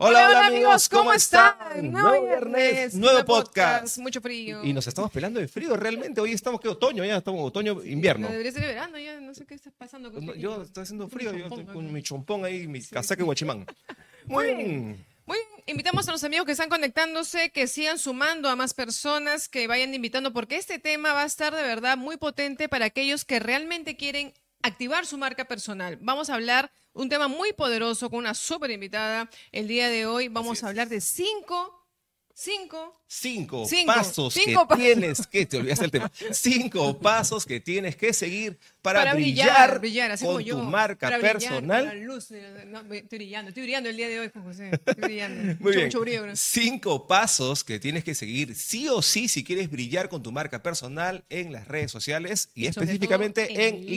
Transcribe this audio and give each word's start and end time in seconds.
Hola, 0.00 0.28
hola, 0.28 0.46
amigos, 0.46 0.88
¿cómo 0.88 1.12
están? 1.12 1.56
Nuevo 1.90 2.24
viernes, 2.24 2.94
nuevo 2.94 3.24
podcast. 3.24 3.98
Mucho 3.98 4.20
frío. 4.20 4.62
Y 4.62 4.72
nos 4.72 4.86
estamos 4.86 5.10
pelando 5.10 5.40
de 5.40 5.48
frío 5.48 5.76
realmente. 5.76 6.20
Hoy 6.20 6.34
estamos 6.34 6.60
que 6.60 6.68
otoño, 6.68 7.04
ya 7.04 7.16
estamos 7.16 7.44
otoño, 7.44 7.82
invierno. 7.82 8.28
No, 8.28 8.30
debería 8.30 8.52
ser 8.52 8.62
verano, 8.62 8.96
ya 8.96 9.20
no 9.20 9.34
sé 9.34 9.44
qué 9.44 9.54
está 9.56 9.72
pasando. 9.72 10.12
No. 10.12 10.36
Yo 10.36 10.62
estoy 10.62 10.84
haciendo 10.84 11.08
frío, 11.08 11.32
yo 11.34 11.46
estoy 11.46 11.64
con 11.64 11.92
mi 11.92 12.00
chompón 12.00 12.44
ahí, 12.44 12.68
mi 12.68 12.80
casaca 12.80 13.18
de 13.18 13.24
guachimán. 13.24 13.66
Muy 14.26 14.54
bien. 14.54 15.04
Muy 15.26 15.36
bien, 15.36 15.64
invitamos 15.66 16.06
a 16.08 16.12
los 16.12 16.22
amigos 16.22 16.46
que 16.46 16.52
están 16.52 16.68
conectándose, 16.68 17.50
que 17.50 17.66
sigan 17.66 17.98
sumando 17.98 18.48
a 18.48 18.54
más 18.54 18.74
personas, 18.74 19.48
que 19.48 19.66
vayan 19.66 19.92
invitando, 19.92 20.32
porque 20.32 20.58
este 20.58 20.78
tema 20.78 21.12
va 21.12 21.24
a 21.24 21.26
estar 21.26 21.52
de 21.52 21.62
verdad 21.62 21.96
muy 21.96 22.18
potente 22.18 22.68
para 22.68 22.84
aquellos 22.84 23.24
que 23.24 23.40
realmente 23.40 23.96
quieren 23.96 24.32
activar 24.62 25.06
su 25.06 25.18
marca 25.18 25.46
personal. 25.46 25.98
Vamos 26.00 26.30
a 26.30 26.34
hablar 26.34 26.70
un 26.98 27.08
tema 27.08 27.28
muy 27.28 27.52
poderoso 27.52 28.10
con 28.10 28.18
una 28.18 28.34
súper 28.34 28.72
invitada. 28.72 29.30
El 29.52 29.68
día 29.68 29.88
de 29.88 30.06
hoy 30.06 30.26
vamos 30.28 30.64
a 30.64 30.68
hablar 30.68 30.88
de 30.88 31.00
cinco, 31.00 31.86
cinco 32.34 33.00
Cinco, 33.10 33.64
Cinco, 33.66 33.86
pasos 33.86 34.34
cinco 34.34 34.60
que 34.62 34.66
pasos. 34.66 34.84
tienes 34.84 35.26
que, 35.26 35.46
te 35.46 35.56
olvidaste 35.56 35.86
el 35.86 35.90
tema, 35.90 36.12
cinco 36.30 36.98
pasos 36.98 37.46
que 37.46 37.58
tienes 37.58 37.96
que 37.96 38.12
seguir 38.12 38.58
para, 38.88 39.00
para 39.00 39.14
brillar, 39.14 39.46
brillar, 39.46 39.80
brillar, 39.80 40.10
así 40.12 40.24
con 40.24 40.34
como 40.34 40.40
yo. 40.40 40.56
tu 40.56 40.62
marca 40.64 41.08
para 41.08 41.20
personal. 41.20 42.00
luz, 42.00 42.30
eh, 42.30 42.64
no, 42.66 42.80
estoy 42.92 43.18
brillando, 43.18 43.48
estoy 43.50 43.62
brillando 43.64 43.88
el 43.88 43.96
día 43.96 44.08
de 44.08 44.20
hoy, 44.20 44.30
Juan 44.32 44.44
José. 44.44 44.70
Estoy 44.72 44.94
brillando. 45.02 45.42
Muy 45.42 45.54
mucho, 45.60 45.70
bien. 45.70 45.84
mucho 45.86 46.00
brillo. 46.00 46.26
¿no? 46.26 46.36
Cinco 46.36 47.06
pasos 47.06 47.64
que 47.64 47.78
tienes 47.78 48.04
que 48.04 48.14
seguir 48.14 48.54
sí 48.54 48.88
o 48.88 49.02
sí 49.02 49.28
si 49.28 49.44
quieres 49.44 49.70
brillar 49.70 50.08
con 50.08 50.22
tu 50.22 50.32
marca 50.32 50.62
personal 50.62 51.24
en 51.28 51.52
las 51.52 51.68
redes 51.68 51.90
sociales 51.90 52.50
y 52.54 52.66
específicamente 52.66 53.52
en 53.52 53.74
en 53.76 53.86
LinkedIn, 53.86 53.96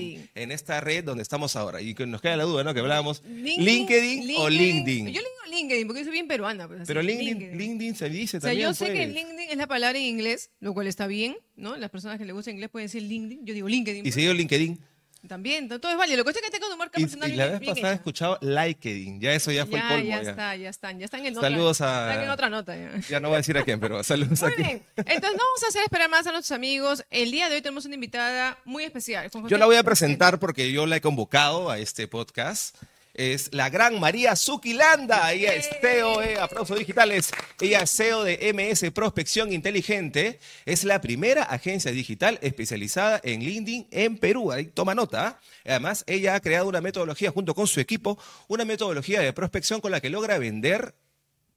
LinkedIn. 0.00 0.30
en 0.34 0.52
esta 0.52 0.80
red 0.80 1.04
donde 1.04 1.22
estamos 1.22 1.56
ahora. 1.56 1.80
Y 1.80 1.94
que 1.94 2.06
nos 2.06 2.20
queda 2.20 2.36
la 2.36 2.44
duda, 2.44 2.62
¿no? 2.64 2.72
Que 2.74 2.80
hablábamos, 2.80 3.22
LinkedIn, 3.24 3.64
LinkedIn, 3.64 4.34
o 4.38 4.48
LinkedIn. 4.48 5.06
Yo 5.06 5.20
le 5.20 5.28
digo 5.28 5.56
LinkedIn 5.58 5.86
porque 5.86 6.02
soy 6.04 6.12
bien 6.12 6.28
peruana. 6.28 6.68
pues, 6.68 6.82
Pero 6.86 7.02
LinkedIn, 7.02 7.56
LinkedIn 7.58 7.94
se 7.96 8.08
dice 8.10 8.36
O 8.36 8.40
sea, 8.40 8.50
también. 8.50 8.68
yo 8.68 8.74
sé 8.74 8.86
que 8.92 9.04
pues. 9.04 9.08
LinkedIn 9.14 9.50
es 9.50 9.56
la 9.56 9.66
palabra 9.66 9.98
en 9.98 10.04
inglés, 10.04 10.50
lo 10.60 10.74
cual 10.74 10.86
está 10.86 11.06
bien, 11.06 11.36
¿no? 11.58 11.76
Las 11.76 11.90
personas 11.90 12.18
que 12.18 12.24
les 12.24 12.34
gusta 12.34 12.50
inglés 12.50 12.70
pueden 12.70 12.86
decir 12.86 13.02
LinkedIn. 13.02 13.44
Yo 13.44 13.52
digo 13.54 13.68
LinkedIn. 13.68 14.06
Y 14.06 14.10
dio 14.10 14.32
LinkedIn. 14.32 14.78
También, 15.26 15.68
todo 15.68 15.90
es 15.90 15.98
válido. 15.98 16.18
Lo 16.18 16.24
que 16.24 16.30
es 16.30 16.40
que 16.40 16.48
tengo 16.48 16.70
tu 16.70 16.76
marca 16.76 16.98
Y, 17.00 17.02
personal 17.02 17.32
y 17.32 17.34
la 17.34 17.46
vez 17.58 17.60
pasada 17.68 17.90
he 17.90 17.94
escuchado 17.96 18.38
LinkedIn. 18.40 19.20
Ya 19.20 19.32
eso 19.32 19.50
ya 19.50 19.66
fue 19.66 19.74
ya, 19.80 19.82
el 19.82 19.88
colmo. 19.88 20.08
ya, 20.10 20.22
ya. 20.22 20.30
está, 20.30 20.56
ya 20.56 20.68
están, 20.70 20.98
ya 21.00 21.04
están 21.06 21.26
en 21.26 21.34
Saludos 21.34 21.80
otra, 21.80 22.06
a- 22.06 22.10
están 22.12 22.24
en 22.24 22.30
otra 22.30 22.48
nota 22.48 22.76
ya. 22.76 22.98
Ya 23.08 23.18
no 23.20 23.28
voy 23.28 23.34
a 23.34 23.38
decir 23.38 23.58
a 23.58 23.64
quién, 23.64 23.80
pero 23.80 24.02
saludos 24.04 24.40
Muy 24.42 24.52
aquí. 24.52 24.62
bien. 24.62 24.82
Entonces, 24.96 25.32
no 25.32 25.44
vamos 25.44 25.64
a 25.64 25.68
hacer 25.68 25.82
esperar 25.82 26.08
más 26.08 26.24
a 26.28 26.30
nuestros 26.32 26.52
amigos. 26.56 27.04
El 27.10 27.32
día 27.32 27.48
de 27.48 27.56
hoy 27.56 27.62
tenemos 27.62 27.84
una 27.84 27.96
invitada 27.96 28.58
muy 28.64 28.84
especial. 28.84 29.28
Yo 29.48 29.58
la 29.58 29.66
voy 29.66 29.76
a 29.76 29.82
presentar 29.82 30.38
porque 30.38 30.70
yo 30.70 30.86
la 30.86 30.96
he 30.96 31.00
convocado 31.00 31.68
a 31.68 31.78
este 31.80 32.06
podcast. 32.06 32.76
Es 33.18 33.52
la 33.52 33.68
gran 33.68 33.98
María 33.98 34.36
Zuquilanda. 34.36 35.32
Ella 35.32 35.52
es 35.52 35.68
CEO, 35.80 36.22
eh, 36.22 36.38
aplausos 36.38 36.78
digitales. 36.78 37.32
Ella 37.60 37.80
es 37.80 37.90
CEO 37.90 38.22
de 38.22 38.52
MS 38.54 38.92
Prospección 38.92 39.52
Inteligente. 39.52 40.38
Es 40.64 40.84
la 40.84 41.00
primera 41.00 41.42
agencia 41.42 41.90
digital 41.90 42.38
especializada 42.42 43.20
en 43.24 43.40
LinkedIn 43.40 43.88
en 43.90 44.18
Perú. 44.18 44.52
Ahí 44.52 44.66
toma 44.66 44.94
nota. 44.94 45.26
¿ah? 45.26 45.40
Además, 45.66 46.04
ella 46.06 46.36
ha 46.36 46.40
creado 46.40 46.68
una 46.68 46.80
metodología 46.80 47.32
junto 47.32 47.56
con 47.56 47.66
su 47.66 47.80
equipo, 47.80 48.20
una 48.46 48.64
metodología 48.64 49.20
de 49.20 49.32
prospección 49.32 49.80
con 49.80 49.90
la 49.90 50.00
que 50.00 50.10
logra 50.10 50.38
vender 50.38 50.94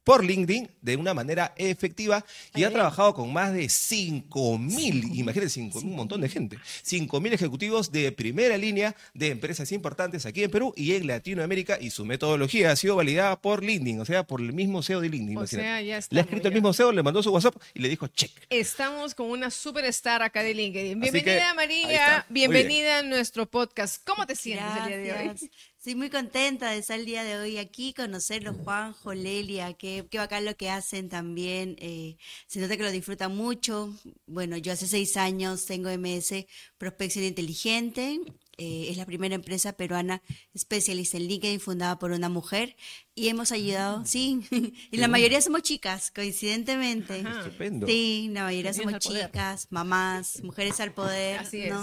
por 0.04 0.24
LinkedIn 0.24 0.70
de 0.82 0.96
una 0.96 1.14
manera 1.14 1.54
efectiva 1.58 2.26
y 2.56 2.64
ha 2.64 2.72
trabajado 2.72 3.14
con 3.14 3.32
más 3.32 3.54
de 3.54 3.70
5 3.70 4.58
mil, 4.58 5.16
imagínense, 5.16 5.56
5 5.56 5.80
un 5.80 5.96
montón 5.96 6.22
de 6.22 6.30
gente, 6.30 6.58
5 6.84 7.20
mil 7.20 7.34
ejecutivos 7.34 7.92
de 7.92 8.12
primera 8.12 8.58
línea 8.58 8.96
de 9.14 9.30
empresas 9.30 9.72
importantes 9.72 10.26
aquí 10.26 10.44
en 10.44 10.52
Perú 10.52 10.74
y 10.76 10.94
en 10.94 11.08
Latinoamérica 11.08 11.78
y 11.80 11.92
su 11.92 12.06
metodología 12.06 12.72
ha 12.72 12.76
sido 12.76 12.96
validada 12.96 13.40
por 13.40 13.64
LinkedIn, 13.64 14.00
o 14.00 14.06
sea, 14.06 14.24
por 14.24 14.42
el 14.42 14.54
mismo 14.54 14.82
CEO 14.82 15.02
de 15.02 15.10
LinkedIn. 15.10 15.38
O 15.38 15.42
imagínate. 15.42 15.68
sea, 15.68 15.82
ya 15.82 16.00
le 16.10 16.20
ha 16.20 16.24
escrito 16.24 16.48
el 16.48 16.54
mismo 16.54 16.74
CEO, 16.74 16.92
le 16.92 17.04
mandó 17.04 17.22
su 17.22 17.32
WhatsApp 17.32 17.56
y 17.74 17.80
le 17.80 17.90
dijo 17.90 18.08
check. 18.08 18.32
Estamos 18.50 19.16
con 19.16 19.30
una 19.30 19.52
superstar 19.52 20.22
acá 20.22 20.44
de 20.44 20.54
LinkedIn. 20.54 21.00
Bienvenida, 21.00 21.50
que, 21.50 21.56
María. 21.56 21.92
está. 21.92 22.26
Bien. 22.30 22.52
Bienvenida 22.52 23.00
a 23.00 23.04
nuestro 23.04 23.50
podcast. 23.50 24.04
¿Cómo 24.06 24.26
te 24.26 24.36
sientes 24.36 24.66
el 24.84 24.88
día 24.88 24.98
de 24.98 25.30
hoy? 25.30 25.52
Estoy 25.82 25.96
muy 25.96 26.12
contenta 26.12 26.70
de 26.70 26.78
estar 26.78 27.00
el 27.00 27.08
día 27.08 27.24
de 27.24 27.40
hoy 27.40 27.58
aquí, 27.58 27.92
conocerlos, 27.96 28.56
Juanjo, 28.64 29.16
Lelia, 29.16 29.74
qué, 29.74 30.06
qué 30.12 30.20
bacán 30.20 30.46
lo 30.46 30.56
que 30.56 30.70
hacen 30.70 31.10
también. 31.10 31.76
eh, 31.80 32.18
se 32.46 32.60
nota 32.60 32.78
que 32.78 32.84
lo 32.84 32.92
disfrutan 32.92 33.36
mucho. 33.36 33.92
Bueno, 34.28 34.58
yo 34.58 34.74
hace 34.74 34.86
seis 34.86 35.18
años 35.18 35.66
tengo 35.66 35.90
MS 35.90 36.46
Prospección 36.78 37.26
Inteligente. 37.26 38.20
Eh, 38.58 38.88
es 38.90 38.98
la 38.98 39.06
primera 39.06 39.36
empresa 39.36 39.74
peruana 39.74 40.22
especialista 40.54 41.18
en 41.18 41.28
LinkedIn 41.28 41.60
fundada 41.60 41.98
por 41.98 42.12
una 42.12 42.30
mujer 42.30 42.76
y 43.16 43.30
hemos 43.30 43.52
ayudado, 43.52 44.06
sí, 44.06 44.42
y 44.92 44.98
la 44.98 45.08
mayoría 45.08 45.42
somos 45.42 45.62
chicas, 45.62 46.12
coincidentemente. 46.12 47.22
Ajá. 47.26 47.42
Estupendo. 47.42 47.88
Sí, 47.88 48.30
la 48.32 48.44
mayoría 48.44 48.74
somos 48.74 49.00
chicas, 49.00 49.68
mamás, 49.70 50.44
mujeres 50.44 50.80
al 50.80 50.94
poder, 50.94 51.40
Así 51.40 51.64
es. 51.64 51.74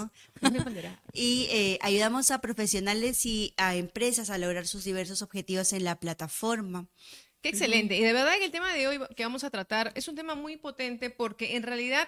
Y 1.13 1.47
eh, 1.51 1.79
ayudamos 1.81 2.31
a 2.31 2.39
profesionales 2.39 3.25
y 3.25 3.53
a 3.57 3.75
empresas 3.75 4.29
a 4.29 4.37
lograr 4.37 4.67
sus 4.67 4.83
diversos 4.83 5.21
objetivos 5.21 5.73
en 5.73 5.83
la 5.83 5.99
plataforma. 5.99 6.87
Qué 7.41 7.49
excelente. 7.49 7.95
Y 7.95 8.03
de 8.03 8.11
verdad 8.11 8.35
que 8.37 8.45
el 8.45 8.51
tema 8.51 8.73
de 8.73 8.87
hoy 8.87 8.99
que 9.15 9.23
vamos 9.23 9.43
a 9.43 9.49
tratar 9.49 9.93
es 9.95 10.07
un 10.07 10.15
tema 10.15 10.35
muy 10.35 10.57
potente 10.57 11.09
porque 11.09 11.55
en 11.55 11.63
realidad 11.63 12.07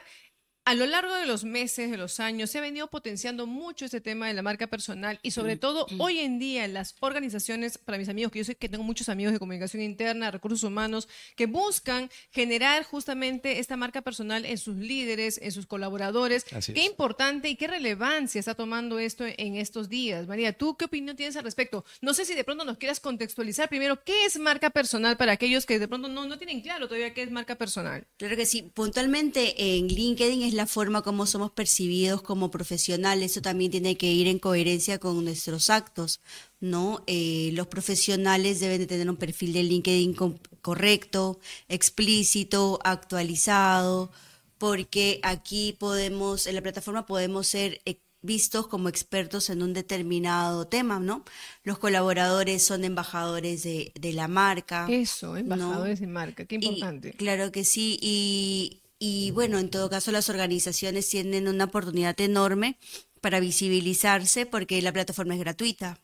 a 0.64 0.76
lo 0.76 0.86
largo 0.86 1.14
de 1.16 1.26
los 1.26 1.44
meses, 1.44 1.90
de 1.90 1.98
los 1.98 2.20
años, 2.20 2.52
se 2.52 2.60
ha 2.60 2.62
venido 2.62 2.88
potenciando 2.88 3.48
mucho 3.48 3.86
este 3.86 4.00
tema 4.00 4.28
de 4.28 4.34
la 4.34 4.42
marca 4.44 4.68
personal 4.68 5.20
y 5.24 5.32
sobre 5.32 5.58
todo 5.58 5.88
hoy 5.98 6.20
en 6.20 6.38
día 6.38 6.66
en 6.66 6.74
las 6.74 6.96
organizaciones, 7.00 7.78
para 7.80 7.98
mis 7.98 8.10
amigos, 8.10 8.32
que 8.32 8.40
yo 8.40 8.46
sé 8.46 8.56
que 8.56 8.70
tengo 8.70 8.84
muchos 8.84 9.10
amigos 9.10 9.34
de 9.34 9.40
comunicación 9.40 9.82
interna, 9.82 10.30
recursos 10.30 10.64
humanos, 10.64 11.08
que 11.36 11.48
buscan 11.48 12.10
generar 12.30 12.84
justamente 12.84 13.60
esta 13.60 13.76
marca 13.76 14.02
personal 14.02 14.46
en 14.46 14.58
sus 14.58 14.76
líderes, 14.76 15.40
en 15.42 15.52
sus 15.52 15.66
colaboradores. 15.66 16.46
Así 16.54 16.74
Qué 16.74 16.82
es. 16.82 16.92
importante 16.92 17.50
y 17.50 17.56
qué 17.56 17.68
relevancia 17.68 18.40
está 18.40 18.54
tomando 18.54 19.00
esto 19.00 19.26
en 19.26 19.56
estos 19.56 19.90
días. 19.90 20.28
María, 20.28 20.54
¿tú 20.54 20.78
qué 20.78 20.86
opinión 20.86 21.16
tienes 21.16 21.36
al 21.38 21.44
respecto? 21.44 21.86
No 22.02 22.14
sé 22.14 22.24
si 22.26 22.36
de 22.36 22.44
pronto 22.44 22.66
nos 22.66 22.78
quieras 22.78 23.00
contextualizar 23.00 23.68
primero 23.68 24.04
qué 24.04 24.26
es 24.26 24.38
marca 24.38 24.70
personal 24.70 25.18
para 25.18 25.32
aquellos 25.32 25.66
que 25.66 25.80
de 25.80 25.88
pronto 25.88 26.08
no, 26.08 26.26
no 26.26 26.38
tienen 26.38 26.62
claro 26.62 26.88
todavía 26.88 27.14
qué 27.14 27.24
es 27.24 27.32
marca 27.32 27.56
personal. 27.56 28.06
Claro 28.18 28.36
que 28.36 28.46
sí, 28.46 28.62
puntualmente 28.62 29.78
en 29.78 29.88
LinkedIn 29.88 30.44
es 30.44 30.51
la 30.54 30.68
forma 30.68 31.02
como 31.02 31.26
somos 31.26 31.52
percibidos 31.52 32.22
como 32.22 32.52
profesionales. 32.52 33.32
Eso 33.32 33.42
también 33.42 33.72
tiene 33.72 33.98
que 33.98 34.12
ir 34.12 34.28
en 34.28 34.40
coherencia 34.40 35.00
con 35.00 35.24
nuestros 35.24 35.70
actos, 35.70 36.20
¿no? 36.60 37.04
Eh, 37.08 37.52
los 37.54 37.68
profesionales 37.68 38.60
deben 38.60 38.80
de 38.80 38.88
tener 38.88 39.10
un 39.10 39.18
perfil 39.18 39.54
de 39.54 39.64
LinkedIn 39.64 40.16
correcto, 40.62 41.40
explícito, 41.70 42.80
actualizado, 42.84 44.12
porque 44.58 45.20
aquí 45.24 45.76
podemos, 45.80 46.48
en 46.48 46.56
la 46.56 46.62
plataforma 46.62 47.06
podemos 47.06 47.48
ser 47.48 47.82
eh, 47.86 47.98
vistos 48.22 48.68
como 48.68 48.88
expertos 48.90 49.50
en 49.50 49.64
un 49.64 49.74
determinado 49.74 50.68
tema, 50.68 51.00
¿no? 51.00 51.26
Los 51.64 51.80
colaboradores 51.80 52.64
son 52.64 52.84
embajadores 52.84 53.64
de, 53.64 53.92
de 54.00 54.14
la 54.14 54.28
marca. 54.28 54.86
Eso, 54.90 55.30
¿no? 55.34 55.38
embajadores 55.38 56.00
de 56.00 56.08
marca, 56.08 56.46
qué 56.46 56.58
Y- 56.62 56.66
importante. 56.66 57.14
claro 57.14 57.52
que 57.52 57.64
sí. 57.66 57.98
Y, 58.02 58.81
y 59.04 59.32
bueno, 59.32 59.58
en 59.58 59.72
todo 59.72 59.90
caso 59.90 60.12
las 60.12 60.30
organizaciones 60.30 61.10
tienen 61.10 61.48
una 61.48 61.64
oportunidad 61.64 62.22
enorme 62.22 62.78
para 63.20 63.40
visibilizarse 63.40 64.46
porque 64.46 64.80
la 64.84 64.94
plataforma 64.94 65.34
es 65.34 65.40
gratuita. 65.40 65.98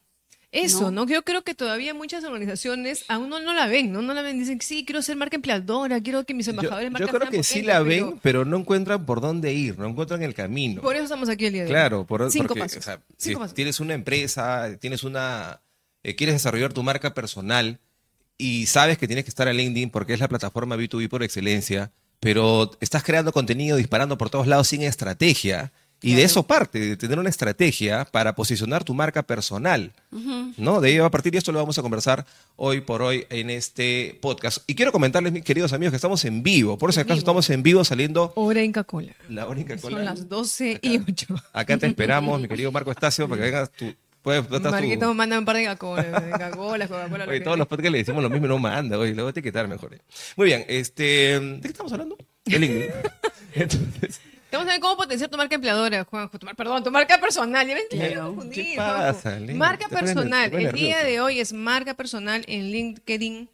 Eso, 0.51 0.89
¿no? 0.89 1.05
¿no? 1.05 1.11
Yo 1.11 1.21
creo 1.21 1.43
que 1.43 1.53
todavía 1.53 1.93
muchas 1.93 2.23
organizaciones 2.23 3.05
aún 3.07 3.29
no, 3.29 3.39
no 3.39 3.53
la 3.53 3.67
ven, 3.67 3.91
¿no? 3.91 4.01
No 4.01 4.15
la 4.15 4.23
ven, 4.23 4.39
dicen, 4.39 4.59
sí, 4.61 4.83
quiero 4.83 5.03
ser 5.03 5.15
marca 5.15 5.35
empleadora, 5.35 6.01
quiero 6.01 6.23
que 6.23 6.33
mis 6.33 6.47
Yo, 6.47 6.53
embajadores 6.53 6.87
yo 6.87 6.91
marcas 6.91 7.09
creo 7.11 7.29
que 7.29 7.43
sí 7.43 7.61
la 7.61 7.81
ven, 7.81 8.17
pero 8.23 8.45
no 8.45 8.57
encuentran 8.57 9.05
por 9.05 9.21
dónde 9.21 9.53
ir, 9.53 9.77
no 9.77 9.85
encuentran 9.87 10.23
el 10.23 10.33
camino. 10.33 10.81
Por 10.81 10.95
eso 10.95 11.03
estamos 11.03 11.29
aquí 11.29 11.45
el 11.45 11.53
día 11.53 11.61
de 11.61 11.67
hoy. 11.67 11.73
Claro, 11.73 12.07
por, 12.07 12.31
Cinco 12.31 12.47
porque, 12.47 12.61
pasos. 12.61 12.79
o 12.79 12.81
sea, 12.81 12.99
si 13.15 13.29
Cinco 13.29 13.41
pasos. 13.41 13.53
tienes 13.53 13.79
una 13.79 13.93
empresa, 13.93 14.75
tienes 14.79 15.03
una, 15.03 15.61
eh, 16.01 16.15
quieres 16.15 16.33
desarrollar 16.33 16.73
tu 16.73 16.81
marca 16.81 17.13
personal 17.13 17.79
y 18.39 18.65
sabes 18.65 18.97
que 18.97 19.05
tienes 19.05 19.23
que 19.23 19.29
estar 19.29 19.47
en 19.47 19.57
LinkedIn 19.57 19.91
porque 19.91 20.13
es 20.13 20.19
la 20.19 20.29
plataforma 20.29 20.75
B2B 20.77 21.09
por 21.09 21.21
excelencia, 21.21 21.91
pero 22.19 22.71
estás 22.79 23.03
creando 23.03 23.31
contenido, 23.31 23.77
disparando 23.77 24.17
por 24.17 24.29
todos 24.29 24.47
lados 24.47 24.67
sin 24.67 24.81
estrategia. 24.81 25.71
Y 25.99 26.13
de 26.13 26.23
eso 26.23 26.43
parte, 26.43 26.79
de 26.79 26.95
tener 26.95 27.17
una 27.17 27.29
estrategia 27.29 28.05
para 28.05 28.35
posicionar 28.35 28.83
tu 28.83 28.93
marca 28.93 29.23
personal. 29.23 29.91
¿no? 30.11 30.79
De 30.79 30.89
ahí 30.89 30.97
va 30.99 31.07
a 31.07 31.11
partir 31.11 31.33
y 31.33 31.37
esto 31.39 31.51
lo 31.51 31.57
vamos 31.57 31.77
a 31.79 31.81
conversar 31.81 32.23
hoy 32.55 32.81
por 32.81 33.01
hoy 33.01 33.25
en 33.31 33.49
este 33.49 34.15
podcast. 34.21 34.59
Y 34.67 34.75
quiero 34.75 34.91
comentarles, 34.91 35.33
mis 35.33 35.43
queridos 35.43 35.73
amigos, 35.73 35.91
que 35.91 35.95
estamos 35.95 36.23
en 36.25 36.43
vivo. 36.43 36.77
Por 36.77 36.93
si 36.93 36.99
acaso 36.99 37.17
estamos 37.17 37.49
en 37.49 37.63
vivo 37.63 37.83
saliendo 37.83 38.31
Hora 38.35 38.61
Inca 38.61 38.83
Cola. 38.83 39.15
la 39.27 39.47
única 39.47 39.75
Son 39.79 40.05
las 40.05 40.29
12 40.29 40.79
y 40.83 40.99
8. 40.99 41.35
Acá 41.51 41.79
te 41.79 41.87
esperamos, 41.87 42.41
mi 42.41 42.47
querido 42.47 42.71
Marco 42.71 42.91
Estacio, 42.97 43.27
para 43.27 43.41
que 43.41 43.45
vengas 43.47 43.71
tú. 43.71 43.91
Puedes, 44.27 44.45
tú 44.45 44.55
estás 44.57 44.71
tú. 44.73 44.77
Marquito 44.77 45.13
manda 45.13 45.39
un 45.39 45.45
par 45.45 45.55
de 45.55 45.63
Coca-Cola, 45.77 46.21
Coca-Cola, 46.31 46.85
lo 46.85 47.15
Oye, 47.31 47.39
que 47.39 47.45
todos 47.45 47.57
los 47.57 47.65
podcasts 47.65 47.91
le 47.93 47.97
decimos 47.99 48.21
lo 48.21 48.29
mismo 48.29 48.45
no 48.47 48.57
manda, 48.59 48.97
oye, 48.97 49.13
luego 49.15 49.31
te 49.31 49.41
quitar 49.41 49.69
mejor. 49.69 49.93
eh. 49.93 50.01
Muy 50.35 50.47
bien, 50.47 50.65
este, 50.67 51.39
¿de 51.39 51.61
qué 51.61 51.67
estamos 51.69 51.93
hablando? 51.93 52.17
De 52.43 52.59
LinkedIn. 52.59 52.91
Entonces, 53.53 54.19
Estamos 54.43 54.67
a 54.67 54.71
ver 54.71 54.79
cómo 54.81 54.97
potenciar 54.97 55.29
tu 55.29 55.37
marca 55.37 55.55
empleadora, 55.55 56.03
Juanjo. 56.03 56.37
Tu 56.39 56.45
mar- 56.45 56.55
perdón, 56.57 56.83
tu 56.83 56.91
marca 56.91 57.17
personal. 57.19 57.65
Ya 57.65 57.73
ves, 57.75 57.85
Claro. 57.89 58.27
confundí, 58.27 58.55
¿Qué 58.71 58.73
pasa? 58.75 59.39
Marca 59.55 59.87
Te 59.87 59.95
personal. 59.95 60.51
te 60.51 60.57
El 60.57 60.71
día 60.73 61.03
de 61.05 61.21
hoy 61.21 61.39
es 61.39 61.53
marca 61.53 61.93
personal 61.93 62.43
en 62.49 62.69
LinkedIn. 62.71 63.49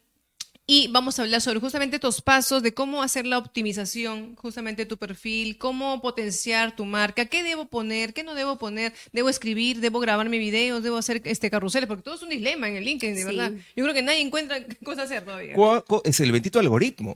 Y 0.66 0.88
vamos 0.88 1.18
a 1.18 1.22
hablar 1.22 1.42
sobre 1.42 1.60
justamente 1.60 1.96
estos 1.96 2.22
pasos 2.22 2.62
de 2.62 2.72
cómo 2.72 3.02
hacer 3.02 3.26
la 3.26 3.36
optimización 3.36 4.34
justamente 4.36 4.82
de 4.82 4.86
tu 4.86 4.96
perfil, 4.96 5.58
cómo 5.58 6.00
potenciar 6.00 6.74
tu 6.74 6.86
marca, 6.86 7.26
qué 7.26 7.42
debo 7.42 7.66
poner, 7.66 8.14
qué 8.14 8.22
no 8.24 8.34
debo 8.34 8.56
poner, 8.56 8.94
debo 9.12 9.28
escribir, 9.28 9.80
debo 9.80 10.00
grabar 10.00 10.30
mi 10.30 10.38
videos, 10.38 10.82
debo 10.82 10.96
hacer 10.96 11.20
este 11.24 11.50
carruseles, 11.50 11.86
porque 11.86 12.02
todo 12.02 12.14
es 12.14 12.22
un 12.22 12.30
dilema 12.30 12.66
en 12.70 12.76
el 12.76 12.84
LinkedIn, 12.86 13.14
de 13.14 13.20
Sí. 13.20 13.26
verdad. 13.26 13.52
Yo 13.76 13.84
creo 13.84 13.92
que 13.92 14.00
nadie 14.00 14.20
encuentra 14.22 14.64
qué 14.66 14.76
cosa 14.76 15.02
hacer 15.02 15.22
todavía. 15.22 15.54
¿Cuál- 15.54 15.84
cuál 15.86 16.00
es 16.04 16.18
el 16.20 16.32
bendito 16.32 16.58
algoritmo? 16.58 17.14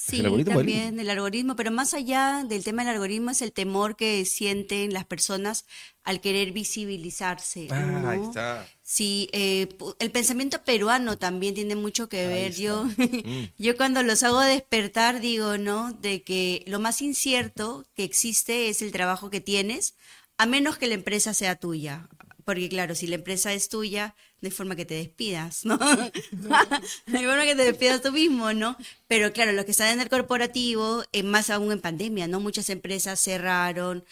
Sí, 0.00 0.20
el 0.20 0.26
algoritmo 0.26 0.56
del 0.62 0.66
también 0.66 1.00
el 1.00 1.10
algoritmo, 1.10 1.56
pero 1.56 1.70
más 1.72 1.92
allá 1.92 2.44
del 2.48 2.62
tema 2.64 2.82
del 2.84 2.92
algoritmo 2.94 3.30
es 3.30 3.42
el 3.42 3.52
temor 3.52 3.96
que 3.96 4.24
sienten 4.24 4.92
las 4.92 5.04
personas 5.04 5.66
al 6.04 6.20
querer 6.20 6.52
visibilizarse. 6.52 7.66
Ah, 7.70 8.10
ahí 8.10 8.20
está. 8.22 8.66
Sí, 8.82 9.28
eh, 9.32 9.68
el 9.98 10.10
pensamiento 10.10 10.62
peruano 10.64 11.18
también 11.18 11.54
tiene 11.54 11.74
mucho 11.74 12.08
que 12.08 12.26
Ahí 12.26 12.26
ver. 12.28 12.50
está. 12.52 12.62
Yo, 12.62 12.84
Mm. 13.24 13.44
yo 13.58 13.76
cuando 13.76 14.02
los 14.02 14.22
hago 14.22 14.40
despertar 14.40 15.20
digo, 15.20 15.58
¿no? 15.58 15.92
De 15.92 16.22
que 16.22 16.62
lo 16.66 16.78
más 16.78 17.02
incierto 17.02 17.84
que 17.94 18.04
existe 18.04 18.68
es 18.68 18.82
el 18.82 18.92
trabajo 18.92 19.30
que 19.30 19.40
tienes, 19.40 19.96
a 20.38 20.46
menos 20.46 20.78
que 20.78 20.86
la 20.86 20.94
empresa 20.94 21.34
sea 21.34 21.56
tuya. 21.56 22.08
Porque 22.48 22.70
claro, 22.70 22.94
si 22.94 23.06
la 23.06 23.16
empresa 23.16 23.52
es 23.52 23.68
tuya, 23.68 24.14
no 24.40 24.46
hay 24.46 24.50
forma 24.50 24.74
que 24.74 24.86
te 24.86 24.94
despidas, 24.94 25.66
¿no? 25.66 25.76
no 26.32 27.18
hay 27.18 27.26
forma 27.26 27.44
que 27.44 27.54
te 27.54 27.62
despidas 27.62 28.00
tú 28.00 28.10
mismo, 28.10 28.54
¿no? 28.54 28.74
Pero 29.06 29.34
claro, 29.34 29.52
los 29.52 29.66
que 29.66 29.72
están 29.72 29.92
en 29.92 30.00
el 30.00 30.08
corporativo, 30.08 31.04
eh, 31.12 31.22
más 31.22 31.50
aún 31.50 31.72
en 31.72 31.82
pandemia, 31.82 32.26
¿no? 32.26 32.40
Muchas 32.40 32.70
empresas 32.70 33.20
cerraron, 33.20 34.02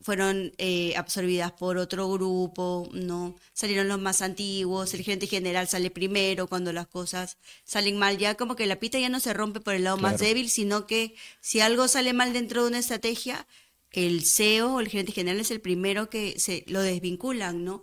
fueron 0.00 0.52
eh, 0.58 0.94
absorbidas 0.96 1.50
por 1.50 1.76
otro 1.76 2.08
grupo, 2.08 2.88
¿no? 2.92 3.34
Salieron 3.52 3.88
los 3.88 3.98
más 3.98 4.22
antiguos, 4.22 4.94
el 4.94 5.02
gerente 5.02 5.26
general 5.26 5.66
sale 5.66 5.90
primero 5.90 6.46
cuando 6.46 6.72
las 6.72 6.86
cosas 6.86 7.36
salen 7.64 7.98
mal, 7.98 8.16
ya 8.16 8.36
como 8.36 8.54
que 8.54 8.66
la 8.66 8.76
pita 8.76 9.00
ya 9.00 9.08
no 9.08 9.18
se 9.18 9.32
rompe 9.32 9.58
por 9.58 9.74
el 9.74 9.82
lado 9.82 9.96
más 9.96 10.20
débil, 10.20 10.50
sino 10.50 10.86
que 10.86 11.16
si 11.40 11.58
algo 11.58 11.88
sale 11.88 12.12
mal 12.12 12.32
dentro 12.32 12.62
de 12.62 12.68
una 12.68 12.78
estrategia, 12.78 13.44
el 13.92 14.24
CEO 14.24 14.74
o 14.74 14.80
el 14.80 14.88
gerente 14.88 15.12
general 15.12 15.40
es 15.40 15.50
el 15.50 15.60
primero 15.60 16.10
que 16.10 16.38
se 16.38 16.64
lo 16.68 16.80
desvinculan, 16.80 17.64
¿no? 17.64 17.82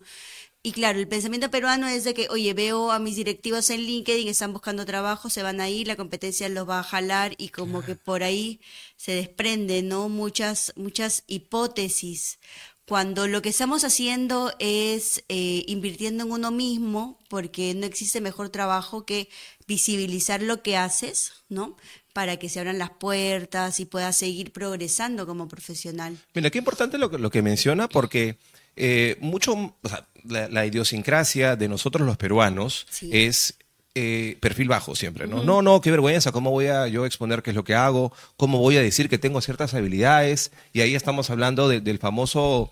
Y 0.62 0.74
claro, 0.74 1.00
el 1.00 1.08
pensamiento 1.08 1.50
peruano 1.50 1.88
es 1.88 2.04
de 2.04 2.14
que, 2.14 2.28
oye, 2.30 2.54
veo 2.54 2.92
a 2.92 3.00
mis 3.00 3.16
directivos 3.16 3.70
en 3.70 3.82
LinkedIn, 3.82 4.28
están 4.28 4.52
buscando 4.52 4.86
trabajo, 4.86 5.30
se 5.30 5.42
van 5.42 5.62
a 5.62 5.70
ir, 5.70 5.88
la 5.88 5.96
competencia 5.96 6.50
los 6.50 6.68
va 6.68 6.80
a 6.80 6.84
jalar 6.84 7.34
y 7.38 7.50
como 7.50 7.82
que 7.82 7.96
por 7.96 8.24
ahí 8.24 8.60
se 8.98 9.14
desprende, 9.14 9.84
¿no? 9.84 10.10
Muchas, 10.10 10.74
muchas 10.76 11.24
hipótesis. 11.28 12.40
Cuando 12.86 13.28
lo 13.28 13.42
que 13.42 13.50
estamos 13.50 13.84
haciendo 13.86 14.52
es 14.60 15.24
eh, 15.30 15.64
invirtiendo 15.68 16.26
en 16.26 16.32
uno 16.32 16.52
mismo, 16.52 17.20
porque 17.30 17.74
no 17.74 17.86
existe 17.86 18.20
mejor 18.20 18.50
trabajo 18.50 19.06
que 19.06 19.30
visibilizar 19.68 20.42
lo 20.42 20.62
que 20.64 20.76
haces, 20.76 21.32
¿no? 21.48 21.78
Para 22.14 22.38
que 22.38 22.50
se 22.50 22.60
abran 22.60 22.80
las 22.80 22.90
puertas 22.90 23.80
y 23.80 23.86
puedas 23.86 24.16
seguir 24.18 24.52
progresando 24.52 25.26
como 25.28 25.48
profesional. 25.48 26.18
Mira, 26.34 26.50
qué 26.50 26.58
importante 26.58 26.98
lo, 26.98 27.10
que- 27.10 27.18
lo 27.20 27.30
que 27.30 27.42
menciona, 27.42 27.88
porque 27.88 28.38
eh, 28.76 29.18
mucho, 29.20 29.54
o 29.54 29.90
sea, 29.90 30.08
la, 30.26 30.48
la 30.50 30.66
idiosincrasia 30.66 31.56
de 31.56 31.68
nosotros 31.68 32.06
los 32.08 32.18
peruanos 32.18 32.88
Sí. 32.90 33.10
es 33.14 33.56
eh, 33.96 34.38
perfil 34.40 34.68
bajo 34.70 34.96
siempre, 34.96 35.28
¿no? 35.28 35.44
No, 35.44 35.62
no, 35.62 35.82
qué 35.82 35.92
vergüenza, 35.92 36.32
¿cómo 36.32 36.52
voy 36.52 36.68
a 36.68 36.88
yo 36.88 37.06
exponer 37.06 37.42
qué 37.42 37.50
es 37.50 37.56
lo 37.56 37.64
que 37.64 37.74
hago? 37.76 38.14
¿Cómo 38.38 38.60
voy 38.60 38.78
a 38.78 38.82
decir 38.82 39.10
que 39.10 39.18
tengo 39.18 39.42
ciertas 39.42 39.74
habilidades? 39.74 40.52
Y 40.74 40.82
ahí 40.82 40.96
estamos 40.96 41.30
hablando 41.30 41.68
de- 41.68 41.82
del 41.82 41.98
famoso, 42.00 42.72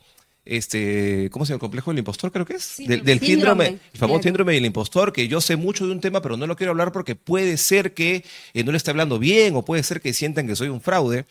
este, 0.49 1.29
¿cómo 1.31 1.45
se 1.45 1.49
llama? 1.51 1.57
El 1.57 1.59
complejo 1.61 1.91
del 1.91 1.99
impostor, 1.99 2.31
creo 2.31 2.45
que 2.45 2.53
es. 2.55 2.75
Del, 2.77 3.03
del 3.03 3.19
síndrome, 3.19 3.65
Síndrome, 3.65 3.67
el 3.93 3.99
famoso 3.99 4.13
claro. 4.19 4.23
síndrome 4.23 4.53
del 4.53 4.65
impostor, 4.65 5.13
que 5.13 5.27
yo 5.27 5.41
sé 5.41 5.55
mucho 5.55 5.85
de 5.85 5.91
un 5.91 6.01
tema, 6.01 6.21
pero 6.21 6.37
no 6.37 6.47
lo 6.47 6.55
quiero 6.55 6.71
hablar 6.71 6.91
porque 6.91 7.15
puede 7.15 7.57
ser 7.57 7.93
que 7.93 8.23
eh, 8.53 8.63
no 8.63 8.71
le 8.71 8.77
esté 8.77 8.91
hablando 8.91 9.19
bien 9.19 9.55
o 9.55 9.63
puede 9.63 9.83
ser 9.83 10.01
que 10.01 10.13
sientan 10.13 10.47
que 10.47 10.55
soy 10.55 10.69
un 10.69 10.81
fraude. 10.81 11.25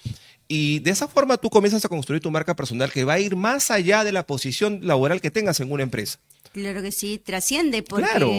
Y 0.48 0.78
de 0.78 0.90
esa 0.92 1.08
forma 1.08 1.36
tú 1.38 1.50
comienzas 1.50 1.84
a 1.84 1.88
construir 1.88 2.22
tu 2.22 2.30
marca 2.30 2.54
personal 2.54 2.92
que 2.92 3.02
va 3.04 3.14
a 3.14 3.18
ir 3.20 3.34
más 3.34 3.70
allá 3.72 4.04
de 4.04 4.12
la 4.12 4.24
posición 4.26 4.80
laboral 4.82 5.20
que 5.20 5.30
tengas 5.32 5.58
en 5.60 5.72
una 5.72 5.82
empresa. 5.82 6.20
Claro 6.52 6.82
que 6.82 6.92
sí, 6.92 7.18
trasciende 7.22 7.82
porque, 7.82 8.06
Claro. 8.08 8.30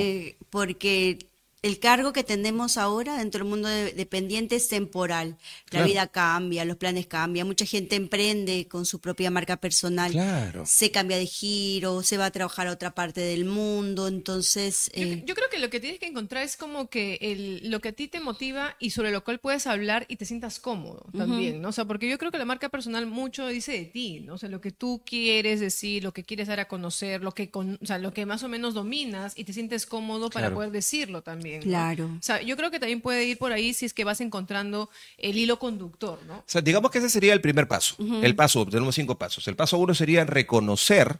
porque 0.49 1.19
el 1.63 1.79
cargo 1.79 2.13
que 2.13 2.23
tenemos 2.23 2.77
ahora 2.77 3.17
dentro 3.17 3.39
del 3.43 3.49
mundo 3.49 3.67
de- 3.67 3.91
dependiente 3.93 4.55
es 4.55 4.67
temporal. 4.69 5.37
La 5.65 5.69
Claro. 5.71 5.85
vida 5.87 6.07
cambia, 6.07 6.65
los 6.65 6.77
planes 6.77 7.07
cambian, 7.07 7.47
mucha 7.47 7.65
gente 7.65 7.95
emprende 7.95 8.67
con 8.67 8.85
su 8.85 8.99
propia 8.99 9.31
marca 9.31 9.57
personal. 9.57 10.11
Claro. 10.11 10.65
Se 10.65 10.91
cambia 10.91 11.17
de 11.17 11.25
giro, 11.25 12.03
se 12.03 12.17
va 12.17 12.25
a 12.27 12.31
trabajar 12.31 12.67
a 12.67 12.71
otra 12.71 12.93
parte 12.93 13.21
del 13.21 13.45
mundo, 13.45 14.07
entonces... 14.07 14.91
Yo, 14.95 15.01
eh, 15.03 15.23
yo 15.25 15.33
creo 15.35 15.49
que 15.49 15.57
lo 15.59 15.69
que 15.69 15.79
tienes 15.79 15.99
que 15.99 16.05
encontrar 16.05 16.43
es 16.43 16.57
como 16.57 16.89
que 16.89 17.17
el, 17.21 17.69
lo 17.69 17.81
que 17.81 17.89
a 17.89 17.91
ti 17.93 18.07
te 18.07 18.19
motiva 18.19 18.75
y 18.79 18.91
sobre 18.91 19.11
lo 19.11 19.23
cual 19.23 19.39
puedes 19.39 19.65
hablar 19.67 20.05
y 20.09 20.17
te 20.17 20.25
sientas 20.25 20.59
cómodo 20.59 21.05
también, 21.17 21.61
¿no? 21.61 21.69
O 21.69 21.71
sea, 21.71 21.85
porque 21.85 22.07
yo 22.07 22.17
creo 22.19 22.31
que 22.31 22.37
la 22.37 22.45
marca 22.45 22.69
personal 22.69 23.07
mucho 23.07 23.47
dice 23.47 23.71
de 23.71 23.85
ti, 23.85 24.19
¿no? 24.19 24.35
O 24.35 24.37
sea, 24.37 24.49
lo 24.49 24.61
que 24.61 24.71
tú 24.71 25.01
quieres 25.05 25.59
decir, 25.59 26.03
lo 26.03 26.13
que 26.13 26.23
quieres 26.23 26.47
dar 26.47 26.59
a 26.59 26.67
conocer, 26.67 27.23
lo 27.23 27.31
que, 27.33 27.49
con, 27.49 27.79
o 27.81 27.85
sea, 27.85 27.97
lo 27.97 28.13
que 28.13 28.25
más 28.25 28.43
o 28.43 28.47
menos 28.47 28.73
dominas 28.75 29.33
y 29.35 29.43
te 29.43 29.53
sientes 29.53 29.85
cómodo 29.87 30.29
para 30.29 30.53
poder 30.53 30.71
decirlo 30.71 31.23
también. 31.23 31.46
¿No? 31.55 31.63
Claro. 31.63 32.05
O 32.05 32.21
sea, 32.21 32.41
yo 32.41 32.57
creo 32.57 32.69
que 32.69 32.79
también 32.79 33.01
puede 33.01 33.25
ir 33.25 33.37
por 33.37 33.51
ahí 33.51 33.73
si 33.73 33.85
es 33.85 33.93
que 33.93 34.03
vas 34.03 34.21
encontrando 34.21 34.89
el 35.17 35.37
hilo 35.37 35.57
conductor, 35.57 36.19
¿no? 36.27 36.39
O 36.39 36.43
sea, 36.45 36.61
digamos 36.61 36.91
que 36.91 36.99
ese 36.99 37.09
sería 37.09 37.33
el 37.33 37.41
primer 37.41 37.67
paso. 37.67 37.95
El 38.21 38.35
paso, 38.35 38.65
tenemos 38.65 38.95
cinco 38.95 39.17
pasos. 39.17 39.47
El 39.47 39.55
paso 39.55 39.77
uno 39.77 39.93
sería 39.95 40.25
reconocer 40.25 41.17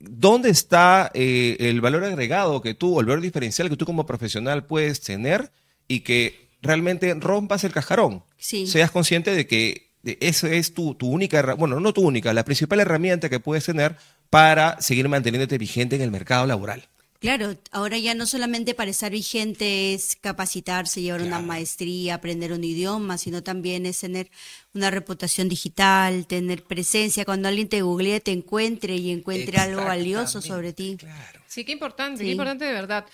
dónde 0.00 0.50
está 0.50 1.10
eh, 1.14 1.56
el 1.60 1.80
valor 1.80 2.04
agregado 2.04 2.60
que 2.62 2.74
tú, 2.74 2.96
o 2.96 3.00
el 3.00 3.06
valor 3.06 3.22
diferencial 3.22 3.68
que 3.68 3.76
tú 3.76 3.84
como 3.84 4.06
profesional 4.06 4.64
puedes 4.64 5.00
tener 5.00 5.50
y 5.86 6.00
que 6.00 6.48
realmente 6.62 7.12
rompas 7.14 7.64
el 7.64 7.72
cajarón. 7.72 8.22
Sí. 8.36 8.66
Seas 8.66 8.90
consciente 8.90 9.34
de 9.34 9.46
que 9.46 9.88
esa 10.20 10.48
es 10.52 10.74
tu, 10.74 10.94
tu 10.94 11.08
única, 11.10 11.54
bueno, 11.54 11.80
no 11.80 11.92
tu 11.92 12.02
única, 12.02 12.32
la 12.32 12.44
principal 12.44 12.80
herramienta 12.80 13.28
que 13.28 13.40
puedes 13.40 13.64
tener 13.64 13.96
para 14.30 14.80
seguir 14.80 15.08
manteniéndote 15.08 15.58
vigente 15.58 15.96
en 15.96 16.02
el 16.02 16.10
mercado 16.10 16.46
laboral. 16.46 16.88
Claro, 17.20 17.56
ahora 17.72 17.98
ya 17.98 18.14
no 18.14 18.26
solamente 18.26 18.74
para 18.74 18.92
estar 18.92 19.10
vigente 19.10 19.92
es 19.92 20.14
capacitarse, 20.14 21.02
llevar 21.02 21.22
una 21.22 21.40
maestría, 21.40 22.14
aprender 22.14 22.52
un 22.52 22.62
idioma, 22.62 23.18
sino 23.18 23.42
también 23.42 23.86
es 23.86 23.98
tener 23.98 24.30
una 24.72 24.92
reputación 24.92 25.48
digital, 25.48 26.28
tener 26.28 26.62
presencia, 26.62 27.24
cuando 27.24 27.48
alguien 27.48 27.68
te 27.68 27.82
googlea, 27.82 28.20
te 28.20 28.30
encuentre 28.30 28.94
y 28.94 29.10
encuentre 29.10 29.58
algo 29.58 29.82
valioso 29.82 30.40
sobre 30.40 30.72
ti. 30.72 30.96
Claro. 30.96 31.40
Sí, 31.48 31.64
qué 31.64 31.72
importante, 31.72 32.18
Sí. 32.20 32.26
qué 32.26 32.30
importante 32.30 32.64
de 32.64 32.72
verdad. 32.72 33.04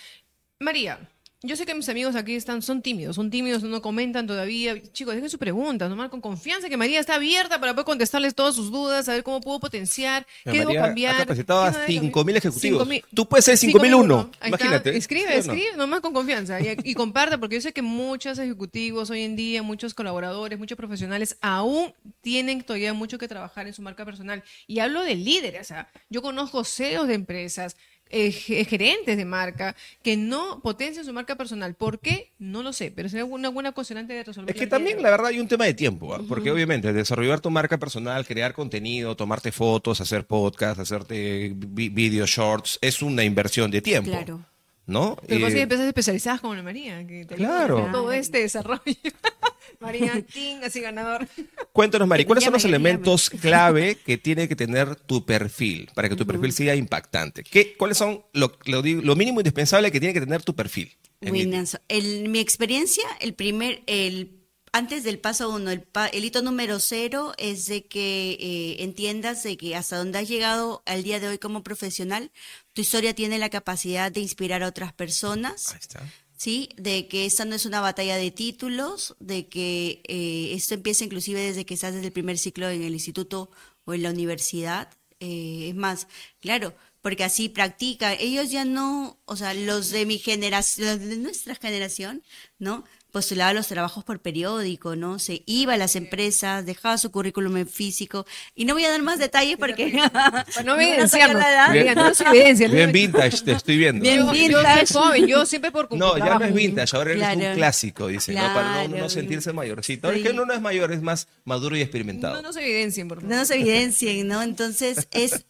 María, 0.60 1.08
yo 1.44 1.56
sé 1.56 1.66
que 1.66 1.74
mis 1.74 1.88
amigos 1.90 2.16
aquí 2.16 2.34
están, 2.34 2.62
son 2.62 2.80
tímidos, 2.80 3.16
son 3.16 3.30
tímidos, 3.30 3.62
no 3.62 3.82
comentan 3.82 4.26
todavía. 4.26 4.80
Chicos, 4.92 5.14
dejen 5.14 5.28
sus 5.28 5.38
preguntas, 5.38 5.90
nomás 5.90 6.08
con 6.08 6.22
confianza 6.22 6.70
que 6.70 6.76
María 6.78 6.98
está 6.98 7.16
abierta 7.16 7.60
para 7.60 7.74
poder 7.74 7.84
contestarles 7.84 8.34
todas 8.34 8.54
sus 8.54 8.72
dudas, 8.72 9.04
saber 9.04 9.22
cómo 9.22 9.40
puedo 9.40 9.60
potenciar, 9.60 10.26
qué 10.44 10.60
debo 10.60 10.72
cambiar. 10.72 11.16
ha 11.16 11.18
capacitado 11.18 11.62
a 11.64 11.72
qué 11.86 11.96
no 11.96 12.02
debo 12.02 12.06
5.000 12.06 12.12
cambiar. 12.12 12.36
ejecutivos. 12.38 12.88
5.000. 12.88 13.04
Tú 13.14 13.28
puedes 13.28 13.44
ser 13.44 13.58
5.001. 13.58 14.24
Ahí 14.24 14.30
está. 14.30 14.48
Imagínate. 14.48 14.96
Escribe, 14.96 15.42
¿Sí 15.42 15.48
no? 15.48 15.54
escribe, 15.54 15.76
nomás 15.76 16.00
con 16.00 16.14
confianza. 16.14 16.58
Y, 16.60 16.76
y 16.82 16.94
comparte, 16.94 17.36
porque 17.36 17.56
yo 17.56 17.60
sé 17.60 17.72
que 17.74 17.82
muchos 17.82 18.38
ejecutivos 18.38 19.10
hoy 19.10 19.22
en 19.22 19.36
día, 19.36 19.62
muchos 19.62 19.92
colaboradores, 19.92 20.58
muchos 20.58 20.78
profesionales, 20.78 21.36
aún 21.42 21.92
tienen 22.22 22.62
todavía 22.62 22.94
mucho 22.94 23.18
que 23.18 23.28
trabajar 23.28 23.66
en 23.66 23.74
su 23.74 23.82
marca 23.82 24.04
personal. 24.06 24.42
Y 24.66 24.78
hablo 24.78 25.02
de 25.02 25.14
líderes, 25.14 25.60
o 25.60 25.64
sea, 25.64 25.90
yo 26.08 26.22
conozco 26.22 26.64
CEOs 26.64 27.06
de 27.06 27.14
empresas, 27.14 27.76
eh, 28.14 28.30
ge- 28.32 28.64
gerentes 28.64 29.16
de 29.16 29.24
marca, 29.24 29.74
que 30.02 30.16
no 30.16 30.60
potencian 30.62 31.04
su 31.04 31.12
marca 31.12 31.36
personal. 31.36 31.74
¿Por 31.74 31.98
qué? 31.98 32.32
No 32.38 32.62
lo 32.62 32.72
sé, 32.72 32.90
pero 32.94 33.08
sería 33.08 33.24
una 33.24 33.48
buena 33.48 33.72
cuestionante 33.72 34.12
de 34.14 34.22
resolver. 34.24 34.54
Es 34.54 34.60
que 34.60 34.66
también, 34.66 35.02
la 35.02 35.10
verdad, 35.10 35.26
hay 35.26 35.40
un 35.40 35.48
tema 35.48 35.64
de 35.64 35.74
tiempo, 35.74 36.14
¿ah? 36.14 36.20
porque 36.28 36.50
obviamente 36.50 36.92
desarrollar 36.92 37.40
tu 37.40 37.50
marca 37.50 37.78
personal, 37.78 38.24
crear 38.26 38.54
contenido, 38.54 39.16
tomarte 39.16 39.52
fotos, 39.52 40.00
hacer 40.00 40.26
podcast, 40.26 40.78
hacerte 40.80 41.52
vi- 41.54 41.88
video 41.88 42.26
shorts, 42.26 42.78
es 42.80 43.02
una 43.02 43.24
inversión 43.24 43.70
de 43.70 43.82
tiempo. 43.82 44.10
Claro. 44.10 44.44
¿No? 44.86 45.16
Pero 45.26 45.46
Eh, 45.48 45.54
hay 45.54 45.60
empresas 45.60 45.86
especializadas 45.86 46.42
como 46.42 46.54
la 46.54 46.62
María, 46.62 47.06
que 47.06 47.24
te 47.24 47.36
Claro. 47.36 47.88
todo 47.90 48.12
este 48.12 48.38
desarrollo. 48.40 48.80
María 49.84 50.22
King, 50.22 50.56
así 50.64 50.80
ganador. 50.80 51.28
Cuéntanos, 51.72 52.08
Mari, 52.08 52.24
¿cuáles 52.24 52.44
son 52.44 52.52
los 52.52 52.62
llame. 52.62 52.76
elementos 52.76 53.30
clave 53.30 53.96
que 53.96 54.18
tiene 54.18 54.48
que 54.48 54.56
tener 54.56 54.96
tu 54.96 55.24
perfil 55.24 55.90
para 55.94 56.08
que 56.08 56.16
tu 56.16 56.26
perfil 56.26 56.52
sea 56.52 56.74
impactante? 56.74 57.44
¿Qué, 57.44 57.76
¿Cuáles 57.76 57.98
son 57.98 58.24
lo, 58.32 58.58
lo 58.64 59.16
mínimo 59.16 59.40
indispensable 59.40 59.92
que 59.92 60.00
tiene 60.00 60.12
que 60.14 60.20
tener 60.20 60.42
tu 60.42 60.54
perfil? 60.54 60.96
En 61.20 61.32
mi- 61.32 61.44
Buenazo. 61.46 61.78
El- 61.88 62.28
mi 62.28 62.38
experiencia, 62.40 63.04
el 63.20 63.34
primer, 63.34 63.82
el 63.86 64.40
antes 64.72 65.04
del 65.04 65.20
paso 65.20 65.50
uno, 65.50 65.70
el, 65.70 65.82
pa- 65.82 66.08
el 66.08 66.24
hito 66.24 66.42
número 66.42 66.80
cero 66.80 67.32
es 67.38 67.66
de 67.66 67.86
que 67.86 68.32
eh, 68.40 68.82
entiendas 68.82 69.44
de 69.44 69.56
que 69.56 69.76
hasta 69.76 69.96
donde 69.98 70.18
has 70.18 70.28
llegado 70.28 70.82
al 70.84 71.04
día 71.04 71.20
de 71.20 71.28
hoy 71.28 71.38
como 71.38 71.62
profesional, 71.62 72.32
tu 72.72 72.80
historia 72.80 73.14
tiene 73.14 73.38
la 73.38 73.50
capacidad 73.50 74.10
de 74.10 74.20
inspirar 74.20 74.64
a 74.64 74.66
otras 74.68 74.92
personas. 74.92 75.70
Ahí 75.70 75.78
está. 75.80 76.02
¿Sí? 76.36 76.68
De 76.76 77.08
que 77.08 77.26
esta 77.26 77.44
no 77.44 77.54
es 77.54 77.66
una 77.66 77.80
batalla 77.80 78.16
de 78.16 78.30
títulos, 78.30 79.16
de 79.20 79.48
que 79.48 80.02
eh, 80.08 80.52
esto 80.54 80.74
empieza 80.74 81.04
inclusive 81.04 81.40
desde 81.40 81.64
que 81.66 81.74
estás 81.74 81.94
desde 81.94 82.06
el 82.08 82.12
primer 82.12 82.38
ciclo 82.38 82.68
en 82.68 82.82
el 82.82 82.92
instituto 82.94 83.50
o 83.84 83.94
en 83.94 84.02
la 84.02 84.10
universidad. 84.10 84.90
Eh, 85.20 85.68
es 85.70 85.74
más, 85.74 86.08
claro, 86.40 86.74
porque 87.02 87.24
así 87.24 87.48
practican. 87.48 88.16
Ellos 88.18 88.50
ya 88.50 88.64
no, 88.64 89.20
o 89.26 89.36
sea, 89.36 89.54
los 89.54 89.90
de 89.90 90.06
mi 90.06 90.18
generación, 90.18 90.88
los 90.88 91.00
de 91.00 91.16
nuestra 91.18 91.54
generación, 91.54 92.22
¿no? 92.58 92.84
Postulaba 93.14 93.52
los 93.52 93.68
trabajos 93.68 94.02
por 94.02 94.18
periódico, 94.18 94.96
¿no? 94.96 95.20
Se 95.20 95.44
iba 95.46 95.74
a 95.74 95.76
las 95.76 95.94
empresas, 95.94 96.66
dejaba 96.66 96.98
su 96.98 97.12
currículum 97.12 97.58
en 97.58 97.68
físico. 97.68 98.26
Y 98.56 98.64
no 98.64 98.74
voy 98.74 98.84
a 98.86 98.90
dar 98.90 99.02
más 99.02 99.20
detalles 99.20 99.56
porque... 99.56 99.92
No 100.64 100.74
evidenciarnos. 100.74 101.44
Bien, 101.72 101.94
no 101.94 102.08
evidencia. 102.32 102.68
Bien 102.68 102.90
vintage, 102.90 103.42
te 103.44 103.52
estoy 103.52 103.78
viendo. 103.78 104.02
Bien 104.02 104.28
vintage. 104.32 104.92
Yo, 104.92 105.00
joven, 105.00 105.26
yo 105.28 105.46
siempre 105.46 105.70
por 105.70 105.96
No, 105.96 106.18
ya 106.18 106.38
no 106.40 106.44
es 106.44 106.52
vintage, 106.52 106.96
ahora 106.96 107.12
es 107.12 107.36
un 107.36 107.54
clásico, 107.54 108.08
dice, 108.08 108.34
¿no? 108.34 108.52
Para 108.52 108.88
no, 108.88 109.08
sentirse 109.08 109.52
mayorcito. 109.52 110.10
Sí. 110.10 110.16
Es 110.16 110.22
que 110.24 110.30
uno 110.32 110.44
no 110.44 110.52
es 110.52 110.60
mayor, 110.60 110.90
es 110.90 111.00
más 111.00 111.28
maduro 111.44 111.76
y 111.76 111.82
experimentado. 111.82 112.34
No 112.34 112.42
nos 112.42 112.56
evidencien, 112.56 113.06
por 113.06 113.18
favor. 113.18 113.30
No 113.30 113.36
nos 113.36 113.50
evidencien, 113.52 114.26
¿no? 114.26 114.42
Entonces 114.42 115.06
es 115.12 115.46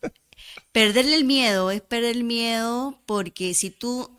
perderle 0.73 1.17
el 1.17 1.25
miedo, 1.25 1.71
es 1.71 1.81
perder 1.81 2.17
el 2.17 2.25
miedo 2.25 3.01
porque 3.07 3.55
si 3.55 3.71
tú 3.71 4.11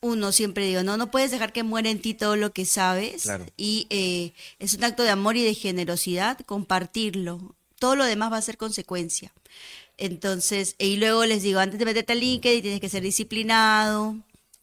uno 0.00 0.32
siempre 0.32 0.66
digo, 0.66 0.82
no, 0.82 0.96
no 0.96 1.10
puedes 1.10 1.30
dejar 1.30 1.52
que 1.52 1.62
muera 1.62 1.90
en 1.90 2.00
ti 2.00 2.14
todo 2.14 2.36
lo 2.36 2.52
que 2.52 2.64
sabes. 2.64 3.28
Y 3.56 3.86
eh, 3.90 4.32
es 4.58 4.74
un 4.74 4.84
acto 4.84 5.02
de 5.02 5.10
amor 5.10 5.36
y 5.36 5.44
de 5.44 5.54
generosidad 5.54 6.38
compartirlo. 6.40 7.54
Todo 7.78 7.96
lo 7.96 8.04
demás 8.04 8.32
va 8.32 8.38
a 8.38 8.42
ser 8.42 8.56
consecuencia. 8.56 9.32
Entonces, 9.98 10.76
y 10.78 10.96
luego 10.96 11.26
les 11.26 11.42
digo, 11.42 11.60
antes 11.60 11.78
de 11.78 11.84
meterte 11.84 12.14
al 12.14 12.20
LinkedIn 12.20 12.62
tienes 12.62 12.80
que 12.80 12.88
ser 12.88 13.02
disciplinado, 13.02 14.16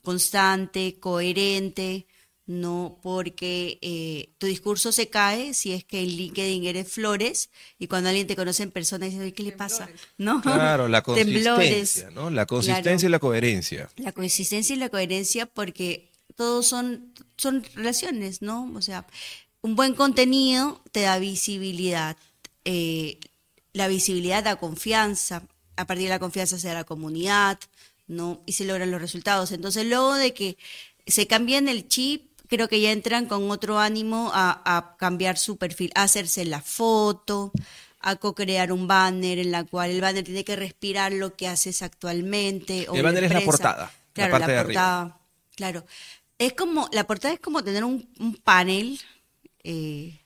constante, 0.04 0.96
coherente, 1.00 2.08
no 2.48 2.98
porque 3.04 3.78
eh, 3.82 4.30
tu 4.38 4.48
discurso 4.48 4.94
se 4.94 5.10
cae 5.10 5.54
si 5.54 5.74
es 5.74 5.84
que 5.84 6.00
en 6.00 6.08
LinkedIn 6.08 6.66
eres 6.66 6.90
flores 6.90 7.50
y 7.78 7.88
cuando 7.88 8.10
alguien 8.10 8.26
te 8.26 8.38
conoce 8.38 8.64
en 8.64 8.72
persona 8.72 9.06
dice, 9.06 9.34
¿qué 9.34 9.44
le 9.44 9.52
pasa? 9.52 9.90
¿No? 10.18 10.42
Claro, 10.42 10.88
la 10.88 11.04
consistencia, 11.04 12.10
¿no? 12.12 12.30
La 12.30 12.46
consistencia 12.46 13.08
y 13.08 13.10
la 13.10 13.20
coherencia. 13.20 13.90
La 13.98 14.14
consistencia 14.14 14.76
y 14.76 14.80
la 14.80 14.90
coherencia 14.90 15.46
porque 15.46 16.10
todos 16.36 16.66
son, 16.66 17.14
son 17.36 17.66
relaciones, 17.76 18.42
¿no? 18.42 18.72
O 18.76 18.82
sea, 18.82 19.06
un 19.62 19.76
buen 19.76 19.94
contenido 19.94 20.82
te 20.94 21.02
da 21.02 21.20
visibilidad. 21.20 22.16
Eh, 22.64 23.20
la 23.74 23.90
visibilidad 23.90 24.44
da 24.44 24.56
confianza. 24.56 25.44
A 25.76 25.86
partir 25.86 26.06
de 26.06 26.12
la 26.12 26.20
confianza 26.20 26.58
se 26.58 26.70
da 26.70 26.76
la 26.76 26.84
comunidad, 26.86 27.60
¿no? 28.08 28.42
Y 28.46 28.54
se 28.54 28.64
logran 28.64 28.90
los 28.90 29.02
resultados. 29.02 29.52
Entonces, 29.52 29.86
luego 29.86 30.16
de 30.16 30.34
que 30.34 30.58
se 31.06 31.28
cambien 31.28 31.68
el 31.68 31.88
chip, 31.88 32.28
creo 32.48 32.68
que 32.68 32.82
ya 32.82 32.92
entran 32.92 33.26
con 33.26 33.50
otro 33.52 33.80
ánimo 33.80 34.32
a, 34.34 34.96
cambiar 34.98 35.38
su 35.38 35.58
perfil, 35.58 35.92
a 35.96 36.04
hacerse 36.04 36.46
la 36.46 36.62
foto, 36.62 37.52
a 38.00 38.16
co-crear 38.16 38.72
un 38.72 38.88
banner 38.88 39.40
en 39.40 39.52
la 39.52 39.64
cual 39.64 39.92
el 39.92 40.02
banner 40.02 40.24
tiene 40.24 40.44
que 40.44 40.56
respirar 40.56 41.14
lo 41.14 41.36
que 41.36 41.48
haces 41.48 41.82
actualmente. 41.82 42.88
el 42.92 43.04
banner 43.04 43.26
es 43.26 43.34
la 43.34 43.42
portada. 43.42 43.92
Claro, 44.14 44.32
la, 44.32 44.40
parte 44.40 44.52
de 44.52 44.64
portada. 44.64 45.20
Claro. 45.56 45.86
Es 46.38 46.54
como, 46.54 46.90
la 46.92 47.06
portada 47.06 47.34
es 47.34 47.40
como 47.40 47.64
tener 47.64 47.84
un, 47.84 48.08
panel 48.44 49.00
eh, 49.64 50.20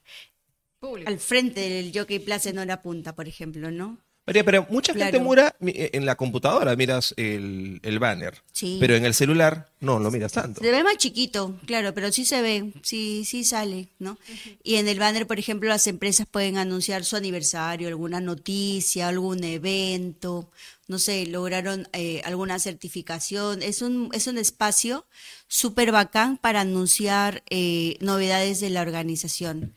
al 1.05 1.19
frente 1.19 1.61
del 1.61 1.91
Jockey 1.93 2.19
Plaza 2.19 2.51
no 2.51 2.65
la 2.65 2.81
punta, 2.81 3.15
por 3.15 3.27
ejemplo, 3.27 3.71
¿no? 3.71 3.97
María, 4.25 4.43
pero 4.43 4.67
mucha 4.69 4.93
gente 4.93 5.19
mura 5.19 5.55
eh, 5.61 5.89
en 5.93 6.05
la 6.05 6.15
computadora, 6.15 6.75
miras 6.75 7.13
el, 7.17 7.79
el 7.81 7.97
banner. 7.97 8.43
Sí. 8.51 8.77
Pero 8.79 8.95
en 8.95 9.03
el 9.03 9.15
celular 9.15 9.69
no 9.79 9.97
lo 9.97 10.11
miras 10.11 10.33
tanto. 10.33 10.61
Se 10.61 10.69
ve 10.69 10.83
más 10.83 10.97
chiquito, 10.97 11.55
claro, 11.65 11.93
pero 11.95 12.11
sí 12.11 12.23
se 12.23 12.41
ve, 12.41 12.71
sí, 12.83 13.23
sí 13.25 13.43
sale, 13.43 13.89
¿no? 13.97 14.19
Y 14.63 14.75
en 14.75 14.87
el 14.87 14.99
banner, 14.99 15.25
por 15.25 15.39
ejemplo, 15.39 15.69
las 15.69 15.87
empresas 15.87 16.27
pueden 16.29 16.59
anunciar 16.59 17.03
su 17.03 17.15
aniversario, 17.15 17.87
alguna 17.87 18.21
noticia, 18.21 19.07
algún 19.07 19.43
evento, 19.43 20.51
no 20.87 20.99
sé, 20.99 21.25
lograron 21.25 21.87
eh, 21.93 22.21
alguna 22.23 22.59
certificación. 22.59 23.63
Es 23.63 23.81
un, 23.81 24.09
es 24.13 24.27
un 24.27 24.37
espacio 24.37 25.05
súper 25.47 25.91
bacán 25.91 26.37
para 26.37 26.61
anunciar 26.61 27.43
eh, 27.49 27.97
novedades 28.01 28.59
de 28.59 28.69
la 28.69 28.81
organización 28.81 29.73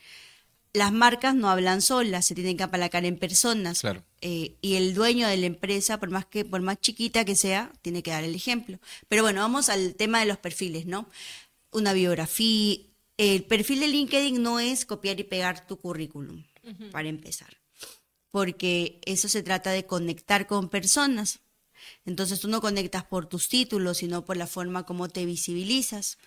las 0.75 0.93
marcas 0.93 1.37
no 1.37 1.49
hablan 1.49 1.81
solas, 1.81 2.27
se 2.27 2.35
tienen 2.35 2.57
que 2.57 2.65
apalacar 2.65 3.05
en 3.05 3.17
personas. 3.17 3.81
Eh, 4.21 4.57
y 4.61 4.75
el 4.75 4.93
dueño 4.93 5.29
de 5.29 5.37
la 5.37 5.47
empresa, 5.47 6.01
por 6.01 6.11
más 6.11 6.27
que, 6.27 6.45
por 6.45 6.61
más 6.63 6.81
chiquita 6.81 7.25
que 7.25 7.37
sea, 7.37 7.73
tiene 7.81 8.03
que 8.03 8.11
dar 8.11 8.25
el 8.25 8.35
ejemplo. 8.35 8.81
Pero 9.09 9.23
bueno, 9.23 9.41
vamos 9.41 9.69
al 9.69 9.95
tema 9.95 10.19
de 10.19 10.27
los 10.27 10.39
perfiles, 10.39 10.85
¿no? 10.85 11.09
Una 11.71 11.93
biografía. 11.93 12.79
El 13.17 13.45
perfil 13.45 13.81
de 13.81 13.89
LinkedIn 13.89 14.43
no 14.43 14.59
es 14.59 14.85
copiar 14.85 15.21
y 15.21 15.25
pegar 15.25 15.65
tu 15.65 15.77
currículum, 15.77 16.43
para 16.91 17.09
empezar. 17.09 17.57
Porque 18.33 19.01
eso 19.07 19.29
se 19.29 19.45
trata 19.45 19.71
de 19.71 19.87
conectar 19.87 20.49
con 20.49 20.69
personas. 20.69 21.39
Entonces 22.05 22.41
tú 22.41 22.49
no 22.49 22.61
conectas 22.61 23.05
por 23.05 23.27
tus 23.27 23.49
títulos, 23.49 23.99
sino 23.99 24.25
por 24.25 24.37
la 24.37 24.49
forma 24.49 24.85
como 24.85 25.09
te 25.09 25.25
visibilizas. 25.25 26.19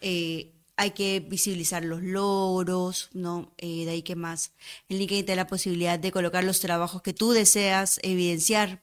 Eh, 0.00 0.52
hay 0.76 0.92
que 0.92 1.20
visibilizar 1.20 1.84
los 1.84 2.02
logros, 2.02 3.10
¿no? 3.12 3.52
Eh, 3.58 3.84
de 3.84 3.92
ahí 3.92 4.02
que 4.02 4.16
más. 4.16 4.52
En 4.88 4.98
LinkedIn 4.98 5.26
te 5.26 5.32
da 5.32 5.36
la 5.36 5.46
posibilidad 5.46 5.98
de 5.98 6.12
colocar 6.12 6.44
los 6.44 6.60
trabajos 6.60 7.02
que 7.02 7.12
tú 7.12 7.32
deseas 7.32 8.00
evidenciar. 8.02 8.82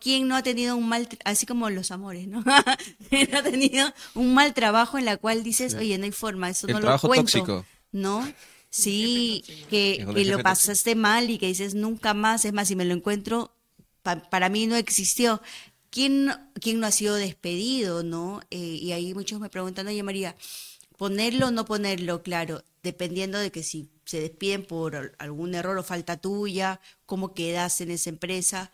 ¿Quién 0.00 0.28
no 0.28 0.36
ha 0.36 0.42
tenido 0.42 0.76
un 0.76 0.88
mal, 0.88 1.08
así 1.24 1.46
como 1.46 1.70
los 1.70 1.90
amores, 1.90 2.28
¿no? 2.28 2.44
¿Quién 3.10 3.34
ha 3.34 3.42
tenido 3.42 3.92
un 4.14 4.34
mal 4.34 4.54
trabajo 4.54 4.98
en 4.98 5.04
la 5.06 5.16
cual 5.16 5.42
dices, 5.42 5.74
oye, 5.74 5.96
no 5.98 6.04
hay 6.04 6.12
forma, 6.12 6.50
eso 6.50 6.66
no 6.68 6.78
lo 6.78 6.98
cuento. 6.98 7.38
Tóxico. 7.38 7.66
¿No? 7.90 8.22
Sí, 8.70 9.44
que, 9.68 10.06
lo 10.24 10.42
pasaste 10.42 10.94
mal 10.94 11.28
y 11.30 11.38
que 11.38 11.46
dices 11.46 11.74
nunca 11.74 12.14
más, 12.14 12.44
es 12.44 12.52
más, 12.52 12.68
si 12.68 12.76
me 12.76 12.84
lo 12.84 12.94
encuentro, 12.94 13.54
para 14.02 14.48
mí 14.48 14.66
no 14.66 14.76
existió. 14.76 15.42
¿Quién, 15.90 16.32
¿Quién 16.54 16.80
no 16.80 16.86
ha 16.86 16.90
sido 16.90 17.16
despedido, 17.16 18.02
no? 18.02 18.40
Eh, 18.50 18.56
y 18.56 18.92
ahí 18.92 19.12
muchos 19.12 19.40
me 19.40 19.50
preguntan, 19.50 19.86
oye 19.88 20.02
María, 20.02 20.36
ponerlo 20.96 21.48
o 21.48 21.50
no 21.50 21.64
ponerlo, 21.64 22.22
claro, 22.22 22.64
dependiendo 22.82 23.38
de 23.38 23.50
que 23.50 23.62
si 23.62 23.90
se 24.04 24.20
despiden 24.20 24.64
por 24.64 25.14
algún 25.18 25.54
error 25.54 25.78
o 25.78 25.82
falta 25.82 26.16
tuya, 26.16 26.80
cómo 27.06 27.34
quedas 27.34 27.80
en 27.80 27.90
esa 27.90 28.10
empresa. 28.10 28.70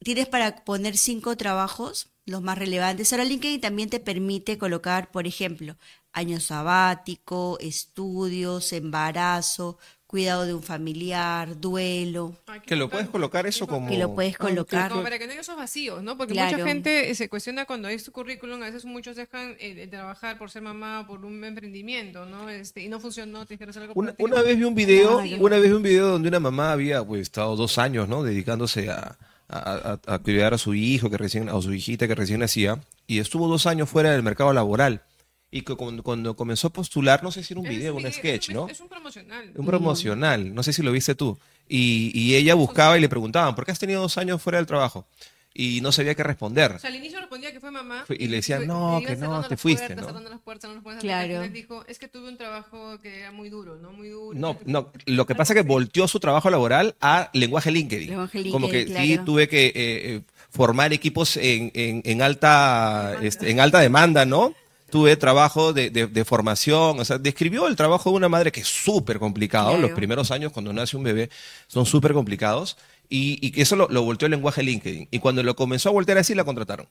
Tienes 0.00 0.28
para 0.28 0.64
poner 0.64 0.96
cinco 0.96 1.36
trabajos, 1.36 2.10
los 2.24 2.42
más 2.42 2.58
relevantes. 2.58 3.12
Ahora 3.12 3.24
LinkedIn 3.24 3.60
también 3.60 3.90
te 3.90 4.00
permite 4.00 4.58
colocar, 4.58 5.10
por 5.10 5.26
ejemplo, 5.26 5.76
año 6.12 6.40
sabático, 6.40 7.58
estudios, 7.60 8.72
embarazo, 8.72 9.78
cuidado 10.08 10.46
de 10.46 10.54
un 10.54 10.62
familiar, 10.62 11.60
duelo. 11.60 12.34
Que 12.66 12.76
lo 12.76 12.88
puedes 12.88 13.08
colocar 13.10 13.46
eso 13.46 13.66
como... 13.66 13.90
Que 13.90 13.98
lo 13.98 14.14
puedes 14.14 14.38
colocar. 14.38 14.90
Como 14.90 15.02
para 15.02 15.18
que 15.18 15.26
no 15.26 15.32
haya 15.32 15.42
esos 15.42 15.56
vacíos, 15.56 16.02
¿no? 16.02 16.16
Porque 16.16 16.32
mucha 16.32 16.64
gente 16.64 17.14
se 17.14 17.28
cuestiona 17.28 17.66
cuando 17.66 17.88
hay 17.88 17.98
su 17.98 18.10
currículum, 18.10 18.62
a 18.62 18.66
veces 18.66 18.86
muchos 18.86 19.16
dejan 19.16 19.54
eh, 19.60 19.74
de 19.74 19.86
trabajar 19.86 20.38
por 20.38 20.50
ser 20.50 20.62
mamá, 20.62 21.06
por 21.06 21.26
un 21.26 21.44
emprendimiento, 21.44 22.24
¿no? 22.24 22.48
Este, 22.48 22.82
y 22.82 22.88
no 22.88 23.00
funcionó, 23.00 23.44
tienes 23.44 23.62
que 23.62 23.70
hacer 23.70 23.82
algo 23.82 23.94
una, 23.94 24.14
una, 24.18 24.40
vez 24.40 24.56
vi 24.56 24.64
un 24.64 24.74
video, 24.74 25.18
una 25.40 25.58
vez 25.58 25.70
vi 25.70 25.76
un 25.76 25.82
video 25.82 26.06
donde 26.08 26.30
una 26.30 26.40
mamá 26.40 26.72
había 26.72 27.04
pues 27.04 27.20
estado 27.20 27.54
dos 27.54 27.76
años, 27.76 28.08
¿no? 28.08 28.22
Dedicándose 28.22 28.88
a, 28.90 29.18
a, 29.50 30.18
cuidar 30.20 30.54
a 30.54 30.58
su 30.58 30.72
hijo 30.72 31.10
que 31.10 31.18
recién, 31.18 31.50
a 31.50 31.60
su 31.60 31.70
hijita 31.74 32.08
que 32.08 32.14
recién 32.14 32.40
nacía, 32.40 32.78
y 33.06 33.18
estuvo 33.18 33.46
dos 33.46 33.66
años 33.66 33.90
fuera 33.90 34.12
del 34.12 34.22
mercado 34.22 34.54
laboral 34.54 35.02
y 35.50 35.62
que 35.62 35.74
cuando, 35.76 36.36
comenzó 36.36 36.68
a 36.68 36.72
postular, 36.72 37.22
no 37.22 37.30
sé 37.30 37.42
si 37.42 37.54
era 37.54 37.60
un 37.60 37.68
video, 37.68 37.94
un 37.94 38.12
sketch, 38.12 38.50
¿no? 38.50 38.68
Es 38.68 38.80
un 38.80 38.88
promocional. 38.88 39.52
Un 39.54 39.66
promocional, 39.66 40.54
no 40.54 40.62
sé 40.62 40.72
si 40.72 40.82
lo 40.82 40.92
viste 40.92 41.14
tú. 41.14 41.38
Y, 41.68 42.10
y, 42.14 42.34
ella 42.34 42.54
buscaba 42.54 42.96
y 42.98 43.00
le 43.00 43.08
preguntaban, 43.08 43.54
¿por 43.54 43.64
qué 43.64 43.72
has 43.72 43.78
tenido 43.78 44.00
dos 44.00 44.16
años 44.18 44.40
fuera 44.40 44.58
del 44.58 44.66
trabajo? 44.66 45.06
Y 45.54 45.80
no 45.80 45.90
sabía 45.90 46.14
qué 46.14 46.22
responder. 46.22 46.72
O 46.72 46.78
sea, 46.78 46.88
al 46.88 46.96
inicio 46.96 47.18
respondía 47.18 47.52
que 47.52 47.60
fue 47.60 47.70
mamá. 47.70 48.04
y 48.08 48.28
le 48.28 48.36
decían, 48.36 48.66
no, 48.66 49.00
que 49.04 49.16
no, 49.16 49.42
te 49.42 49.56
fuiste, 49.56 49.96
¿no? 49.96 50.02
Las 50.20 50.40
puertas, 50.40 50.70
no 50.70 50.82
las 50.88 51.00
claro. 51.00 51.48
dijo, 51.48 51.84
es 51.88 51.98
que 51.98 52.08
tuve 52.08 52.28
un 52.28 52.36
trabajo 52.36 52.98
que 53.00 53.20
era 53.20 53.32
muy 53.32 53.48
duro, 53.48 53.76
¿no? 53.76 53.92
Muy 53.92 54.08
duro. 54.08 54.38
No, 54.38 54.58
no, 54.66 54.92
lo 55.06 55.26
que 55.26 55.34
pasa 55.34 55.54
es 55.54 55.62
que 55.62 55.66
volteó 55.66 56.06
su 56.06 56.20
trabajo 56.20 56.48
laboral 56.48 56.94
a 57.00 57.30
lenguaje 57.32 57.70
LinkedIn. 57.70 58.10
Lenguaje 58.10 58.38
LinkedIn 58.38 58.52
Como 58.52 58.70
que 58.70 58.86
sí, 58.86 59.18
tuve 59.24 59.48
que 59.48 59.66
eh, 59.66 59.72
eh, 59.74 60.22
formar 60.50 60.92
equipos 60.92 61.36
en, 61.36 61.72
en, 61.74 62.02
en 62.04 62.22
alta, 62.22 63.18
este, 63.22 63.50
en 63.50 63.60
alta 63.60 63.80
demanda, 63.80 64.24
¿no? 64.26 64.54
Tuve 64.90 65.16
trabajo 65.16 65.72
de, 65.72 65.90
de, 65.90 66.24
formación, 66.24 66.98
o 67.00 67.04
sea, 67.04 67.18
describió 67.18 67.66
el 67.66 67.76
trabajo 67.76 68.10
de 68.10 68.16
una 68.16 68.28
madre 68.28 68.52
que 68.52 68.60
es 68.60 68.68
súper 68.68 69.18
complicado, 69.18 69.76
los 69.76 69.90
primeros 69.92 70.30
años 70.30 70.52
cuando 70.52 70.72
nace 70.72 70.96
un 70.96 71.02
bebé 71.02 71.30
son 71.66 71.86
súper 71.86 72.12
complicados, 72.12 72.76
y, 73.08 73.38
y 73.46 73.60
eso 73.60 73.76
lo, 73.76 73.88
lo, 73.88 74.02
volteó 74.02 74.26
el 74.26 74.32
lenguaje 74.32 74.62
LinkedIn, 74.62 75.08
y 75.10 75.18
cuando 75.18 75.42
lo 75.42 75.56
comenzó 75.56 75.90
a 75.90 75.92
voltear 75.92 76.18
así, 76.18 76.34
la 76.34 76.44
contrataron. 76.44 76.86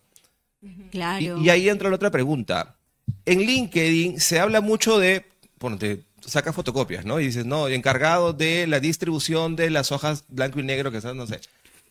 Claro. 0.91 1.41
Y, 1.41 1.49
ahí 1.49 1.69
entra 1.69 1.89
la 1.89 1.95
otra 1.95 2.11
pregunta. 2.11 2.75
En 3.25 3.39
LinkedIn 3.39 4.19
se 4.19 4.39
habla 4.39 4.61
mucho 4.61 4.99
de, 4.99 5.25
bueno, 5.59 5.77
te 5.77 6.01
sacas 6.25 6.55
fotocopias, 6.55 7.05
¿no? 7.05 7.19
Y 7.19 7.27
dices, 7.27 7.45
no, 7.45 7.67
encargado 7.67 8.33
de 8.33 8.67
la 8.67 8.79
distribución 8.79 9.55
de 9.55 9.69
las 9.69 9.91
hojas 9.91 10.23
blanco 10.27 10.59
y 10.59 10.63
negro, 10.63 10.91
que 10.91 10.99
no 11.13 11.27
sé. 11.27 11.39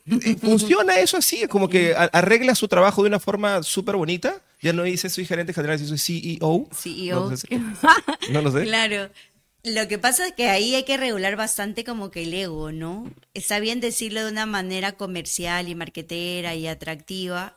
¿Funciona 0.41 0.99
eso 1.01 1.17
así? 1.17 1.47
Como 1.47 1.69
que 1.69 1.95
arregla 1.95 2.55
su 2.55 2.69
trabajo 2.69 3.03
de 3.03 3.09
una 3.09 3.21
forma 3.21 3.63
súper 3.63 3.97
bonita. 3.97 4.41
Ya 4.63 4.73
no 4.73 4.83
dice 4.85 5.09
soy 5.11 5.25
gerente 5.27 5.53
general, 5.53 5.79
soy 5.79 5.99
CEO. 5.99 6.69
CEO. 6.73 7.31
No, 8.31 8.41
lo 8.43 8.51
sé. 8.53 8.65
Claro. 8.65 9.11
Lo 9.63 9.89
que 9.89 9.99
pasa 9.99 10.29
es 10.29 10.33
que 10.35 10.49
ahí 10.49 10.75
hay 10.77 10.85
que 10.85 10.97
regular 10.97 11.35
bastante 11.37 11.83
como 11.85 12.11
que 12.11 12.23
el 12.23 12.33
ego, 12.35 12.71
¿no? 12.73 13.11
Está 13.35 13.59
bien 13.59 13.81
decirlo 13.81 14.25
de 14.25 14.31
una 14.31 14.47
manera 14.47 14.93
comercial 14.93 15.69
y 15.69 15.75
marquetera 15.75 16.55
y 16.55 16.69
atractiva, 16.69 17.57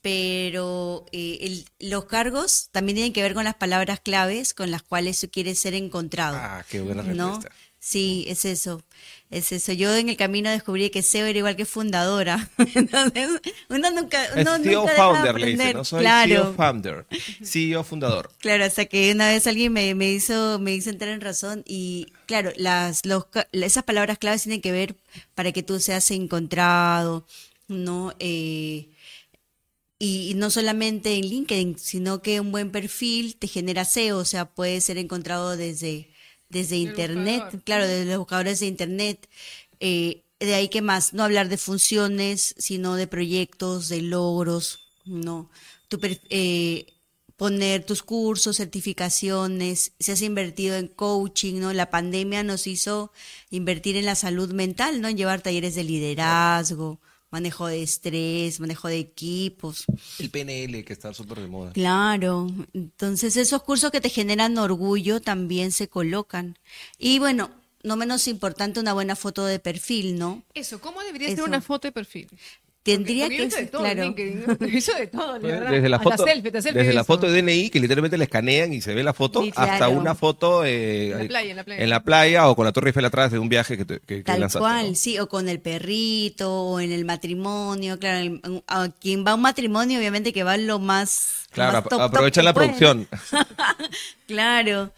pero 0.00 1.04
eh, 1.12 1.38
el- 1.42 1.66
los 1.90 2.06
cargos 2.06 2.68
también 2.72 2.96
tienen 2.96 3.12
que 3.12 3.22
ver 3.22 3.34
con 3.34 3.44
las 3.44 3.54
palabras 3.54 4.00
claves 4.00 4.54
con 4.54 4.70
las 4.70 4.82
cuales 4.82 5.20
tú 5.20 5.28
quieres 5.30 5.58
ser 5.58 5.74
encontrado. 5.74 6.36
Ah, 6.38 6.64
qué 6.68 6.80
buena 6.80 7.02
¿no? 7.02 7.40
Sí, 7.82 8.26
es 8.28 8.44
eso. 8.44 8.82
Es 9.30 9.52
eso. 9.52 9.72
Yo 9.72 9.94
en 9.96 10.10
el 10.10 10.16
camino 10.18 10.50
descubrí 10.50 10.90
que 10.90 11.02
SEO 11.02 11.24
era 11.24 11.38
igual 11.38 11.56
que 11.56 11.64
fundadora. 11.64 12.50
Entonces, 12.74 13.30
uno 13.70 13.90
nunca, 13.90 14.22
Es 14.26 14.42
uno 14.42 14.58
CEO 14.58 14.80
nunca 14.80 14.92
de 14.92 14.98
founder, 14.98 15.40
le 15.40 15.46
dice. 15.46 15.72
¿no? 15.72 15.84
Soy 15.84 16.00
claro. 16.00 16.28
CEO 16.28 16.54
founder, 16.54 17.06
CEO 17.42 17.82
fundador. 17.82 18.30
Claro, 18.38 18.64
hasta 18.64 18.84
que 18.84 19.12
una 19.12 19.28
vez 19.28 19.46
alguien 19.46 19.72
me, 19.72 19.94
me 19.94 20.10
hizo, 20.12 20.58
me 20.58 20.74
hizo 20.74 20.90
entrar 20.90 21.10
en 21.10 21.22
razón 21.22 21.64
y 21.66 22.08
claro, 22.26 22.52
las, 22.56 23.06
los, 23.06 23.24
esas 23.52 23.84
palabras 23.84 24.18
claves 24.18 24.42
tienen 24.42 24.60
que 24.60 24.72
ver 24.72 24.94
para 25.34 25.50
que 25.52 25.62
tú 25.62 25.80
seas 25.80 26.10
encontrado, 26.10 27.26
¿no? 27.66 28.12
Eh, 28.18 28.90
y, 29.98 30.30
y 30.30 30.34
no 30.34 30.50
solamente 30.50 31.14
en 31.14 31.22
LinkedIn, 31.22 31.78
sino 31.78 32.20
que 32.20 32.40
un 32.40 32.52
buen 32.52 32.70
perfil 32.70 33.36
te 33.36 33.48
genera 33.48 33.86
SEO, 33.86 34.18
o 34.18 34.24
sea, 34.26 34.44
puede 34.50 34.82
ser 34.82 34.98
encontrado 34.98 35.56
desde, 35.56 36.10
desde 36.50 36.76
El 36.76 36.82
Internet, 36.82 37.40
buscador. 37.42 37.62
claro, 37.64 37.86
desde 37.86 38.04
los 38.04 38.18
buscadores 38.18 38.60
de 38.60 38.66
Internet. 38.66 39.28
Eh, 39.80 40.24
de 40.38 40.54
ahí 40.54 40.68
que 40.68 40.82
más, 40.82 41.12
no 41.12 41.22
hablar 41.22 41.48
de 41.48 41.58
funciones, 41.58 42.54
sino 42.58 42.96
de 42.96 43.06
proyectos, 43.06 43.88
de 43.88 44.02
logros, 44.02 44.80
¿no? 45.04 45.50
Tu 45.88 45.98
eh, 46.30 46.86
poner 47.36 47.84
tus 47.84 48.02
cursos, 48.02 48.56
certificaciones, 48.56 49.92
si 49.98 50.12
has 50.12 50.22
invertido 50.22 50.76
en 50.76 50.88
coaching, 50.88 51.60
¿no? 51.60 51.72
La 51.72 51.90
pandemia 51.90 52.42
nos 52.42 52.66
hizo 52.66 53.12
invertir 53.50 53.96
en 53.96 54.06
la 54.06 54.14
salud 54.14 54.52
mental, 54.52 55.00
¿no? 55.00 55.08
En 55.08 55.16
llevar 55.16 55.40
talleres 55.40 55.74
de 55.74 55.84
liderazgo, 55.84 57.00
manejo 57.30 57.66
de 57.66 57.82
estrés, 57.82 58.60
manejo 58.60 58.88
de 58.88 58.98
equipos. 58.98 59.84
El 60.18 60.30
PNL, 60.30 60.84
que 60.84 60.92
está 60.92 61.14
súper 61.14 61.40
de 61.40 61.46
moda. 61.46 61.72
Claro, 61.72 62.48
entonces 62.72 63.36
esos 63.36 63.62
cursos 63.62 63.90
que 63.90 64.00
te 64.00 64.10
generan 64.10 64.58
orgullo 64.58 65.20
también 65.20 65.72
se 65.72 65.88
colocan. 65.88 66.58
Y 66.98 67.18
bueno, 67.18 67.50
no 67.82 67.96
menos 67.96 68.28
importante 68.28 68.80
una 68.80 68.92
buena 68.92 69.16
foto 69.16 69.44
de 69.44 69.58
perfil, 69.58 70.18
¿no? 70.18 70.42
Eso, 70.54 70.80
¿cómo 70.80 71.02
debería 71.02 71.28
Eso. 71.28 71.36
ser 71.36 71.44
una 71.44 71.60
foto 71.60 71.88
de 71.88 71.92
perfil? 71.92 72.28
Tendría 72.82 73.28
que 73.28 73.42
de 73.44 73.50
ser, 73.50 73.68
todo 73.68 73.82
claro. 73.82 74.04
LinkedIn, 74.04 74.44
¿no? 74.58 74.66
Hizo 74.68 74.94
de 74.94 75.06
todo, 75.08 75.38
la 75.38 75.48
verdad. 75.48 75.70
Desde 75.70 75.88
la 75.90 75.96
Hasta 75.98 76.10
foto, 76.10 76.24
selfie, 76.24 76.48
hasta 76.48 76.62
selfie 76.62 76.80
desde 76.82 76.94
la 76.94 77.04
foto 77.04 77.26
de 77.30 77.42
DNI, 77.42 77.68
que 77.68 77.78
literalmente 77.78 78.16
la 78.16 78.24
escanean 78.24 78.72
y 78.72 78.80
se 78.80 78.94
ve 78.94 79.02
la 79.02 79.12
foto, 79.12 79.42
Sí, 79.42 79.52
hasta 79.54 79.90
una 79.90 80.14
foto 80.14 80.64
eh, 80.64 81.10
En 81.12 81.18
la 81.18 81.28
playa, 81.28 81.50
en 81.50 81.56
la 81.56 81.64
playa. 81.64 81.82
en 81.84 81.90
la 81.90 82.02
playa 82.02 82.48
o 82.48 82.56
con 82.56 82.64
la 82.64 82.72
Torre 82.72 82.88
Eiffel 82.88 83.04
atrás 83.04 83.32
de 83.32 83.38
un 83.38 83.50
viaje 83.50 83.76
que, 83.76 83.84
te- 83.84 84.00
que, 84.00 84.06
que 84.16 84.22
Tal 84.22 84.40
lanzaste, 84.40 84.60
cual, 84.60 84.88
¿no? 84.90 84.94
sí, 84.94 85.18
o 85.18 85.28
con 85.28 85.48
el 85.50 85.60
perrito, 85.60 86.50
o 86.52 86.80
en 86.80 86.92
el 86.92 87.04
matrimonio, 87.04 87.98
claro, 87.98 88.18
el- 88.20 88.62
a 88.66 88.88
quien 88.88 89.26
va 89.26 89.32
a 89.32 89.34
un 89.34 89.42
matrimonio, 89.42 89.98
obviamente 89.98 90.32
que 90.32 90.42
va 90.42 90.56
lo 90.56 90.78
más... 90.78 91.46
Claro, 91.50 91.72
más 91.74 91.82
top, 91.82 91.90
top 91.90 92.00
aprovechan 92.00 92.44
la 92.46 92.54
producción. 92.54 93.06
Claro, 94.26 94.92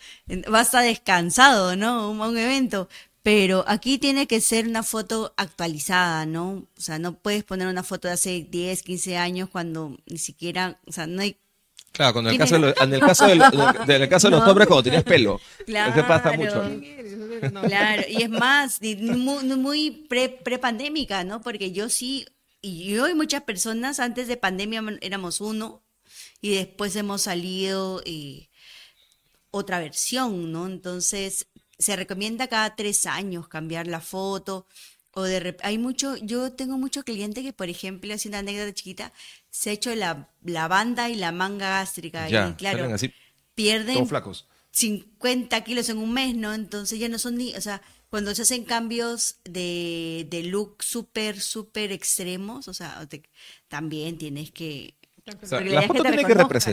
va 0.53 0.61
a 0.61 0.83
descansado, 0.83 1.75
¿no? 1.75 2.11
Un, 2.11 2.21
un 2.21 2.37
evento. 2.37 2.89
Pero 3.23 3.65
aquí 3.69 3.99
tiene 3.99 4.27
que 4.27 4.41
ser 4.41 4.67
una 4.67 4.83
foto 4.83 5.33
actualizada, 5.37 6.27
¿no? 6.27 6.67
O 6.77 6.81
sea, 6.81 6.99
no 6.99 7.15
puedes 7.15 7.45
poner 7.45 7.69
una 7.69 7.85
foto 7.85 8.09
de 8.09 8.15
hace 8.15 8.47
10, 8.51 8.83
15 8.83 9.17
años 9.17 9.49
cuando 9.49 9.97
ni 10.07 10.19
siquiera, 10.19 10.81
o 10.87 10.93
sea, 10.93 11.07
no 11.07 11.23
hay... 11.23 11.37
Claro, 11.93 12.15
cuando 12.15 12.31
en 12.31 12.35
el 12.35 12.39
¿Quién 12.49 12.61
caso, 12.63 12.67
de 12.67 12.85
en 12.85 12.95
el 12.95 13.01
caso, 13.01 13.27
de, 13.27 13.35
los- 13.37 13.87
de- 13.87 13.97
en 13.97 14.03
el 14.03 14.09
caso 14.09 14.27
de 14.29 14.31
los 14.33 14.41
No. 14.45 14.51
hombres 14.51 14.67
cuando 14.67 14.83
tenías 14.83 15.05
pelo. 15.05 15.41
Claro. 15.67 15.93
Eso 15.93 16.09
pasa 16.09 16.33
mucho. 16.33 16.65
No. 17.53 17.63
Claro, 17.63 18.03
y 18.09 18.23
es 18.23 18.31
más, 18.31 18.81
muy 18.81 19.91
pre, 20.09 20.29
pre-pandémica, 20.31 21.23
¿no? 21.23 21.43
Porque 21.43 21.71
yo 21.71 21.89
sí, 21.91 22.27
y 22.61 22.87
yo 22.95 23.09
y 23.09 23.15
muchas 23.15 23.43
personas 23.43 24.01
antes 24.01 24.27
de 24.27 24.37
pandemia 24.37 24.83
éramos 25.01 25.41
uno, 25.41 25.83
y 26.41 26.55
después 26.55 26.97
hemos 26.97 27.23
salido 27.23 28.03
eh, 28.05 28.49
otra 29.51 29.79
versión, 29.79 30.51
¿no? 30.51 30.67
Entonces, 30.67 31.47
se 31.83 31.97
recomienda 31.97 32.49
cada 32.49 32.75
tres 32.77 33.07
años 33.07 33.49
cambiar 33.49 33.87
la 33.87 34.01
foto. 34.01 34.67
O 35.15 35.25
de 35.25 35.57
hay 35.63 35.77
mucho, 35.77 36.17
yo 36.17 36.53
tengo 36.53 36.79
mucho 36.79 37.03
cliente 37.03 37.43
que, 37.43 37.53
por 37.53 37.69
ejemplo, 37.69 38.15
haciendo 38.15 38.39
una 38.39 38.49
anécdota 38.51 38.73
chiquita, 38.73 39.13
se 39.51 39.69
ha 39.69 39.73
hecho 39.75 39.95
la, 39.95 40.31
la 40.43 40.69
banda 40.69 41.11
y 41.11 41.17
la 41.17 41.33
manga 41.33 41.69
gástrica. 41.69 42.29
Ya, 42.31 42.49
y 42.49 42.55
claro, 42.55 42.95
así, 42.95 43.13
pierden 43.55 43.95
todos 43.97 44.09
flacos. 44.09 44.47
50 44.71 45.61
kilos 45.65 45.89
en 45.91 45.99
un 45.99 46.13
mes, 46.15 46.35
¿no? 46.35 46.55
Entonces 46.55 46.99
ya 46.99 47.09
no 47.11 47.19
son 47.19 47.37
ni, 47.37 47.55
o 47.55 47.61
sea, 47.61 47.83
cuando 48.09 48.35
se 48.35 48.43
hacen 48.43 48.65
cambios 48.65 49.37
de, 49.45 50.27
de 50.31 50.43
look 50.45 50.83
súper, 50.83 51.41
súper 51.41 51.93
extremos, 51.93 52.69
o 52.69 52.75
sea, 52.75 53.07
te- 53.07 53.23
también 53.69 54.17
tienes 54.19 54.51
que... 54.51 54.95
O 55.43 55.47
sea, 55.47 55.59
porque 55.59 55.75
la 55.75 55.81
foto 55.89 56.03
tiene 56.13 56.23
que 56.29 56.35
reconozcan. 56.39 56.73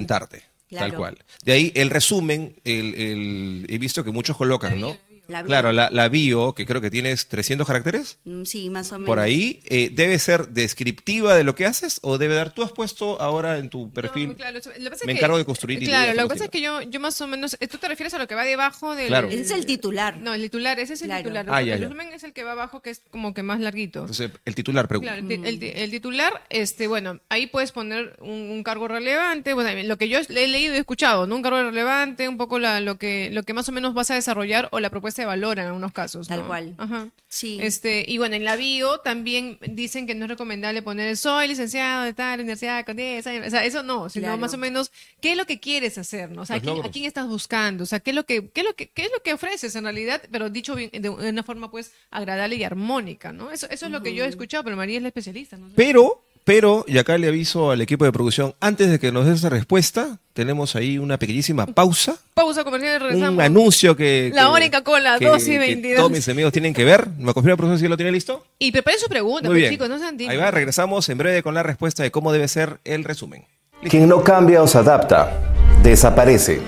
Tal 0.77 0.91
cual. 0.97 1.17
De 1.43 1.51
ahí 1.53 1.71
el 1.75 1.89
resumen, 1.89 2.55
el, 2.63 2.95
el- 2.95 3.65
he 3.69 3.77
visto 3.77 4.03
que 4.03 4.11
muchos 4.11 4.37
colocan, 4.37 4.79
¿no? 4.79 4.95
La 5.29 5.41
bio. 5.43 5.47
Claro, 5.47 5.71
la, 5.71 5.89
la 5.91 6.09
bio, 6.09 6.53
que 6.53 6.65
creo 6.65 6.81
que 6.81 6.89
tienes 6.91 7.27
300 7.27 7.65
caracteres, 7.67 8.17
Mm, 8.25 8.43
Sí, 8.43 8.69
más 8.69 8.91
o 8.91 8.95
menos. 8.95 9.05
por 9.07 9.19
ahí, 9.19 9.61
eh, 9.65 9.89
¿debe 9.93 10.17
ser 10.19 10.49
descriptiva 10.49 11.35
de 11.35 11.43
lo 11.43 11.55
que 11.55 11.65
haces 11.65 11.99
o 12.03 12.17
debe 12.17 12.35
dar? 12.35 12.53
Tú 12.53 12.63
has 12.63 12.71
puesto 12.71 13.21
ahora 13.21 13.57
en 13.57 13.69
tu 13.69 13.91
perfil, 13.93 14.29
No, 14.29 14.35
claro, 14.35 14.57
lo 14.57 14.61
que 14.61 14.89
pasa 14.89 14.95
es 15.03 15.05
me 15.05 15.13
que- 15.13 15.19
encargo 15.19 15.37
de 15.37 15.45
construir 15.45 15.79
Claro, 15.79 16.13
lo 16.13 16.23
que 16.23 16.29
pasa 16.29 16.43
es 16.45 16.49
que 16.49 16.61
yo, 16.61 16.81
yo 16.81 16.99
más 16.99 17.19
o 17.21 17.27
menos, 17.27 17.55
eh, 17.59 17.67
tú 17.67 17.77
te 17.77 17.87
refieres 17.87 18.13
a 18.13 18.17
lo 18.17 18.27
que 18.27 18.35
va 18.35 18.43
debajo 18.43 18.95
del... 18.95 19.07
Claro. 19.07 19.27
Ese 19.29 19.41
es 19.41 19.51
el 19.51 19.65
titular. 19.65 20.17
No, 20.17 20.33
el 20.33 20.41
titular, 20.41 20.79
ese 20.79 20.93
es 20.95 21.01
el 21.01 21.07
Claro. 21.07 21.23
titular. 21.23 21.45
Ah, 21.49 21.61
el 21.61 21.67
ya. 21.67 21.77
resumen 21.77 22.07
es 22.13 22.23
el 22.23 22.33
que 22.33 22.43
va 22.43 22.53
abajo, 22.53 22.81
que 22.81 22.89
es 22.89 23.01
como 23.11 23.33
que 23.33 23.43
más 23.43 23.59
larguito. 23.59 23.99
Entonces, 24.01 24.31
el 24.45 24.55
titular 24.55 24.87
pregunta. 24.87 25.13
Claro, 25.13 25.27
el, 25.29 25.45
el 25.45 25.59
ti- 25.59 25.71
el 25.75 25.91
titular, 25.91 26.43
este, 26.49 26.87
bueno, 26.87 27.19
ahí 27.29 27.47
puedes 27.47 27.71
poner 27.71 28.15
un, 28.19 28.31
un 28.31 28.63
cargo 28.63 28.87
relevante, 28.87 29.53
bueno, 29.53 29.69
lo 29.83 29.97
que 29.97 30.09
yo 30.09 30.19
he 30.19 30.47
leído 30.47 30.73
y 30.73 30.77
he 30.77 30.79
escuchado, 30.79 31.27
¿no? 31.27 31.35
Un 31.35 31.41
cargo 31.43 31.61
relevante, 31.61 32.27
un 32.27 32.37
poco 32.37 32.57
la, 32.59 32.79
lo 32.81 32.97
que 32.97 33.29
lo 33.31 33.43
que 33.43 33.53
más 33.53 33.69
o 33.69 33.71
menos 33.71 33.93
vas 33.93 34.09
a 34.11 34.15
desarrollar 34.15 34.69
o 34.71 34.79
la 34.79 34.89
propuesta 34.89 35.18
de 35.21 35.25
valor 35.27 35.59
en 35.59 35.65
algunos 35.67 35.91
casos, 35.91 36.27
Tal 36.27 36.41
¿no? 36.41 36.47
cual. 36.47 36.75
Ajá. 36.77 37.09
Sí. 37.27 37.59
Este, 37.61 38.03
y 38.07 38.17
bueno, 38.17 38.35
en 38.35 38.43
la 38.43 38.55
bio 38.55 38.99
también 38.99 39.57
dicen 39.61 40.07
que 40.07 40.15
no 40.15 40.25
es 40.25 40.29
recomendable 40.29 40.81
poner 40.81 41.15
soy 41.17 41.47
licenciado 41.47 42.03
de 42.05 42.13
tal 42.13 42.39
universidad 42.39 42.85
con 42.85 42.97
10 42.97 43.27
años, 43.27 43.47
o 43.47 43.49
sea, 43.51 43.63
eso 43.65 43.83
no, 43.83 44.09
sino 44.09 44.23
Claro. 44.25 44.37
más 44.39 44.53
o 44.53 44.57
menos 44.57 44.91
qué 45.21 45.31
es 45.31 45.37
lo 45.37 45.45
que 45.45 45.59
quieres 45.59 45.97
hacer, 45.97 46.31
¿no? 46.31 46.41
O 46.41 46.45
sea, 46.45 46.55
¿a 46.55 46.59
quién, 46.59 46.73
logros. 46.73 46.89
a 46.89 46.91
quién 46.91 47.05
estás 47.05 47.27
buscando? 47.27 47.83
O 47.83 47.87
sea, 47.87 47.99
qué 47.99 48.09
es 48.11 48.15
lo 48.15 48.25
que 48.25 48.49
qué 48.49 48.61
es 48.61 48.67
lo 48.67 48.75
que 48.75 48.89
qué 48.89 49.03
es 49.05 49.11
lo 49.11 49.21
que 49.21 49.33
ofreces 49.33 49.75
en 49.75 49.83
realidad, 49.83 50.21
pero 50.31 50.49
dicho 50.49 50.73
bien, 50.75 50.89
de 50.91 51.09
una 51.09 51.43
forma 51.43 51.69
pues 51.69 51.91
agradable 52.09 52.55
y 52.55 52.63
armónica, 52.63 53.31
¿no? 53.31 53.51
Eso 53.51 53.67
eso 53.69 53.85
es 53.85 53.91
lo 53.91 54.01
que 54.01 54.13
yo 54.15 54.25
he 54.25 54.27
escuchado, 54.27 54.63
pero 54.63 54.75
María 54.75 54.97
es 54.97 55.01
la 55.03 55.09
especialista, 55.09 55.57
¿no? 55.57 55.67
sé. 55.69 55.73
Pero, 55.75 56.23
pero, 56.49 56.83
y 56.87 56.97
acá 56.97 57.15
le 57.19 57.27
aviso 57.27 57.69
al 57.69 57.79
equipo 57.79 58.05
de 58.05 58.11
producción, 58.11 58.55
antes 58.59 58.89
de 58.89 58.97
que 58.97 59.11
nos 59.11 59.27
des 59.27 59.35
esa 59.37 59.49
respuesta, 59.49 60.17
tenemos 60.33 60.75
ahí 60.75 60.97
una 60.97 61.19
pequeñísima 61.19 61.67
pausa, 61.67 62.15
Pausa 62.33 62.63
comercial 62.63 62.95
y 62.95 62.97
regresamos. 63.03 63.35
un 63.35 63.41
anuncio 63.41 63.95
que... 63.95 64.31
La 64.33 64.51
que- 64.57 64.71
Coca-Cola, 64.71 65.19
que- 65.19 65.27
12 65.27 65.47
y 65.47 65.53
que 65.53 65.59
22. 65.59 65.97
todos 65.97 66.11
mis 66.11 66.27
amigos 66.27 66.51
tienen 66.51 66.73
que 66.73 66.83
ver. 66.85 67.07
¿Me 67.19 67.35
confirma, 67.35 67.55
profesor, 67.55 67.79
si 67.79 67.87
lo 67.87 67.97
tiene 67.97 68.11
listo? 68.11 68.43
Y 68.57 68.71
preparen 68.71 68.99
su 68.99 69.07
pregunta, 69.07 69.47
Muy 69.47 69.59
pues, 69.59 69.61
bien. 69.61 69.73
chicos, 69.73 69.89
no 69.89 69.99
sean 69.99 70.17
Ahí 70.27 70.37
va, 70.37 70.49
regresamos 70.49 71.07
en 71.09 71.19
breve 71.19 71.43
con 71.43 71.53
la 71.53 71.61
respuesta 71.61 72.01
de 72.01 72.09
cómo 72.09 72.31
debe 72.33 72.47
ser 72.47 72.79
el 72.83 73.03
resumen. 73.03 73.45
Quien 73.87 74.07
no 74.07 74.23
cambia 74.23 74.63
o 74.63 74.67
se 74.67 74.79
adapta, 74.79 75.53
desaparece. 75.83 76.61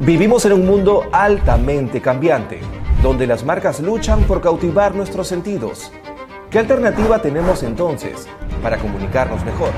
Vivimos 0.00 0.44
en 0.44 0.52
un 0.52 0.66
mundo 0.66 1.04
altamente 1.12 2.02
cambiante, 2.02 2.60
donde 3.02 3.26
las 3.26 3.42
marcas 3.42 3.80
luchan 3.80 4.24
por 4.24 4.42
cautivar 4.42 4.94
nuestros 4.94 5.28
sentidos. 5.28 5.90
¿Qué 6.54 6.60
alternativa 6.60 7.20
tenemos 7.20 7.64
entonces 7.64 8.28
para 8.62 8.78
comunicarnos 8.78 9.44
mejor? 9.44 9.70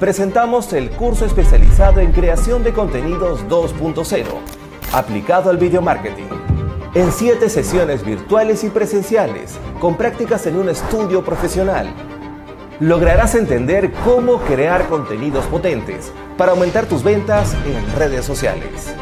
Presentamos 0.00 0.72
el 0.72 0.90
curso 0.90 1.24
especializado 1.24 2.00
en 2.00 2.10
creación 2.10 2.64
de 2.64 2.72
contenidos 2.72 3.46
2.0, 3.46 4.24
aplicado 4.92 5.50
al 5.50 5.58
video 5.58 5.80
marketing. 5.80 6.26
En 6.94 7.12
siete 7.12 7.48
sesiones 7.48 8.04
virtuales 8.04 8.64
y 8.64 8.70
presenciales, 8.70 9.56
con 9.78 9.96
prácticas 9.96 10.44
en 10.48 10.56
un 10.56 10.70
estudio 10.70 11.24
profesional 11.24 11.86
lograrás 12.80 13.36
entender 13.36 13.92
cómo 14.04 14.38
crear 14.38 14.88
contenidos 14.88 15.46
potentes 15.46 16.12
para 16.36 16.50
aumentar 16.50 16.86
tus 16.86 17.04
ventas 17.04 17.54
en 17.64 17.96
redes 17.96 18.24
sociales. 18.24 18.92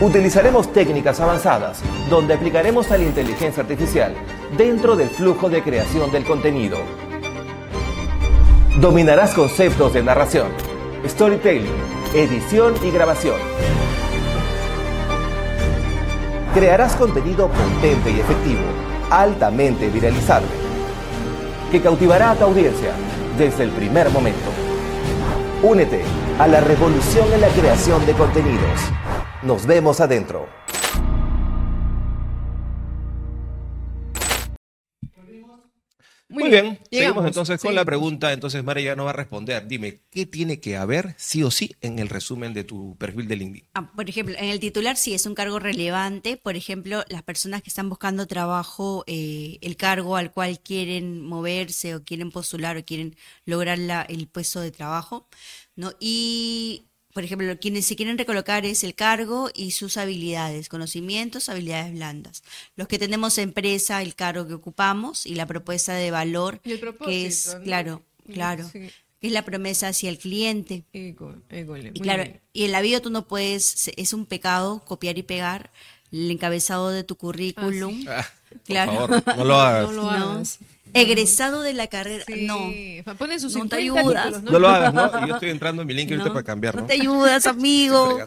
Utilizaremos 0.00 0.72
técnicas 0.72 1.18
avanzadas 1.18 1.80
donde 2.08 2.34
aplicaremos 2.34 2.92
a 2.92 2.98
la 2.98 3.02
inteligencia 3.02 3.64
artificial 3.64 4.14
dentro 4.56 4.94
del 4.94 5.08
flujo 5.08 5.50
de 5.50 5.60
creación 5.60 6.12
del 6.12 6.24
contenido. 6.24 6.78
Dominarás 8.80 9.34
conceptos 9.34 9.92
de 9.94 10.04
narración, 10.04 10.46
storytelling, 11.04 11.74
edición 12.14 12.74
y 12.84 12.92
grabación. 12.92 13.38
Crearás 16.54 16.94
contenido 16.94 17.48
potente 17.48 18.12
y 18.12 18.20
efectivo, 18.20 18.62
altamente 19.10 19.88
viralizable 19.88 20.68
que 21.72 21.80
cautivará 21.82 22.30
a 22.30 22.34
tu 22.36 22.44
audiencia 22.44 22.92
desde 23.36 23.64
el 23.64 23.70
primer 23.70 24.10
momento. 24.10 24.50
Únete 25.62 26.02
a 26.38 26.46
la 26.46 26.60
revolución 26.60 27.32
en 27.32 27.40
la 27.40 27.48
creación 27.48 28.06
de 28.06 28.12
contenidos. 28.12 28.92
Nos 29.42 29.66
vemos 29.66 30.00
adentro. 30.00 30.48
Muy, 36.30 36.50
bien, 36.50 36.64
seguimos 36.66 36.88
llegamos, 36.90 37.26
entonces 37.26 37.58
con 37.58 37.74
la 37.74 37.80
seguimos. 37.80 37.84
pregunta. 37.86 38.32
Entonces 38.34 38.62
María 38.62 38.84
ya 38.84 38.96
nos 38.96 39.06
va 39.06 39.10
a 39.10 39.14
responder. 39.14 39.66
Dime, 39.66 40.02
¿qué 40.10 40.26
tiene 40.26 40.60
que 40.60 40.76
haber 40.76 41.14
sí 41.16 41.42
o 41.42 41.50
sí 41.50 41.74
en 41.80 41.98
el 41.98 42.10
resumen 42.10 42.52
de 42.52 42.64
tu 42.64 42.96
perfil 42.98 43.26
de 43.28 43.36
LinkedIn? 43.36 43.68
Ah, 43.72 43.90
por 43.96 44.08
ejemplo, 44.10 44.34
en 44.38 44.44
el 44.50 44.60
titular 44.60 44.98
sí 44.98 45.14
es 45.14 45.24
un 45.24 45.34
cargo 45.34 45.58
relevante. 45.58 46.36
Por 46.36 46.54
ejemplo, 46.56 47.02
las 47.08 47.22
personas 47.22 47.62
que 47.62 47.70
están 47.70 47.88
buscando 47.88 48.26
trabajo, 48.26 49.04
eh, 49.06 49.56
el 49.62 49.76
cargo 49.78 50.16
al 50.16 50.30
cual 50.30 50.60
quieren 50.60 51.22
moverse 51.22 51.94
o 51.94 52.04
quieren 52.04 52.30
postular 52.30 52.76
o 52.76 52.84
quieren 52.84 53.16
lograr 53.46 53.78
la- 53.78 54.02
el 54.02 54.28
puesto 54.28 54.60
de 54.60 54.70
trabajo, 54.70 55.28
¿no? 55.76 55.92
Y, 55.98 56.87
por 57.18 57.24
ejemplo, 57.24 57.58
quienes 57.58 57.84
se 57.84 57.96
quieren 57.96 58.16
recolocar 58.16 58.64
es 58.64 58.84
el 58.84 58.94
cargo 58.94 59.50
y 59.52 59.72
sus 59.72 59.96
habilidades, 59.96 60.68
conocimientos, 60.68 61.48
habilidades 61.48 61.92
blandas. 61.92 62.44
Los 62.76 62.86
que 62.86 62.96
tenemos 62.96 63.38
empresa, 63.38 64.00
el 64.02 64.14
cargo 64.14 64.46
que 64.46 64.54
ocupamos 64.54 65.26
y 65.26 65.34
la 65.34 65.44
propuesta 65.44 65.94
de 65.94 66.12
valor, 66.12 66.60
Y 66.64 66.70
el 66.74 66.80
que 67.04 67.26
es, 67.26 67.56
claro, 67.64 68.04
claro, 68.32 68.68
sí. 68.72 68.88
que 69.20 69.26
es 69.26 69.32
la 69.32 69.44
promesa 69.44 69.88
hacia 69.88 70.10
el 70.10 70.18
cliente. 70.18 70.84
Éco- 70.92 71.34
école, 71.50 71.90
Y 71.92 71.98
claro, 71.98 72.22
bien. 72.22 72.40
y 72.52 72.64
en 72.66 72.70
la 72.70 72.80
bio 72.82 73.02
tú 73.02 73.10
no 73.10 73.26
puedes, 73.26 73.90
es 73.96 74.12
un 74.12 74.24
pecado 74.24 74.80
copiar 74.84 75.18
y 75.18 75.24
pegar 75.24 75.72
el 76.12 76.30
encabezado 76.30 76.90
de 76.90 77.02
tu 77.02 77.16
currículum. 77.16 78.04
Ah, 78.08 78.24
Claro. 78.64 79.08
Por 79.08 79.22
favor, 79.24 79.36
no 79.38 79.44
lo 79.44 79.54
hagas. 79.60 79.82
No 79.88 79.92
lo 79.92 80.02
No. 80.02 80.42
Egresado 80.94 81.62
de 81.62 81.74
la 81.74 81.86
carrera, 81.86 82.24
Sí, 82.26 82.46
no. 82.46 83.14
Ponen 83.16 83.40
sus 83.40 83.54
No 83.54 83.68
te 83.68 83.76
50 83.76 83.76
ayudas. 83.76 84.24
títulos, 84.24 84.42
¿no? 84.44 84.50
No 84.52 84.58
lo 84.58 84.68
hagas, 84.68 84.94
¿no? 84.94 85.26
Yo 85.26 85.34
estoy 85.34 85.50
entrando 85.50 85.82
en 85.82 85.88
mi 85.88 85.94
link 85.94 86.10
ahorita 86.10 86.28
No, 86.28 86.32
para 86.34 86.44
cambiar, 86.44 86.74
¿no? 86.74 86.80
no 86.82 86.86
te 86.86 86.94
ayudas, 86.94 87.46
amigo. 87.46 88.18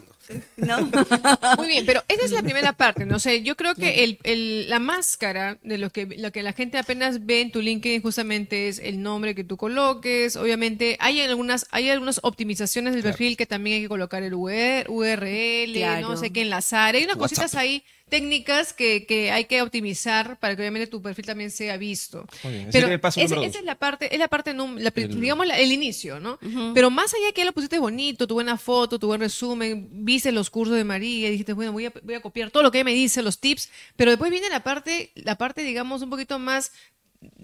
No. 0.57 0.77
Muy 1.57 1.67
bien, 1.67 1.85
pero 1.85 2.03
esa 2.07 2.25
es 2.25 2.31
la 2.31 2.41
primera 2.43 2.73
parte, 2.73 3.05
no 3.05 3.19
sé, 3.19 3.41
yo 3.43 3.55
creo 3.55 3.75
que 3.75 4.03
el, 4.03 4.19
el- 4.23 4.69
la 4.69 4.79
máscara 4.79 5.57
de 5.63 5.77
lo 5.77 5.89
que, 5.89 6.05
lo 6.05 6.31
que 6.31 6.43
la 6.43 6.53
gente 6.53 6.77
apenas 6.77 7.25
ve 7.25 7.41
en 7.41 7.51
tu 7.51 7.61
LinkedIn 7.61 8.01
justamente 8.01 8.67
es 8.67 8.79
el 8.79 9.01
nombre 9.01 9.35
que 9.35 9.43
tú 9.43 9.57
coloques, 9.57 10.35
obviamente 10.35 10.97
hay 10.99 11.21
algunas, 11.21 11.67
hay 11.71 11.89
algunas 11.89 12.19
optimizaciones 12.23 12.93
del 12.93 13.03
perfil 13.03 13.37
que 13.37 13.45
también 13.45 13.77
hay 13.77 13.81
que 13.83 13.89
colocar 13.89 14.23
el 14.23 14.33
UR 14.33 14.85
URL, 14.89 15.73
Claro. 15.73 16.09
no 16.09 16.17
sé 16.17 16.31
qué 16.31 16.41
enlazar, 16.41 16.95
hay 16.95 17.03
unas 17.03 17.17
WhatsApp. 17.17 17.37
cositas 17.37 17.55
ahí 17.55 17.83
técnicas 18.09 18.73
que, 18.73 19.05
que 19.05 19.31
hay 19.31 19.45
que 19.45 19.61
optimizar 19.61 20.37
para 20.37 20.53
que 20.53 20.61
obviamente 20.61 20.85
tu 20.87 21.01
perfil 21.01 21.25
también 21.25 21.49
sea 21.49 21.77
visto. 21.77 22.25
Bien, 22.43 22.63
Pero 22.69 22.71
sería 22.81 22.93
el 22.95 22.99
paso 22.99 23.21
ese- 23.21 23.45
esa 23.45 23.59
es 23.59 23.63
la 23.63 23.75
parte, 23.75 24.13
es 24.13 24.19
la 24.19 24.27
parte, 24.27 24.53
la 24.53 24.91
El- 24.93 25.21
digamos, 25.21 25.47
la- 25.47 25.57
el 25.57 25.71
inicio, 25.71 26.19
¿no? 26.19 26.37
Pero 26.73 26.89
más 26.89 27.13
allá 27.13 27.31
que 27.33 27.39
ya 27.39 27.45
lo 27.45 27.53
pusiste 27.53 27.79
bonito, 27.79 28.27
tu 28.27 28.33
buena 28.33 28.57
foto, 28.57 28.99
tu 28.99 29.07
buen 29.07 29.21
resumen, 29.21 29.87
viste 29.91 30.20
los 30.31 30.49
cursos 30.49 30.75
de 30.75 30.83
María, 30.83 31.27
y 31.27 31.31
dijiste, 31.31 31.53
bueno, 31.53 31.71
voy 31.71 31.87
a, 31.87 31.93
voy 32.03 32.13
a 32.15 32.21
copiar 32.21 32.51
todo 32.51 32.61
lo 32.63 32.71
que 32.71 32.79
ella 32.79 32.85
me 32.85 32.93
dice, 32.93 33.21
los 33.23 33.39
tips, 33.39 33.69
pero 33.95 34.11
después 34.11 34.29
viene 34.29 34.49
la 34.49 34.61
parte, 34.63 35.11
la 35.15 35.35
parte, 35.37 35.63
digamos, 35.63 36.01
un 36.01 36.09
poquito 36.09 36.37
más, 36.37 36.71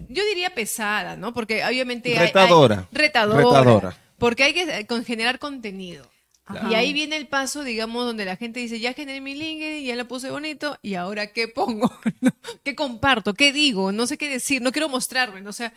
yo 0.08 0.24
diría 0.26 0.54
pesada, 0.54 1.16
¿no? 1.16 1.34
Porque 1.34 1.64
obviamente 1.64 2.10
hay- 2.12 2.18
hay- 2.18 2.26
Retadora. 2.26 2.88
retadora. 2.92 3.38
Retadora. 3.38 3.98
Porque 4.18 4.44
hay 4.44 4.52
que 4.54 4.62
eh, 4.62 4.86
generar 5.04 5.38
contenido. 5.38 6.08
Ajá. 6.46 6.68
Y 6.70 6.74
ahí 6.74 6.92
viene 6.92 7.16
el 7.16 7.26
paso, 7.28 7.62
digamos, 7.62 8.04
donde 8.06 8.24
la 8.24 8.36
gente 8.36 8.58
dice, 8.60 8.80
ya 8.80 8.94
generé 8.94 9.20
mi 9.20 9.34
LinkedIn, 9.34 9.84
ya 9.84 9.96
lo 9.96 10.08
puse 10.08 10.30
bonito, 10.30 10.78
y 10.82 10.94
ahora 10.94 11.26
qué 11.32 11.46
pongo, 11.48 11.92
qué 12.64 12.74
comparto, 12.74 13.34
qué 13.34 13.52
digo, 13.52 13.92
no 13.92 14.06
sé 14.06 14.16
qué 14.16 14.28
decir, 14.30 14.62
no 14.62 14.72
quiero 14.72 14.88
mostrarme, 14.88 15.40
¿no? 15.42 15.50
o 15.50 15.52
sea, 15.52 15.74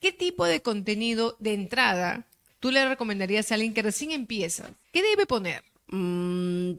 ¿qué 0.00 0.12
tipo 0.12 0.46
de 0.46 0.62
contenido 0.62 1.36
de 1.40 1.52
entrada 1.54 2.24
tú 2.58 2.70
le 2.70 2.88
recomendarías 2.88 3.52
a 3.52 3.56
alguien 3.56 3.74
que 3.74 3.82
recién 3.82 4.12
empieza? 4.12 4.70
¿Qué 4.92 5.02
debe 5.02 5.26
poner? 5.26 5.62
Mm, 5.94 6.78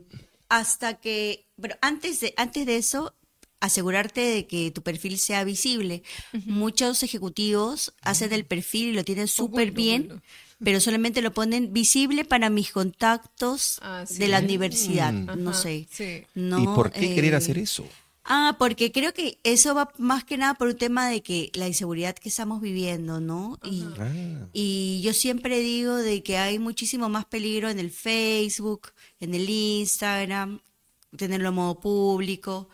hasta 0.49 0.95
que, 0.99 1.47
pero 1.61 1.75
antes 1.81 2.19
de, 2.19 2.33
antes 2.37 2.65
de 2.65 2.75
eso, 2.77 3.15
asegurarte 3.61 4.21
de 4.21 4.45
que 4.45 4.71
tu 4.71 4.81
perfil 4.83 5.17
sea 5.17 5.43
visible. 5.43 6.03
Muchos 6.45 7.01
ejecutivos 7.01 7.93
hacen 8.01 8.33
el 8.33 8.45
perfil 8.45 8.89
y 8.89 8.93
lo 8.93 9.03
tienen 9.03 9.27
súper 9.27 9.71
bien, 9.71 10.21
pero 10.63 10.79
solamente 10.79 11.21
lo 11.21 11.33
ponen 11.33 11.73
visible 11.73 12.25
para 12.25 12.49
mis 12.49 12.71
contactos 12.71 13.79
Ah, 13.81 14.05
sí. 14.07 14.15
de 14.19 14.27
la 14.27 14.39
universidad, 14.39 15.15
Ajá, 15.23 15.35
no 15.35 15.53
sé. 15.53 15.87
sí. 15.89 16.23
No, 16.35 16.61
¿Y 16.61 16.67
por 16.67 16.91
qué 16.91 17.15
querer 17.15 17.33
eh, 17.33 17.37
hacer 17.37 17.57
eso? 17.57 17.87
Ah, 18.27 18.55
porque 18.57 18.91
creo 18.91 19.13
que 19.13 19.37
eso 19.43 19.75
va 19.75 19.91
más 19.99 20.23
que 20.23 20.35
nada 20.37 20.55
por 20.55 20.67
un 20.69 20.77
tema 20.77 21.07
de 21.07 21.21
que 21.21 21.51
la 21.53 21.67
inseguridad 21.67 22.15
que 22.15 22.29
estamos 22.29 22.59
viviendo, 22.59 23.19
¿no? 23.21 23.59
Y, 23.63 23.83
Ah. 23.99 24.47
y 24.51 25.01
yo 25.03 25.13
siempre 25.13 25.59
digo 25.59 25.95
de 25.95 26.23
que 26.23 26.37
hay 26.37 26.57
muchísimo 26.57 27.07
más 27.07 27.25
peligro 27.25 27.69
en 27.69 27.77
el 27.79 27.91
Facebook, 27.91 28.89
en 29.19 29.35
el 29.35 29.47
Instagram, 29.47 30.59
tenerlo 31.15 31.49
en 31.49 31.55
modo 31.55 31.79
público, 31.79 32.67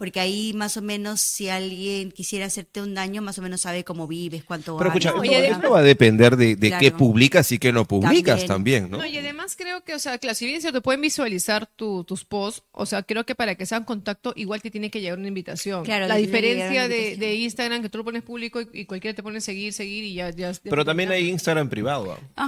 porque 0.00 0.18
ahí 0.18 0.54
más 0.54 0.78
o 0.78 0.82
menos 0.82 1.20
si 1.20 1.50
alguien 1.50 2.10
quisiera 2.10 2.46
hacerte 2.46 2.80
un 2.80 2.94
daño, 2.94 3.20
más 3.20 3.38
o 3.38 3.42
menos 3.42 3.60
sabe 3.60 3.84
cómo 3.84 4.08
vives, 4.08 4.42
cuánto 4.44 4.78
Pero 4.78 4.88
escucha, 4.88 5.12
No, 5.12 5.22
esto, 5.22 5.70
va 5.72 5.80
a 5.80 5.82
depender 5.82 6.38
de, 6.38 6.56
de 6.56 6.72
qué 6.80 6.90
publicas 6.90 7.52
y 7.52 7.58
qué 7.58 7.70
no 7.70 7.84
publicas 7.84 8.46
también, 8.46 8.84
También. 8.84 8.90
¿no? 8.90 8.96
No, 8.98 9.04
y 9.06 9.18
además 9.18 9.56
creo 9.56 9.84
que, 9.84 9.94
o 9.94 9.98
sea, 9.98 10.16
claro, 10.16 10.34
si 10.34 10.46
bien 10.46 10.56
es 10.56 10.62
cierto, 10.62 10.80
pueden 10.80 11.02
visualizar 11.02 11.66
tu- 11.76 12.02
tus 12.04 12.24
posts, 12.24 12.62
o 12.72 12.86
sea, 12.86 13.02
creo 13.02 13.26
que 13.26 13.34
para 13.34 13.56
que 13.56 13.66
sean 13.66 13.84
contacto, 13.84 14.32
igual 14.36 14.62
te 14.62 14.70
tiene 14.70 14.90
que 14.90 15.02
llegar 15.02 15.18
una 15.18 15.28
invitación. 15.28 15.84
Claro, 15.84 16.06
La 16.08 16.16
diferencia 16.16 16.88
de, 16.88 17.18
de 17.18 17.34
Instagram, 17.34 17.82
que 17.82 17.90
tú 17.90 17.98
lo 17.98 18.04
pones 18.04 18.22
público 18.22 18.60
y, 18.62 18.68
y 18.72 18.84
cualquiera 18.86 19.14
te 19.14 19.22
pone 19.22 19.42
seguir, 19.42 19.74
seguir 19.74 20.04
y 20.04 20.14
ya. 20.14 20.30
ya 20.30 20.52
ya 20.52 20.58
Pero 20.64 20.82
también 20.84 21.10
hay. 21.12 21.28
Instagram 21.28 21.68
privado. 21.68 22.16
¿ah? 22.36 22.44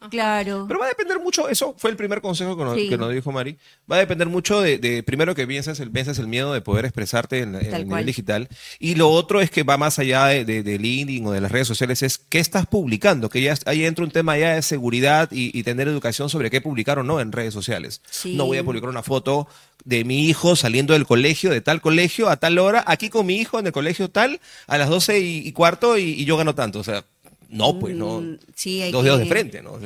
Ajá, 0.00 0.08
claro. 0.10 0.64
Pero 0.66 0.80
va 0.80 0.86
a 0.86 0.88
depender 0.88 1.20
mucho, 1.20 1.48
eso 1.50 1.74
fue 1.76 1.90
el 1.90 1.96
primer 1.96 2.22
consejo 2.22 2.56
que 2.56 2.64
nos, 2.64 2.74
Sí. 2.76 2.88
que 2.88 2.96
nos 2.96 3.12
dijo 3.12 3.30
Mari, 3.32 3.58
va 3.90 3.96
a 3.96 3.98
depender 3.98 4.28
mucho 4.28 4.62
de, 4.62 4.78
de, 4.78 5.02
primero 5.02 5.34
que 5.34 5.46
piensas 5.46 5.78
el, 5.80 5.90
piensas 5.90 6.18
el 6.18 6.26
miedo 6.28 6.54
de 6.54 6.62
poder 6.62 6.85
expresarte 6.86 7.40
en, 7.40 7.54
en 7.54 7.74
el 7.74 7.86
nivel 7.86 8.06
digital 8.06 8.48
y 8.78 8.94
lo 8.94 9.10
otro 9.10 9.40
es 9.40 9.50
que 9.50 9.62
va 9.62 9.76
más 9.76 9.98
allá 9.98 10.26
de, 10.26 10.44
de, 10.44 10.62
de 10.62 10.78
LinkedIn 10.78 11.26
o 11.26 11.32
de 11.32 11.40
las 11.40 11.52
redes 11.52 11.68
sociales, 11.68 12.02
es 12.02 12.18
qué 12.18 12.38
estás 12.38 12.66
publicando, 12.66 13.28
que 13.28 13.42
ya 13.42 13.54
ahí 13.66 13.84
entra 13.84 14.04
un 14.04 14.10
tema 14.10 14.38
ya 14.38 14.54
de 14.54 14.62
seguridad 14.62 15.30
y, 15.32 15.56
y 15.56 15.62
tener 15.62 15.88
educación 15.88 16.28
sobre 16.28 16.50
qué 16.50 16.60
publicar 16.60 16.98
o 16.98 17.02
no 17.02 17.20
en 17.20 17.32
redes 17.32 17.54
sociales. 17.54 18.00
Sí. 18.10 18.34
No 18.34 18.46
voy 18.46 18.58
a 18.58 18.64
publicar 18.64 18.88
una 18.88 19.02
foto 19.02 19.48
de 19.84 20.04
mi 20.04 20.28
hijo 20.28 20.56
saliendo 20.56 20.94
del 20.94 21.06
colegio, 21.06 21.50
de 21.50 21.60
tal 21.60 21.80
colegio, 21.80 22.28
a 22.28 22.36
tal 22.36 22.58
hora, 22.58 22.84
aquí 22.86 23.08
con 23.08 23.26
mi 23.26 23.36
hijo 23.36 23.58
en 23.58 23.66
el 23.66 23.72
colegio 23.72 24.10
tal, 24.10 24.40
a 24.66 24.78
las 24.78 24.88
12 24.88 25.20
y, 25.20 25.38
y 25.46 25.52
cuarto 25.52 25.98
y, 25.98 26.02
y 26.02 26.24
yo 26.24 26.36
gano 26.36 26.54
tanto. 26.54 26.80
O 26.80 26.84
sea, 26.84 27.04
no, 27.48 27.78
pues 27.78 27.94
no. 27.94 28.20
Mm, 28.20 28.38
sí, 28.54 28.82
hay 28.82 28.92
Dos 28.92 29.04
dedos 29.04 29.20
de 29.20 29.26
frente, 29.26 29.62
¿no? 29.62 29.78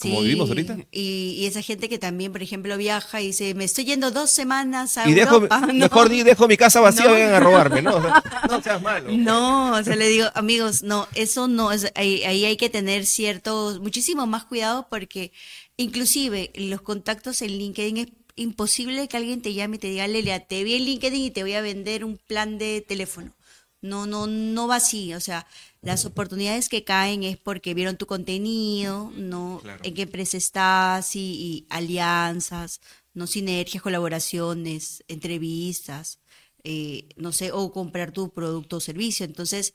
Como 0.00 0.18
Sí, 0.18 0.24
vivimos 0.24 0.48
ahorita. 0.48 0.76
Y, 0.92 1.36
y 1.38 1.46
esa 1.46 1.62
gente 1.62 1.88
que 1.88 1.98
también, 1.98 2.32
por 2.32 2.42
ejemplo, 2.42 2.76
viaja 2.76 3.20
y 3.22 3.28
dice, 3.28 3.54
me 3.54 3.64
estoy 3.64 3.84
yendo 3.86 4.10
dos 4.10 4.30
semanas 4.30 4.98
a 4.98 5.08
Y 5.08 5.14
dejo. 5.14 5.40
No. 5.50 5.72
mejor 5.74 6.08
di, 6.08 6.22
dejo 6.22 6.48
mi 6.48 6.56
casa 6.56 6.80
vacía, 6.80 7.06
No. 7.06 7.12
vengan 7.12 7.34
a 7.34 7.40
robarme, 7.40 7.82
¿no? 7.82 7.96
O 7.96 8.02
sea, 8.02 8.22
no 8.48 8.62
seas 8.62 8.82
malo. 8.82 9.10
No, 9.12 9.72
o 9.74 9.82
sea, 9.82 9.96
le 9.96 10.08
digo, 10.08 10.26
amigos, 10.34 10.82
no, 10.82 11.08
eso 11.14 11.48
no, 11.48 11.72
es, 11.72 11.90
ahí, 11.94 12.22
ahí 12.24 12.44
hay 12.44 12.56
que 12.56 12.68
tener 12.68 13.06
cierto, 13.06 13.78
muchísimo 13.80 14.26
más 14.26 14.44
cuidado 14.44 14.86
porque 14.90 15.32
inclusive 15.76 16.52
los 16.56 16.80
contactos 16.82 17.42
en 17.42 17.56
LinkedIn 17.58 17.96
es 17.98 18.08
imposible 18.36 19.08
que 19.08 19.16
alguien 19.16 19.40
te 19.42 19.54
llame 19.54 19.76
y 19.76 19.78
te 19.78 19.88
diga, 19.88 20.06
Lelia, 20.06 20.40
te 20.46 20.62
vi 20.64 20.74
en 20.74 20.84
LinkedIn 20.84 21.24
y 21.24 21.30
te 21.30 21.42
voy 21.42 21.54
a 21.54 21.60
vender 21.62 22.04
un 22.04 22.18
plan 22.18 22.58
de 22.58 22.84
teléfono. 22.86 23.34
No, 23.82 24.06
no, 24.06 24.26
no 24.26 24.66
va 24.66 24.76
así, 24.76 25.14
o 25.14 25.20
sea, 25.20 25.46
las 25.86 26.04
oportunidades 26.04 26.68
que 26.68 26.84
caen 26.84 27.22
es 27.22 27.36
porque 27.38 27.74
vieron 27.74 27.96
tu 27.96 28.06
contenido, 28.06 29.12
no, 29.16 29.60
Claro. 29.62 29.82
en 29.84 29.94
qué 29.94 30.02
empresa 30.02 30.36
estás 30.36 31.16
y, 31.16 31.20
y 31.20 31.66
alianzas, 31.70 32.80
no 33.14 33.26
sinergias, 33.26 33.82
colaboraciones, 33.82 35.04
entrevistas, 35.08 36.18
eh, 36.64 37.08
no 37.16 37.32
sé, 37.32 37.52
o 37.52 37.72
comprar 37.72 38.12
tu 38.12 38.30
producto 38.30 38.76
o 38.78 38.80
servicio. 38.80 39.24
Entonces, 39.24 39.74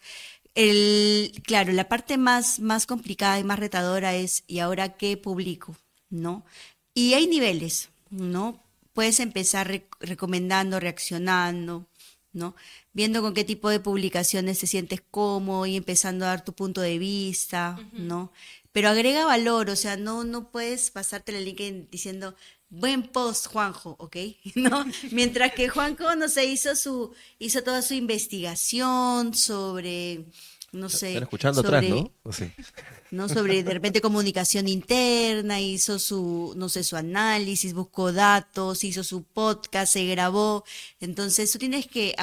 el, 0.55 1.31
claro, 1.45 1.71
la 1.73 1.87
parte 1.87 2.17
más, 2.17 2.59
más 2.59 2.85
complicada 2.85 3.39
y 3.39 3.43
más 3.43 3.59
retadora 3.59 4.15
es, 4.15 4.43
¿y 4.47 4.59
ahora 4.59 4.97
qué 4.97 5.17
publico? 5.17 5.75
¿No? 6.09 6.45
Y 6.93 7.13
hay 7.13 7.27
niveles, 7.27 7.89
¿no? 8.09 8.61
Puedes 8.93 9.21
empezar 9.21 9.67
re- 9.69 9.87
recomendando, 10.01 10.79
reaccionando, 10.79 11.87
¿no? 12.33 12.55
Viendo 12.93 13.21
con 13.21 13.33
qué 13.33 13.43
tipo 13.43 13.69
de 13.69 13.79
publicaciones 13.79 14.59
te 14.59 14.67
sientes 14.67 15.01
cómodo 15.11 15.65
y 15.65 15.75
empezando 15.75 16.25
a 16.25 16.29
dar 16.29 16.45
tu 16.45 16.53
punto 16.53 16.81
de 16.81 16.97
vista, 16.97 17.77
¿no? 17.93 18.31
Pero 18.71 18.89
agrega 18.89 19.25
valor, 19.25 19.69
o 19.69 19.75
sea, 19.75 19.97
no, 19.97 20.23
no 20.23 20.49
puedes 20.51 20.91
pasarte 20.91 21.35
el 21.35 21.43
LinkedIn 21.43 21.89
diciendo, 21.91 22.35
buen 22.69 23.03
post, 23.03 23.47
Juanjo, 23.47 23.95
¿ok? 23.99 24.15
¿No? 24.55 24.85
Mientras 25.11 25.53
que 25.53 25.69
Juanjo, 25.69 26.15
no 26.15 26.27
sé, 26.29 26.45
hizo 26.45 26.75
su, 26.75 27.13
hizo 27.37 27.63
toda 27.63 27.81
su 27.81 27.93
investigación 27.93 29.33
sobre, 29.33 30.25
no 30.71 30.89
sé. 30.89 31.09
Están 31.09 31.23
escuchando 31.23 31.61
atrás, 31.61 31.83
sobre- 31.85 32.01
¿no? 32.01 32.11
O 32.23 32.31
sí. 32.31 32.51
¿no? 33.11 33.27
Sobre 33.27 33.61
de 33.63 33.73
repente 33.73 33.99
comunicación 34.01 34.67
interna, 34.69 35.59
hizo 35.59 35.99
su, 35.99 36.53
no 36.55 36.69
sé, 36.69 36.83
su 36.83 36.95
análisis, 36.95 37.73
buscó 37.73 38.13
datos, 38.13 38.83
hizo 38.85 39.03
su 39.03 39.23
podcast, 39.23 39.91
se 39.93 40.05
grabó. 40.05 40.63
Entonces 41.01 41.51
tú 41.51 41.59
tienes 41.59 41.87
que 41.87 42.15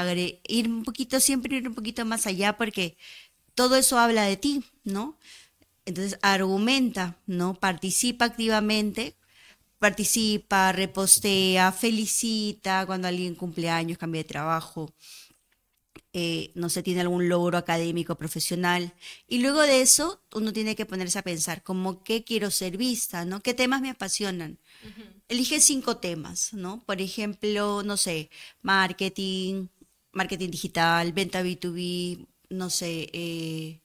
ir 0.49 0.69
un 0.69 0.85
poquito, 0.85 1.21
siempre 1.21 1.57
ir 1.57 1.69
un 1.69 1.75
poquito 1.75 2.05
más 2.07 2.27
allá 2.27 2.57
porque 2.57 2.97
todo 3.55 3.77
eso 3.77 3.99
habla 3.99 4.23
de 4.23 4.37
ti, 4.37 4.65
¿no? 4.85 5.19
Entonces, 5.85 6.19
argumenta, 6.23 7.17
¿no? 7.27 7.55
Participa 7.55 8.27
activamente, 8.27 9.15
participa, 9.79 10.73
repostea, 10.73 11.73
felicita 11.73 12.85
cuando 12.87 13.09
alguien 13.09 13.35
cumple 13.35 13.71
años, 13.71 13.99
cambia 13.99 14.23
de 14.23 14.29
trabajo, 14.29 14.93
eh, 16.21 16.51
no 16.55 16.69
sé, 16.69 16.83
tiene 16.83 17.03
algún 17.03 17.29
logro 17.29 17.59
académico, 17.59 18.17
profesional. 18.17 18.93
Y 19.29 19.39
luego 19.39 19.63
de 19.63 19.81
eso, 19.83 20.21
uno 20.35 20.53
tiene 20.53 20.75
que 20.75 20.85
ponerse 20.85 21.19
a 21.21 21.23
pensar, 21.23 21.63
como 21.63 22.03
qué 22.03 22.25
quiero 22.25 22.51
ser 22.51 22.77
vista, 22.77 23.25
¿no? 23.25 23.41
¿Qué 23.41 23.55
temas 23.55 23.81
me 23.81 23.91
apasionan? 23.91 24.59
Elige 25.29 25.61
cinco 25.61 25.99
temas, 25.99 26.53
¿no? 26.55 26.83
Por 26.85 27.01
ejemplo, 27.01 27.83
no 27.85 27.97
sé, 27.97 28.31
marketing, 28.63 29.69
marketing 30.13 30.51
digital, 30.51 31.13
venta 31.13 31.43
B2B, 31.43 32.27
no 32.51 32.69
sé, 32.71 33.09
eh, 33.13 33.81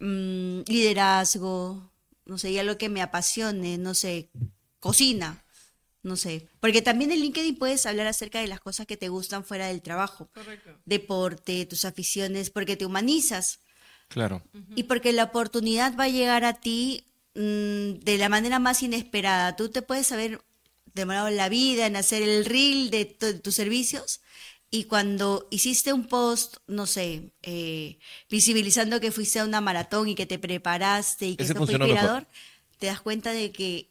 mm, 0.00 0.60
liderazgo, 0.68 1.92
no 2.24 2.38
sé, 2.38 2.52
ya 2.52 2.62
lo 2.64 2.78
que 2.78 2.88
me 2.88 3.02
apasione, 3.02 3.76
no 3.78 3.94
sé, 3.94 4.30
cocina, 4.80 5.44
no 6.06 6.16
sé. 6.16 6.48
Porque 6.60 6.82
también 6.82 7.10
en 7.12 7.20
LinkedIn 7.20 7.56
puedes 7.56 7.84
hablar 7.84 8.06
acerca 8.06 8.40
de 8.40 8.46
las 8.46 8.60
cosas 8.60 8.86
que 8.86 8.96
te 8.96 9.08
gustan 9.08 9.44
fuera 9.44 9.66
del 9.66 9.82
trabajo. 9.82 10.30
Correcto. 10.32 10.70
Deporte, 10.84 11.66
tus 11.66 11.84
aficiones, 11.84 12.50
porque 12.50 12.76
te 12.76 12.86
humanizas. 12.86 13.58
Claro. 14.08 14.42
Y 14.76 14.84
porque 14.84 15.12
la 15.12 15.24
oportunidad 15.24 15.96
va 15.98 16.04
a 16.04 16.08
llegar 16.08 16.44
a 16.44 16.54
ti 16.60 17.04
mm, 17.34 17.98
de 18.04 18.16
la 18.18 18.28
manera 18.28 18.58
más 18.58 18.82
inesperada. 18.82 19.56
Tú 19.56 19.68
te 19.68 19.82
puedes 19.82 20.10
haber 20.12 20.40
demorado 20.94 21.28
la 21.30 21.48
vida 21.48 21.86
en 21.86 21.96
hacer 21.96 22.22
el 22.22 22.44
reel 22.44 22.90
de, 22.90 23.04
tu- 23.04 23.26
de 23.26 23.34
tus 23.40 23.54
servicios 23.54 24.20
y 24.70 24.84
cuando 24.84 25.46
hiciste 25.50 25.92
un 25.92 26.06
post, 26.06 26.56
no 26.66 26.86
sé, 26.86 27.32
eh, 27.42 27.98
visibilizando 28.30 29.00
que 29.00 29.12
fuiste 29.12 29.38
a 29.40 29.44
una 29.44 29.60
maratón 29.60 30.08
y 30.08 30.14
que 30.14 30.26
te 30.26 30.38
preparaste 30.38 31.26
y 31.26 31.36
que 31.36 31.42
Ese 31.44 31.52
esto 31.52 31.66
fue 31.66 31.74
mejor. 31.78 31.88
inspirador, 31.90 32.26
te 32.78 32.86
das 32.86 33.00
cuenta 33.00 33.32
de 33.32 33.52
que 33.52 33.90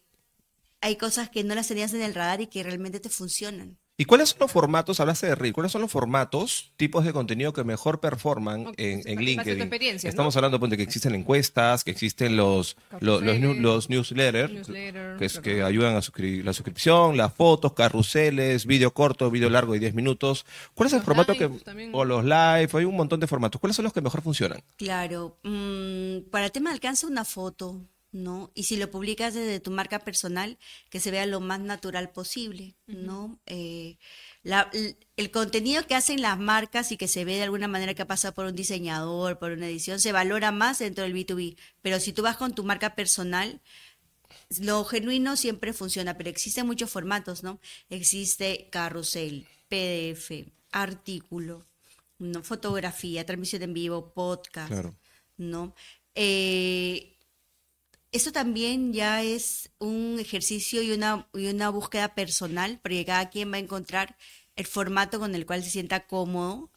hay 0.85 0.97
cosas 0.97 1.31
que 1.31 1.43
no 1.43 1.55
las 1.55 1.67
tenías 1.67 1.95
en 1.95 2.03
el 2.03 2.13
radar 2.13 2.41
y 2.41 2.47
que 2.47 2.61
realmente 2.61 2.99
te 2.99 3.09
funcionan. 3.09 3.79
¿Y 3.97 4.05
cuáles 4.05 4.29
son 4.29 4.39
los 4.41 4.51
formatos, 4.51 4.99
hablaste 4.99 5.25
de 5.25 5.33
Reel, 5.33 5.51
cuáles 5.53 5.71
son 5.71 5.81
los 5.81 5.89
formatos, 5.89 6.73
tipos 6.75 7.05
de 7.05 7.11
contenido 7.11 7.53
que 7.53 7.63
mejor 7.63 8.01
performan 8.01 8.71
en, 8.77 9.19
LinkedIn? 9.19 9.97
Estamos 10.03 10.35
hablando 10.35 10.59
ponte, 10.59 10.77
que 10.77 10.83
existen 10.83 11.15
encuestas, 11.15 11.83
que 11.83 11.89
existen 11.89 12.37
los, 12.37 12.77
los, 12.99 13.23
los, 13.23 13.39
new- 13.39 13.55
Carruseles, 13.55 13.61
los 13.63 13.89
newsletters, 13.89 14.53
newsletter, 14.53 15.17
que, 15.17 15.25
es, 15.25 15.39
que 15.39 15.53
claro. 15.53 15.65
ayudan 15.67 15.91
a 15.93 16.01
la 16.43 16.53
suscripción, 16.53 17.17
las 17.17 17.33
fotos, 17.33 17.73
carruseles, 17.73 18.67
vídeo 18.67 18.93
corto, 18.93 19.31
vídeo 19.31 19.49
largo 19.49 19.73
de 19.73 19.79
10 19.79 19.95
minutos. 19.95 20.45
¿Cuál 20.75 20.87
es 20.87 20.93
el 20.93 20.97
Los 20.97 21.05
formato 21.05 21.33
live 21.33 21.49
que... 21.57 21.63
también. 21.63 21.91
O 21.93 22.05
los 22.05 22.23
live, 22.25 22.69
hay 22.73 22.85
un 22.85 22.95
montón 22.97 23.21
de 23.21 23.27
formatos. 23.27 23.59
¿Cuáles 23.59 23.75
son 23.75 23.83
los 23.85 23.93
que 23.93 24.01
mejor 24.01 24.21
funcionan? 24.21 24.61
Claro, 24.75 25.39
mm, 25.41 26.29
para 26.29 26.45
el 26.45 26.51
tema 26.51 26.71
alcanza 26.71 27.07
una 27.07 27.23
foto, 27.23 27.81
¿no? 28.15 28.49
Y 28.55 28.63
si 28.63 28.77
lo 28.77 28.89
publicas 28.89 29.33
desde 29.33 29.59
tu 29.59 29.71
marca 29.71 29.99
personal, 29.99 30.57
que 30.89 31.01
se 31.01 31.11
vea 31.11 31.25
lo 31.25 31.41
más 31.41 31.59
natural 31.59 32.11
posible, 32.11 32.75
¿no? 32.87 33.39
Eh, 33.45 33.97
la- 34.41 34.71
el 35.17 35.31
contenido 35.31 35.85
que 35.85 35.95
hacen 35.95 36.21
las 36.21 36.39
marcas 36.39 36.93
y 36.93 36.97
que 36.97 37.09
se 37.09 37.25
ve 37.25 37.35
de 37.35 37.43
alguna 37.43 37.67
manera 37.67 37.93
que 37.93 38.03
ha 38.03 38.07
pasado 38.07 38.33
por 38.33 38.45
un 38.45 38.55
diseñador, 38.55 39.37
por 39.37 39.51
una 39.51 39.67
edición, 39.67 39.99
se 39.99 40.13
valora 40.13 40.53
más 40.53 40.79
dentro 40.79 41.03
del 41.03 41.13
B2B. 41.13 41.57
Pero 41.81 41.99
si 41.99 42.13
tú 42.13 42.21
vas 42.21 42.37
con 42.37 42.55
tu 42.55 42.63
marca 42.63 42.95
personal, 42.95 43.59
lo 44.61 44.85
genuino 44.85 45.35
siempre 45.35 45.73
funciona, 45.73 46.15
pero 46.17 46.29
existen 46.29 46.65
muchos 46.67 46.89
formatos, 46.89 47.43
¿no? 47.43 47.59
Existe 47.89 48.69
carrusel, 48.71 49.45
PDF, 49.67 50.53
artículo, 50.71 51.65
¿no? 52.17 52.43
fotografía, 52.43 53.25
transmisión 53.25 53.61
en 53.63 53.73
vivo, 53.73 54.13
podcast, 54.13 54.69
Claro. 54.71 54.95
¿no? 55.37 55.75
Eh, 56.15 57.14
eso 58.15 58.31
también 58.31 58.93
ya 58.93 59.23
es 59.23 59.69
un 59.79 60.17
ejercicio 60.19 60.81
y 60.81 60.91
una, 60.91 61.27
y 61.33 61.47
una 61.47 61.69
búsqueda 61.69 62.15
personal, 62.15 62.79
porque 62.81 63.05
cada 63.05 63.29
quien 63.29 63.51
va 63.51 63.57
a 63.57 63.59
encontrar 63.59 64.17
el 64.55 64.65
formato 64.65 65.19
con 65.19 65.35
el 65.35 65.45
cual 65.45 65.63
se 65.63 65.69
sienta 65.69 66.07
cómodo. 66.07 66.71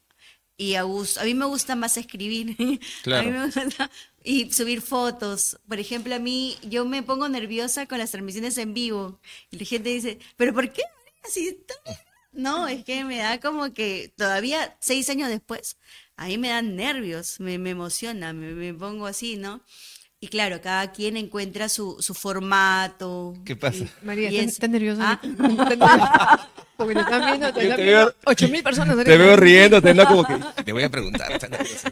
Y 0.56 0.74
a, 0.74 0.82
gus- 0.82 1.18
a 1.18 1.24
mí 1.24 1.34
me 1.34 1.44
gusta 1.46 1.76
más 1.76 1.96
escribir. 1.96 2.56
Claro. 3.02 3.28
A 3.28 3.30
mí 3.32 3.38
me 3.38 3.44
gusta- 3.46 3.90
y 4.24 4.52
subir 4.52 4.82
fotos. 4.82 5.58
Por 5.68 5.78
ejemplo, 5.78 6.14
a 6.14 6.18
mí, 6.18 6.58
yo 6.68 6.84
me 6.84 7.02
pongo 7.02 7.28
nerviosa 7.28 7.86
con 7.86 7.98
las 7.98 8.10
transmisiones 8.10 8.58
en 8.58 8.74
vivo. 8.74 9.20
Y 9.50 9.58
la 9.58 9.64
gente 9.64 9.90
dice, 9.90 10.18
¿pero 10.36 10.52
por 10.52 10.72
qué? 10.72 10.82
Así 11.24 11.48
está 11.48 11.74
bien". 11.84 11.96
No, 12.32 12.68
es 12.68 12.84
que 12.84 13.04
me 13.04 13.18
da 13.18 13.40
como 13.40 13.72
que 13.72 14.12
todavía 14.16 14.76
seis 14.80 15.08
años 15.10 15.28
después, 15.30 15.78
a 16.16 16.26
mí 16.26 16.36
me 16.38 16.48
dan 16.48 16.76
nervios, 16.76 17.40
me, 17.40 17.58
me 17.58 17.70
emociona, 17.70 18.32
me, 18.32 18.52
me 18.54 18.74
pongo 18.74 19.06
así, 19.06 19.36
¿no? 19.36 19.62
Y 20.20 20.28
claro, 20.28 20.60
cada 20.60 20.90
quien 20.90 21.16
encuentra 21.16 21.68
su, 21.68 21.96
su 22.00 22.12
formato. 22.12 23.34
¿Qué 23.44 23.54
pasa? 23.54 23.84
y- 23.84 23.90
María, 24.04 24.30
y 24.30 24.36
¿estás 24.36 24.46
es- 24.48 24.52
estás 24.54 24.70
nerviosa? 24.70 25.20
Ah. 25.80 26.48
Porque 26.76 26.94
te 26.94 27.00
están 27.00 27.24
viendo, 27.26 27.52
te 27.52 27.60
te 27.74 27.84
veo- 27.84 28.14
8 28.24 28.48
mil 28.48 28.62
personas. 28.62 28.94
Te 28.94 29.00
ahorita. 29.12 29.16
veo 29.16 29.36
riendo, 29.36 29.82
te 29.82 29.96
como 29.96 30.24
que 30.24 30.36
te 30.64 30.72
voy 30.72 30.84
a 30.84 30.88
preguntar. 30.88 31.32
está 31.32 31.48
nervioso. 31.48 31.88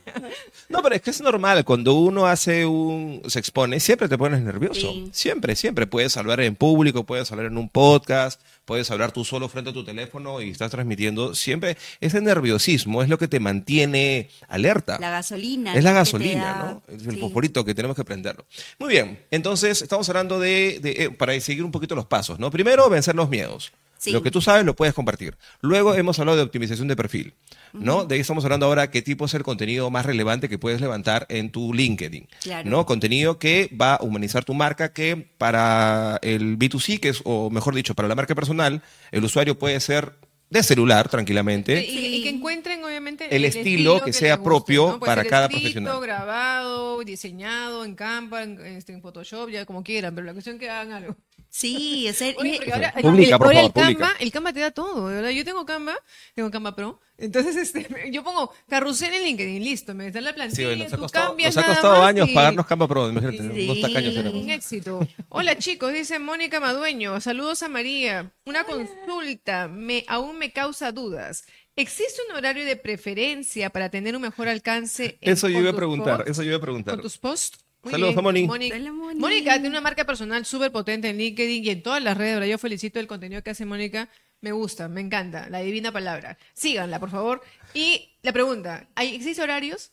No, 0.69 0.81
pero 0.81 0.95
es 0.95 1.03
que 1.03 1.11
es 1.11 1.21
normal. 1.21 1.65
Cuando 1.65 1.95
uno 1.95 2.27
hace 2.27 2.65
un. 2.67 3.21
se 3.27 3.41
expone, 3.41 3.81
siempre 3.81 4.09
te 4.09 4.17
pones 4.17 4.41
nervioso. 4.43 4.81
Sí. 4.93 5.09
Siempre, 5.13 5.57
siempre. 5.57 5.89
Puedes 5.89 6.17
hablar 6.17 6.41
en 6.41 6.55
público, 6.55 7.05
puedes 7.05 7.31
hablar 7.33 7.47
en 7.47 7.59
un 7.59 7.69
podcast, 7.69 8.41
puedes 8.67 8.91
hablar 8.91 9.13
tú 9.13 9.25
solo 9.25 9.49
frente 9.49 9.71
a 9.71 9.73
tu 9.73 9.83
teléfono 9.85 10.43
y 10.43 10.51
estás 10.51 10.71
transmitiendo. 10.71 11.35
Siempre 11.35 11.79
ese 12.01 12.21
nerviosismo 12.21 13.03
es 13.03 13.09
lo 13.09 13.17
que 13.17 13.29
te 13.29 13.41
mantiene 13.41 14.29
alerta. 14.49 14.99
La 15.01 15.09
gasolina. 15.11 15.75
Es 15.75 15.83
la 15.83 15.93
gasolina, 15.93 16.45
da- 16.45 16.81
¿no? 16.89 16.95
Es 16.95 17.07
el 17.07 17.15
sí. 17.15 17.21
fosforito 17.21 17.65
que 17.65 17.75
tenemos 17.75 17.97
que 17.97 18.05
prenderlo. 18.05 18.45
Muy 18.79 18.91
bien, 18.91 19.19
entonces 19.31 19.81
estamos 19.81 20.07
hablando 20.11 20.39
de, 20.39 20.79
de, 20.83 20.91
eh, 21.05 21.11
para 21.11 21.39
seguir 21.41 21.65
un 21.65 21.71
poquito 21.73 21.95
los 21.95 22.05
pasos, 22.07 22.39
¿no? 22.39 22.51
Primero, 22.51 22.91
vencer 22.91 23.15
los 23.15 23.31
miedos. 23.31 23.73
Sí. 23.99 24.13
Lo 24.13 24.23
que 24.23 24.31
tú 24.31 24.41
sabes 24.41 24.65
lo 24.65 24.77
puedes 24.77 24.95
compartir. 24.95 25.37
Luego 25.61 25.95
hemos 25.95 26.19
hablado 26.19 26.37
de 26.37 26.45
optimización 26.45 26.87
de 26.89 26.97
perfil, 26.97 27.35
¿no? 27.73 28.05
De 28.05 28.15
ahí 28.15 28.21
estamos 28.21 28.45
hablando 28.45 28.67
ahora 28.67 28.91
qué 28.91 29.03
tipo 29.03 29.25
es 29.25 29.35
el 29.35 29.43
contenido 29.43 29.91
más 29.91 30.05
relevante 30.07 30.49
que 30.49 30.59
puedes 30.59 30.81
levantar 30.81 31.27
en 31.29 31.51
tu 31.51 31.73
LinkedIn, 31.73 32.29
Claro. 32.43 32.69
¿no? 32.71 32.87
Contenido 32.87 33.39
que 33.39 33.71
va 33.81 33.95
a 33.95 34.03
humanizar 34.03 34.45
tu 34.45 34.55
marca, 34.55 34.93
que 34.93 35.17
para 35.39 36.19
el 36.23 36.59
B2C, 36.59 37.01
que 37.01 37.09
es, 37.11 37.21
o 37.25 37.51
mejor 37.51 37.75
dicho, 37.75 37.95
para 37.95 38.09
la 38.09 38.15
marca 38.15 38.35
personal, 38.35 38.83
el 39.13 39.25
usuario 39.25 39.59
puede 39.59 39.81
ser 39.81 40.13
de 40.49 40.63
celular 40.63 41.09
tranquilamente. 41.09 41.85
Y, 41.85 42.17
y 42.17 42.23
que 42.23 42.29
encuentren, 42.29 42.85
obviamente, 42.85 43.35
El 43.35 43.45
estilo 43.45 44.01
que 44.01 44.13
sea 44.13 44.37
les 44.37 44.45
propio 44.45 44.93
¿no? 44.93 44.99
Puede 45.01 45.11
para 45.11 45.25
cada 45.25 45.47
escrito, 45.47 45.63
profesional. 45.63 46.01
grabado, 46.01 47.03
diseñado 47.03 47.85
en 47.85 47.95
Canva, 47.97 48.43
en, 48.45 48.61
este, 48.65 48.93
en 48.93 49.03
Photoshop, 49.03 49.49
ya 49.51 49.65
como 49.67 49.83
quieran, 49.83 50.15
pero 50.15 50.25
la 50.27 50.33
cuestión 50.35 50.57
es 50.57 50.61
que 50.61 50.71
hagan 50.71 50.93
algo. 50.93 51.17
Sí, 51.59 52.07
es 52.07 52.21
el- 52.21 52.37
Oye, 52.39 52.61
ahora, 52.71 52.93
Publica, 53.01 53.35
el, 53.37 53.39
por 53.39 53.47
ahora 53.47 53.61
favor, 53.73 53.89
el 53.89 53.97
Canva, 53.97 54.13
el 54.21 54.31
Canva 54.31 54.53
te 54.53 54.61
da 54.61 54.71
todo, 54.73 55.05
verdad. 55.07 55.31
Yo 55.31 55.43
tengo 55.43 55.65
Canva, 55.65 55.97
tengo 56.35 56.51
Canva 56.51 56.77
Pro. 56.77 57.01
Entonces, 57.17 57.57
este, 57.57 58.11
yo 58.13 58.23
pongo 58.23 58.53
carrusel 58.69 59.15
en 59.15 59.23
LinkedIn, 59.25 59.65
listo, 59.65 59.95
me 59.95 60.11
da 60.11 60.21
la 60.21 60.31
Sí, 60.31 60.35
plantilla, 60.35 60.67
bueno, 60.69 60.85
nos 60.85 60.93
ha 60.93 60.97
tú 60.97 61.03
costado, 61.03 61.27
cambias 61.29 61.57
nos 61.57 61.65
ha 61.65 61.69
costado 61.69 62.03
años 62.03 62.29
y- 62.29 62.35
pagarnos 62.35 62.67
Canva 62.67 62.87
Pro, 62.87 63.09
imagínate, 63.09 63.55
Sí. 63.55 63.65
unos 63.71 63.81
tacaños 63.81 64.17
Un 64.35 64.51
éxito. 64.51 65.09
Hola 65.31 65.57
chicos, 65.57 65.95
dice 65.95 66.19
Mónica 66.19 66.61
Madueño. 66.61 67.19
Saludos 67.23 67.63
a 67.63 67.69
María. 67.71 68.33
Una 68.45 68.65
consulta, 68.65 69.67
me, 69.69 70.05
aún 70.09 70.37
me 70.39 70.53
causa 70.53 70.93
dudas. 70.93 71.45
¿Existe 71.75 72.21
un 72.31 72.37
horario 72.37 72.65
de 72.65 72.77
preferencia 72.77 73.71
para 73.71 73.91
tener 73.91 74.15
un 74.17 74.23
mejor 74.23 74.49
alcance? 74.49 75.19
en- 75.21 75.33
Eso 75.33 75.49
yo 75.49 75.61
iba 75.61 75.71
a 75.71 75.77
preguntar, 75.77 76.17
posts? 76.19 76.31
eso 76.33 76.43
yo 76.43 76.49
iba 76.51 76.59
a 76.59 76.61
preguntar. 76.61 76.95
¿Con 76.95 77.03
tus 77.03 77.19
posts? 77.19 77.65
Muy 77.87 77.93
Saludos 77.93 78.15
bien. 78.15 78.19
a 78.19 78.23
Moni. 78.23 78.47
Moni. 78.49 78.73
Mónica 79.15 79.53
tiene 79.53 79.69
una 79.69 79.81
marca 79.81 80.05
personal 80.05 80.45
súper 80.45 80.73
potente 80.73 81.09
en 81.09 81.19
LinkedIn 81.19 81.65
y 81.65 81.71
en 81.71 81.83
todas 81.85 82.03
las 82.03 82.17
redes. 82.17 82.35
Ahora 82.35 82.49
yo 82.49 82.59
felicito 82.59 82.99
el 82.99 83.07
contenido 83.07 83.43
que 83.45 83.51
hace 83.51 83.65
Mónica. 83.65 84.09
Me 84.41 84.51
gusta, 84.51 84.89
me 84.89 85.01
encanta. 85.01 85.49
La 85.51 85.61
divina 85.61 85.93
palabra. 85.93 86.37
Síganla, 86.53 86.99
por 86.99 87.11
favor. 87.11 87.45
Y 87.75 88.11
la 88.23 88.33
pregunta, 88.33 88.89
¿hay, 88.97 89.15
¿existe 89.15 89.41
horarios? 89.41 89.93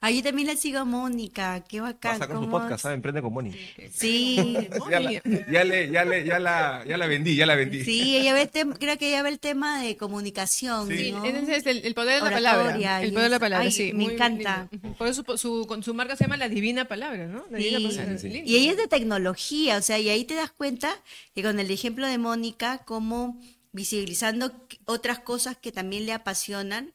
Ah, 0.00 0.10
yo 0.10 0.22
también 0.22 0.48
la 0.48 0.56
sigo 0.56 0.78
a 0.80 0.84
Mónica, 0.84 1.62
qué 1.68 1.80
Va 1.80 1.92
bacán. 1.92 2.16
a 2.16 2.18
sacar 2.18 2.36
su 2.36 2.42
¿cómo 2.42 2.58
podcast, 2.60 2.82
¿saben? 2.82 2.96
Emprende 2.96 3.22
con 3.22 3.32
Moni. 3.32 3.52
Sí, 3.92 4.56
Ya 4.90 5.00
la, 5.00 5.12
ya, 5.12 5.64
le, 5.64 5.90
ya, 5.90 6.04
le, 6.04 6.24
ya, 6.24 6.38
la, 6.38 6.84
ya 6.86 6.96
la 6.98 7.06
vendí, 7.06 7.36
ya 7.36 7.46
la 7.46 7.54
vendí. 7.54 7.84
sí, 7.84 8.16
ella 8.16 8.34
ve 8.34 8.48
creo 8.78 8.98
que 8.98 9.08
ella 9.08 9.22
ve 9.22 9.28
el 9.30 9.38
tema 9.40 9.82
de 9.82 9.96
comunicación, 9.96 10.88
Sí. 10.88 11.12
¿no? 11.12 11.24
Ese 11.24 11.56
es 11.56 11.66
el, 11.66 11.84
el 11.84 11.94
poder 11.94 12.22
de 12.22 12.30
la 12.40 12.54
Oratoria, 12.56 12.72
palabra. 12.88 13.02
El 13.02 13.12
poder 13.12 13.24
de 13.24 13.30
la 13.30 13.40
palabra, 13.40 13.64
ay, 13.66 13.72
sí. 13.72 13.92
me 13.92 14.04
muy 14.04 14.14
encanta. 14.14 14.68
lindo. 14.70 14.92
Por 14.98 15.08
eso 15.08 15.24
su, 15.26 15.38
su- 15.38 15.66
con 15.66 15.82
su 15.82 15.94
marca 15.94 16.16
se 16.16 16.24
llama 16.24 16.36
La 16.36 16.48
Divina 16.48 16.84
Palabra, 16.86 17.26
¿no? 17.26 17.44
La 17.50 17.58
Divina. 17.58 17.88
Palabra. 17.88 18.18
Sí, 18.18 18.30
sí. 18.30 18.42
Y 18.44 18.56
ella 18.56 18.72
es 18.72 18.76
de 18.76 18.88
tecnología, 18.88 19.78
o 19.78 19.82
sea, 19.82 19.98
y 19.98 20.08
ahí 20.08 20.24
te 20.24 20.34
das 20.34 20.50
cuenta 20.50 20.90
que 21.34 21.42
con 21.42 21.58
el 21.58 21.70
ejemplo 21.70 22.06
de 22.06 22.18
Mónica, 22.18 22.78
como 22.84 23.40
visibilizando 23.72 24.52
otras 24.84 25.18
cosas 25.18 25.56
que 25.56 25.72
también 25.72 26.06
le 26.06 26.12
apasionan, 26.12 26.92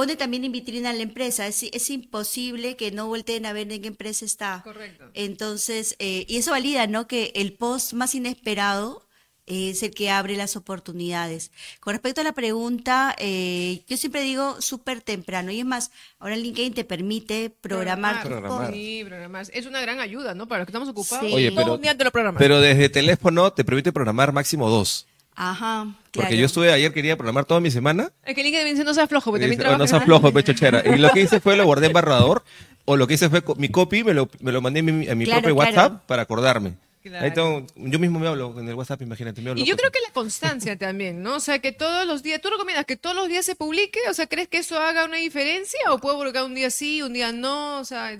pone 0.00 0.16
también 0.16 0.46
en 0.46 0.52
vitrina 0.52 0.88
a 0.88 0.92
la 0.94 1.02
empresa. 1.02 1.46
Es, 1.46 1.62
es 1.62 1.90
imposible 1.90 2.74
que 2.74 2.90
no 2.90 3.06
volteen 3.06 3.44
a 3.44 3.52
ver 3.52 3.70
en 3.70 3.82
qué 3.82 3.88
empresa 3.88 4.24
está. 4.24 4.62
Correcto. 4.64 5.10
Entonces, 5.12 5.94
eh, 5.98 6.24
y 6.26 6.38
eso 6.38 6.52
valida, 6.52 6.86
¿no? 6.86 7.06
Que 7.06 7.32
el 7.34 7.52
post 7.52 7.92
más 7.92 8.14
inesperado 8.14 9.06
es 9.44 9.82
el 9.82 9.90
que 9.90 10.08
abre 10.08 10.38
las 10.38 10.56
oportunidades. 10.56 11.50
Con 11.80 11.92
respecto 11.92 12.22
a 12.22 12.24
la 12.24 12.32
pregunta, 12.32 13.14
eh, 13.18 13.84
yo 13.88 13.98
siempre 13.98 14.22
digo 14.22 14.62
súper 14.62 15.02
temprano. 15.02 15.50
Y 15.50 15.58
es 15.58 15.66
más, 15.66 15.90
ahora 16.18 16.34
LinkedIn 16.34 16.72
te 16.72 16.84
permite 16.84 17.50
programar. 17.50 18.22
Programar. 18.22 18.72
Sí, 18.72 19.02
programar. 19.04 19.46
Es 19.52 19.66
una 19.66 19.82
gran 19.82 20.00
ayuda, 20.00 20.34
¿no? 20.34 20.48
Para 20.48 20.60
los 20.60 20.66
que 20.66 20.70
estamos 20.70 20.88
ocupados. 20.88 21.26
Sí. 21.26 21.34
Oye, 21.34 21.50
todo 21.50 21.74
un 21.74 21.82
día 21.82 21.94
te 21.94 22.04
lo 22.04 22.10
programas. 22.10 22.38
Pero 22.38 22.58
desde 22.62 22.88
teléfono 22.88 23.52
te 23.52 23.64
permite 23.64 23.92
programar 23.92 24.32
máximo 24.32 24.70
dos. 24.70 25.06
Ajá, 25.34 25.86
Porque 26.12 26.28
claro. 26.28 26.34
yo 26.40 26.46
estuve 26.46 26.72
ayer, 26.72 26.92
quería 26.92 27.16
programar 27.16 27.44
toda 27.44 27.60
mi 27.60 27.70
semana. 27.70 28.10
Es 28.24 28.34
que 28.34 28.42
LinkedIn 28.42 28.74
dice 28.74 28.84
no 28.84 28.92
seas 28.94 29.08
flojo, 29.08 29.30
porque 29.30 29.44
también 29.44 29.58
dice, 29.58 29.68
"Oh, 29.68 29.72
no 29.72 29.84
trabajas. 29.86 29.90
seas 29.90 30.04
flojo, 30.04 30.32
pecho 30.32 30.52
chera. 30.52 30.82
Y 30.84 30.98
lo 30.98 31.10
que 31.10 31.20
hice 31.22 31.40
fue 31.40 31.56
lo 31.56 31.64
guardé 31.64 31.86
en 31.86 31.92
barrador. 31.92 32.42
O 32.84 32.96
lo 32.96 33.06
que 33.06 33.14
hice 33.14 33.30
fue 33.30 33.42
mi 33.56 33.68
copy, 33.68 34.02
me 34.04 34.12
lo, 34.14 34.28
me 34.40 34.52
lo 34.52 34.60
mandé 34.60 34.80
a 34.80 34.82
mi, 34.82 35.08
a 35.08 35.14
mi 35.14 35.24
Claro, 35.24 35.42
propio 35.42 35.54
claro. 35.56 35.70
WhatsApp 35.70 36.06
para 36.06 36.22
acordarme. 36.22 36.74
Claro. 37.02 37.24
Ahí 37.24 37.32
tengo- 37.32 37.66
yo 37.76 37.98
mismo 37.98 38.18
me 38.18 38.26
hablo 38.28 38.54
en 38.58 38.68
el 38.68 38.74
WhatsApp, 38.74 39.00
imagínate. 39.02 39.40
Me 39.40 39.50
hablo 39.50 39.62
Y 39.62 39.64
yo 39.64 39.76
creo 39.76 39.90
que 39.90 40.00
la 40.06 40.12
constancia 40.12 40.76
también, 40.76 41.22
¿no? 41.22 41.36
O 41.36 41.40
sea, 41.40 41.58
que 41.60 41.72
todos 41.72 42.06
los 42.06 42.22
días, 42.22 42.40
¿tú 42.42 42.50
recomiendas 42.50 42.84
que 42.84 42.96
todos 42.96 43.16
los 43.16 43.28
días 43.28 43.46
se 43.46 43.54
publique? 43.54 43.98
O 44.10 44.14
sea, 44.14 44.26
¿crees 44.26 44.48
que 44.48 44.58
eso 44.58 44.78
haga 44.78 45.04
una 45.06 45.16
diferencia? 45.16 45.78
¿O 45.90 45.98
puedo 45.98 46.18
publicar 46.18 46.44
un 46.44 46.54
día 46.54 46.68
sí, 46.70 47.00
un 47.00 47.12
día 47.14 47.32
no? 47.32 47.78
O 47.78 47.84
sea, 47.84 48.18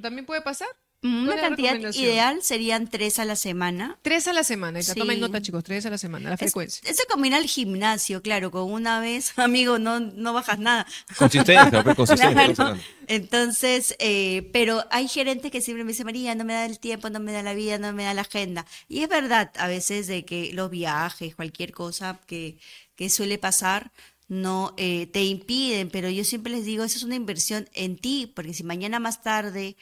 ¿también 0.00 0.26
puede 0.26 0.42
pasar? 0.42 0.68
Mm, 1.02 1.22
Una 1.22 1.26
¿Cuál 1.26 1.38
es 1.38 1.42
cantidad 1.44 1.94
ideal 1.94 2.42
serían 2.42 2.86
tres 2.88 3.18
a 3.18 3.24
la 3.24 3.34
semana. 3.34 3.98
Tres 4.02 4.28
a 4.28 4.34
la 4.34 4.44
semana. 4.44 4.80
Y 4.80 4.82
Sí. 4.82 4.94
Tomen 4.94 5.18
nota, 5.18 5.40
chicos, 5.40 5.64
tres 5.64 5.86
a 5.86 5.90
la 5.90 5.96
semana, 5.96 6.28
la 6.28 6.34
Es- 6.34 6.40
frecuencia. 6.40 6.90
eso 6.90 7.02
como 7.10 7.24
ir 7.24 7.32
al 7.34 7.46
gimnasio, 7.46 8.20
claro, 8.20 8.50
con 8.50 8.70
una 8.70 9.00
vez, 9.00 9.32
amigo, 9.38 9.78
no, 9.78 9.98
no 10.00 10.32
bajas 10.34 10.58
nada. 10.58 10.86
Consistencia, 11.16 11.82
pues, 11.84 11.96
consistencia, 11.96 12.54
Claro. 12.54 12.78
Entonces, 13.06 13.96
eh, 13.98 14.50
pero 14.52 14.84
hay 14.90 15.08
gerentes 15.08 15.50
que 15.50 15.60
siempre 15.62 15.84
me 15.84 15.92
dicen, 15.92 16.04
María, 16.06 16.34
no 16.34 16.44
me 16.44 16.52
da 16.52 16.66
el 16.66 16.78
tiempo, 16.78 17.08
no 17.10 17.18
me 17.18 17.32
da 17.32 17.42
la 17.42 17.54
vida, 17.54 17.78
no 17.78 17.92
me 17.92 18.04
da 18.04 18.14
la 18.14 18.22
agenda. 18.22 18.66
Y 18.88 19.02
es 19.02 19.08
verdad, 19.08 19.50
a 19.58 19.68
veces 19.68 20.06
de 20.06 20.24
que 20.24 20.52
los 20.52 20.70
viajes, 20.70 21.34
cualquier 21.34 21.72
cosa 21.72 22.20
que, 22.26 22.58
que 22.94 23.08
suele 23.10 23.38
pasar, 23.38 23.90
no 24.28 24.74
eh, 24.76 25.06
te 25.12 25.24
impiden, 25.24 25.90
pero 25.90 26.08
yo 26.08 26.24
siempre 26.24 26.52
les 26.52 26.64
digo, 26.64 26.84
eso 26.84 26.98
es 26.98 27.02
una 27.04 27.16
inversión 27.16 27.68
en 27.72 27.96
ti, 27.96 28.30
porque 28.34 28.54
si 28.54 28.62
mañana 28.62 29.00
más 29.00 29.22
tarde, 29.22 29.76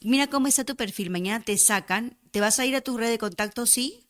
mira 0.00 0.26
cómo 0.28 0.46
está 0.46 0.64
tu 0.64 0.76
perfil, 0.76 1.10
mañana 1.10 1.44
te 1.44 1.56
sacan, 1.58 2.18
te 2.30 2.40
vas 2.40 2.58
a 2.58 2.66
ir 2.66 2.76
a 2.76 2.80
tu 2.80 2.96
red 2.96 3.10
de 3.10 3.18
contacto, 3.18 3.66
sí, 3.66 4.08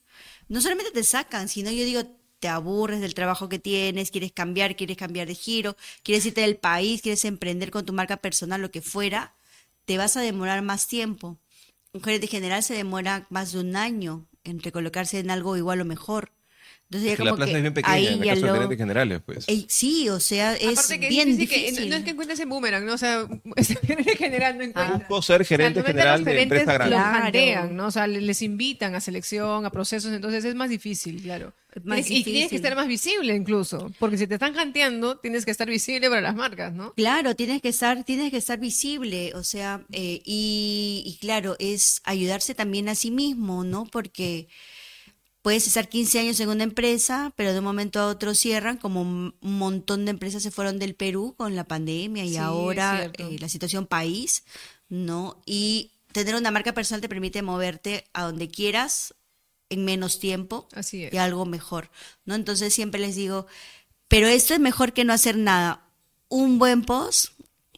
no 0.48 0.60
solamente 0.60 0.92
te 0.92 1.04
sacan, 1.04 1.48
sino 1.48 1.70
yo 1.70 1.84
digo, 1.84 2.02
te 2.38 2.48
aburres 2.48 3.00
del 3.00 3.14
trabajo 3.14 3.48
que 3.48 3.58
tienes, 3.58 4.10
quieres 4.10 4.32
cambiar, 4.32 4.74
quieres 4.74 4.96
cambiar 4.96 5.28
de 5.28 5.34
giro, 5.34 5.76
quieres 6.02 6.26
irte 6.26 6.40
del 6.40 6.56
país, 6.56 7.00
quieres 7.00 7.24
emprender 7.24 7.70
con 7.70 7.86
tu 7.86 7.92
marca 7.92 8.16
personal, 8.16 8.60
lo 8.60 8.70
que 8.70 8.82
fuera, 8.82 9.36
te 9.84 9.96
vas 9.96 10.16
a 10.16 10.20
demorar 10.20 10.62
más 10.62 10.88
tiempo. 10.88 11.38
Un 11.92 12.02
gerente 12.02 12.26
general 12.26 12.62
se 12.62 12.74
demora 12.74 13.26
más 13.30 13.52
de 13.52 13.60
un 13.60 13.76
año 13.76 14.26
en 14.44 14.60
recolocarse 14.60 15.20
en 15.20 15.30
algo 15.30 15.56
igual 15.56 15.80
o 15.80 15.84
mejor. 15.84 16.32
Entonces 16.92 17.12
Es 17.12 17.12
ya 17.12 17.16
que 17.16 17.24
la 17.24 17.30
como 17.30 17.36
plaza 17.38 17.52
que 17.52 17.56
es 17.56 17.62
bien 17.62 17.72
pequeña 17.74 17.94
ahí 17.94 18.06
en 18.08 18.12
el 18.12 18.18
ya 18.24 18.34
caso 18.34 18.40
de 18.42 18.46
lo- 18.48 18.52
gerentes 18.54 18.78
generales, 18.78 19.20
pues. 19.24 19.46
Sí, 19.68 20.08
o 20.10 20.20
sea, 20.20 20.54
es 20.56 20.78
Aparte 20.78 21.00
que 21.00 21.08
bien 21.08 21.28
es 21.30 21.38
difícil. 21.38 21.62
difícil, 21.64 21.84
que 21.84 21.90
no 21.90 21.96
es 21.96 22.04
que 22.04 22.10
encuentres 22.10 22.40
en 22.40 22.48
boomerang, 22.50 22.84
¿no? 22.84 22.92
O 22.92 22.98
sea, 22.98 23.26
ese 23.56 23.76
gerente 23.76 24.16
general 24.16 24.58
no 24.58 24.64
encuentra. 24.64 25.08
Puedo 25.08 25.22
ser 25.22 25.44
gerente 25.46 25.80
O 25.80 25.82
sea, 25.82 25.90
general 25.92 26.18
los 26.20 26.26
de 26.26 26.32
gerentes 26.32 26.58
empresa 26.60 26.74
grande. 26.74 26.94
Los 26.96 27.02
Claro. 27.04 27.24
bandean, 27.24 27.76
¿no? 27.76 27.86
O 27.86 27.90
sea, 27.90 28.06
le- 28.06 28.20
les 28.20 28.42
invitan 28.42 28.94
a 28.94 29.00
selección, 29.00 29.64
a 29.64 29.70
procesos, 29.70 30.12
entonces 30.12 30.44
es 30.44 30.54
más 30.54 30.68
difícil, 30.68 31.22
claro. 31.22 31.54
Y 32.06 32.22
tienes 32.22 32.50
que 32.50 32.56
estar 32.56 32.76
más 32.76 32.86
visible 32.86 33.34
incluso, 33.34 33.90
porque 33.98 34.18
si 34.18 34.26
te 34.26 34.34
están 34.34 34.52
janteando, 34.52 35.16
tienes 35.16 35.46
que 35.46 35.50
estar 35.50 35.66
visible 35.66 36.10
para 36.10 36.20
las 36.20 36.34
marcas, 36.34 36.70
¿no? 36.74 36.92
Claro, 36.92 37.34
tienes 37.34 37.62
que 37.62 37.70
estar, 37.70 38.04
tienes 38.04 38.30
que 38.30 38.36
estar 38.36 38.60
visible, 38.60 39.32
o 39.34 39.42
sea, 39.42 39.80
eh, 39.90 40.20
y, 40.26 41.02
y 41.06 41.16
claro, 41.18 41.56
es 41.58 42.02
ayudarse 42.04 42.54
también 42.54 42.90
a 42.90 42.94
sí 42.94 43.10
mismo, 43.10 43.64
¿no? 43.64 43.86
Porque 43.86 44.48
puedes 45.42 45.66
estar 45.66 45.88
15 45.88 46.20
años 46.20 46.40
en 46.40 46.48
una 46.48 46.62
empresa, 46.64 47.32
pero 47.36 47.52
de 47.52 47.58
un 47.58 47.64
momento 47.64 48.00
a 48.00 48.06
otro 48.06 48.34
cierran, 48.34 48.78
como 48.78 49.02
un 49.02 49.34
montón 49.40 50.04
de 50.04 50.12
empresas 50.12 50.42
se 50.42 50.50
fueron 50.50 50.78
del 50.78 50.94
Perú 50.94 51.34
con 51.36 51.56
la 51.56 51.64
pandemia 51.64 52.24
y 52.24 52.30
Sí, 52.30 52.36
ahora 52.36 53.10
eh, 53.18 53.36
la 53.40 53.48
situación 53.48 53.86
país, 53.86 54.44
¿no? 54.88 55.42
Y 55.44 55.90
tener 56.12 56.36
una 56.36 56.50
marca 56.50 56.72
personal 56.72 57.00
te 57.00 57.08
permite 57.08 57.42
moverte 57.42 58.04
a 58.12 58.22
donde 58.24 58.48
quieras 58.48 59.14
en 59.68 59.84
menos 59.84 60.20
tiempo 60.20 60.68
Así 60.74 61.04
es. 61.04 61.12
y 61.12 61.16
algo 61.16 61.44
mejor, 61.44 61.90
¿no? 62.24 62.34
Entonces 62.34 62.72
siempre 62.72 63.00
les 63.00 63.16
digo, 63.16 63.46
pero 64.08 64.28
esto 64.28 64.54
es 64.54 64.60
mejor 64.60 64.92
que 64.92 65.04
no 65.04 65.12
hacer 65.12 65.36
nada. 65.36 65.84
Un 66.28 66.58
buen 66.58 66.82
post 66.82 67.32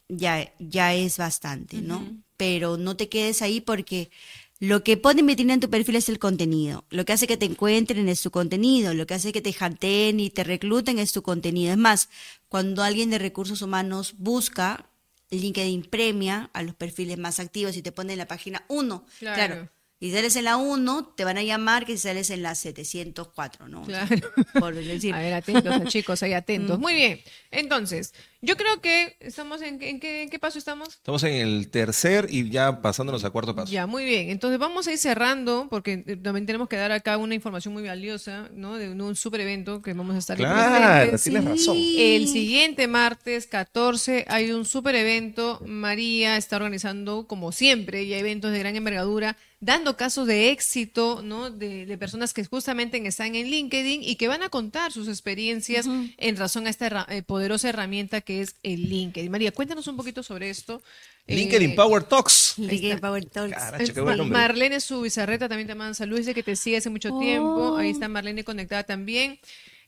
ya, 0.08 0.52
ya 0.58 0.94
es 0.94 1.16
bastante, 1.16 1.78
¿no? 1.78 2.04
Pero 2.36 2.76
no 2.76 2.96
te 2.96 3.08
quedes 3.08 3.40
ahí 3.42 3.60
porque 3.60 4.10
lo 4.60 4.84
que 4.84 4.96
pone 4.96 5.22
vitrina 5.22 5.54
en 5.54 5.60
tu 5.60 5.68
perfil 5.68 5.96
es 5.96 6.08
el 6.08 6.18
contenido. 6.18 6.84
Lo 6.90 7.04
que 7.04 7.12
hace 7.12 7.26
que 7.26 7.36
te 7.36 7.46
encuentren 7.46 8.08
es 8.08 8.22
tu 8.22 8.30
contenido. 8.30 8.94
Lo 8.94 9.06
que 9.06 9.14
hace 9.14 9.32
que 9.32 9.42
te 9.42 9.52
janteen 9.52 10.20
y 10.20 10.30
te 10.30 10.44
recluten 10.44 10.98
es 10.98 11.12
tu 11.12 11.22
contenido. 11.22 11.72
Es 11.72 11.78
más, 11.78 12.08
cuando 12.48 12.82
alguien 12.82 13.10
de 13.10 13.18
recursos 13.18 13.62
humanos 13.62 14.14
busca, 14.16 14.88
LinkedIn 15.30 15.82
premia 15.82 16.50
a 16.52 16.62
los 16.62 16.74
perfiles 16.74 17.18
más 17.18 17.40
activos 17.40 17.76
y 17.76 17.82
te 17.82 17.92
pone 17.92 18.12
en 18.12 18.18
la 18.18 18.28
página 18.28 18.64
1. 18.68 19.04
Claro. 19.18 19.36
Claro. 19.36 19.73
Y 20.04 20.08
si 20.10 20.16
sales 20.16 20.36
en 20.36 20.44
la 20.44 20.58
1, 20.58 21.14
te 21.16 21.24
van 21.24 21.38
a 21.38 21.42
llamar 21.42 21.86
que 21.86 21.92
si 21.96 22.02
sales 22.08 22.28
en 22.28 22.42
la 22.42 22.54
704, 22.54 23.68
¿no? 23.68 23.80
O 23.80 23.86
sea, 23.86 24.06
Claro. 24.06 24.28
por 24.60 24.74
decir. 24.74 25.14
A 25.14 25.18
ver, 25.20 25.32
atentos, 25.32 25.74
chicos, 25.88 26.22
ahí 26.22 26.34
atentos. 26.34 26.78
Muy 26.78 26.92
bien. 26.92 27.20
Entonces, 27.50 28.12
yo 28.42 28.58
creo 28.58 28.82
que 28.82 29.16
estamos 29.20 29.62
en, 29.62 29.80
en 29.82 30.00
qué, 30.00 30.24
en 30.24 30.28
qué 30.28 30.38
paso 30.38 30.58
estamos? 30.58 30.88
Estamos 30.90 31.22
en 31.22 31.32
el 31.36 31.70
tercer 31.70 32.26
y 32.28 32.50
ya 32.50 32.82
pasándonos 32.82 33.24
a 33.24 33.30
cuarto 33.30 33.54
paso. 33.56 33.72
Ya, 33.72 33.86
muy 33.86 34.04
bien. 34.04 34.28
Entonces 34.28 34.58
vamos 34.58 34.86
a 34.86 34.92
ir 34.92 34.98
cerrando 34.98 35.68
porque 35.70 36.04
eh, 36.06 36.16
también 36.16 36.44
tenemos 36.44 36.68
que 36.68 36.76
dar 36.76 36.92
acá 36.92 37.16
una 37.16 37.34
información 37.34 37.72
muy 37.72 37.84
valiosa, 37.84 38.50
¿no? 38.52 38.76
De 38.76 38.90
un, 38.90 39.00
un 39.00 39.16
super 39.16 39.40
evento 39.40 39.80
que 39.80 39.94
vamos 39.94 40.16
a 40.16 40.18
estar 40.18 40.36
Claro, 40.36 41.16
tienes 41.16 41.44
razón. 41.46 41.78
El 41.78 42.28
siguiente 42.28 42.88
martes 42.88 43.46
14 43.46 44.26
hay 44.28 44.50
un 44.50 44.66
super 44.66 44.94
evento. 44.96 45.62
María 45.64 46.36
está 46.36 46.56
organizando, 46.56 47.26
como 47.26 47.52
siempre, 47.52 48.06
ya 48.06 48.18
eventos 48.18 48.52
de 48.52 48.58
gran 48.58 48.76
envergadura, 48.76 49.38
dando 49.64 49.96
casos 49.96 50.26
de 50.26 50.50
éxito, 50.50 51.22
¿no? 51.22 51.50
De, 51.50 51.86
de 51.86 51.98
personas 51.98 52.34
que 52.34 52.44
justamente 52.44 53.04
están 53.06 53.34
en 53.34 53.50
LinkedIn 53.50 54.02
y 54.02 54.16
que 54.16 54.28
van 54.28 54.42
a 54.42 54.48
contar 54.50 54.92
sus 54.92 55.08
experiencias 55.08 55.86
en 56.18 56.36
razón 56.36 56.66
a 56.66 56.70
esta 56.70 57.06
eh, 57.08 57.22
poderosa 57.22 57.70
herramienta 57.70 58.20
que 58.20 58.42
es 58.42 58.56
el 58.62 58.88
LinkedIn. 58.90 59.30
María, 59.30 59.52
cuéntanos 59.52 59.86
un 59.86 59.96
poquito 59.96 60.22
sobre 60.22 60.50
esto. 60.50 60.82
LinkedIn 61.26 61.70
Eh, 61.70 61.74
Power 61.74 62.04
Talks. 62.04 62.54
LinkedIn 62.58 62.98
Power 63.00 63.24
Talks. 63.24 63.56
Caracha, 63.58 63.92
qué 63.94 64.00
buen 64.02 64.18
nombre. 64.18 64.38
Marlene 64.38 64.80
Subizarreta 64.80 65.48
también 65.48 65.66
te 65.66 65.74
manda 65.74 65.94
saludos, 65.94 66.20
dice 66.20 66.34
que 66.34 66.42
te 66.42 66.56
sigue 66.56 66.76
hace 66.76 66.90
mucho 66.90 67.18
tiempo. 67.18 67.76
Ahí 67.78 67.90
está 67.90 68.06
Marlene 68.08 68.44
conectada 68.44 68.84
también. 68.84 69.38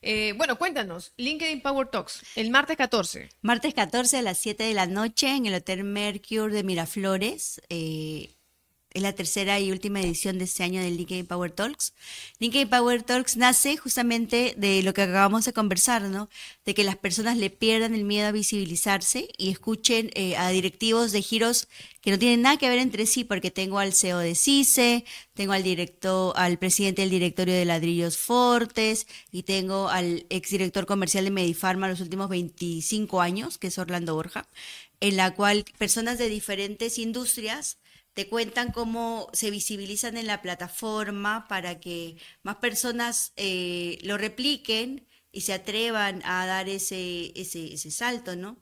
Eh, 0.01 0.33
bueno, 0.37 0.57
cuéntanos, 0.57 1.11
LinkedIn 1.17 1.61
Power 1.61 1.87
Talks, 1.87 2.21
el 2.35 2.49
martes 2.51 2.77
14. 2.77 3.29
Martes 3.41 3.73
14 3.73 4.17
a 4.17 4.21
las 4.21 4.37
7 4.37 4.63
de 4.63 4.73
la 4.75 4.85
noche 4.85 5.35
en 5.35 5.47
el 5.47 5.55
Hotel 5.55 5.83
Mercure 5.83 6.53
de 6.53 6.63
Miraflores. 6.63 7.61
eh, 7.69 8.33
es 8.97 9.03
la 9.03 9.13
tercera 9.13 9.59
y 9.59 9.71
última 9.71 10.01
edición 10.01 10.37
de 10.37 10.45
este 10.45 10.63
año 10.63 10.81
del 10.81 10.97
LinkedIn 10.97 11.25
Power 11.25 11.51
Talks. 11.51 11.93
LinkedIn 12.39 12.69
Power 12.69 13.03
Talks 13.03 13.37
nace 13.37 13.77
justamente 13.77 14.53
de 14.57 14.83
lo 14.83 14.93
que 14.93 15.03
acabamos 15.03 15.45
de 15.45 15.53
conversar, 15.53 16.03
¿no? 16.03 16.29
De 16.65 16.73
que 16.73 16.83
las 16.83 16.97
personas 16.97 17.37
le 17.37 17.49
pierdan 17.49 17.93
el 17.93 18.03
miedo 18.03 18.27
a 18.27 18.31
visibilizarse 18.31 19.29
y 19.37 19.49
escuchen 19.49 20.11
eh, 20.15 20.35
a 20.35 20.49
directivos 20.49 21.11
de 21.11 21.21
giros 21.21 21.67
que 22.01 22.11
no 22.11 22.19
tienen 22.19 22.41
nada 22.41 22.57
que 22.57 22.69
ver 22.69 22.79
entre 22.79 23.05
sí, 23.05 23.23
porque 23.23 23.51
tengo 23.51 23.79
al 23.79 23.93
CEO 23.93 24.19
de 24.19 24.33
CICE, 24.33 25.05
tengo 25.33 25.53
al 25.53 25.63
director, 25.63 26.33
al 26.35 26.57
presidente 26.57 27.01
del 27.01 27.11
directorio 27.11 27.53
de 27.53 27.65
Ladrillos 27.65 28.17
Fortes 28.17 29.07
y 29.31 29.43
tengo 29.43 29.89
al 29.89 30.25
exdirector 30.29 30.85
comercial 30.85 31.25
de 31.25 31.31
Medifarma 31.31 31.87
los 31.87 32.01
últimos 32.01 32.29
25 32.29 33.21
años, 33.21 33.57
que 33.57 33.67
es 33.67 33.77
Orlando 33.77 34.15
Borja, 34.15 34.47
en 35.01 35.17
la 35.17 35.35
cual 35.35 35.65
personas 35.77 36.17
de 36.17 36.29
diferentes 36.29 36.97
industrias 36.97 37.77
te 38.17 38.27
cuentan 38.27 38.71
cómo 38.71 39.29
se 39.31 39.51
visibilizan 39.51 40.17
en 40.17 40.25
la 40.25 40.41
plataforma 40.41 41.47
para 41.47 41.79
que 41.79 42.17
más 42.41 42.55
personas 42.55 43.31
eh, 43.35 43.99
lo 44.01 44.17
repliquen 44.17 45.07
y 45.31 45.41
se 45.41 45.53
atrevan 45.53 46.23
a 46.25 46.47
dar 46.47 46.67
ese, 46.67 47.31
ese, 47.39 47.75
ese 47.75 47.91
salto, 47.91 48.35
¿no? 48.35 48.59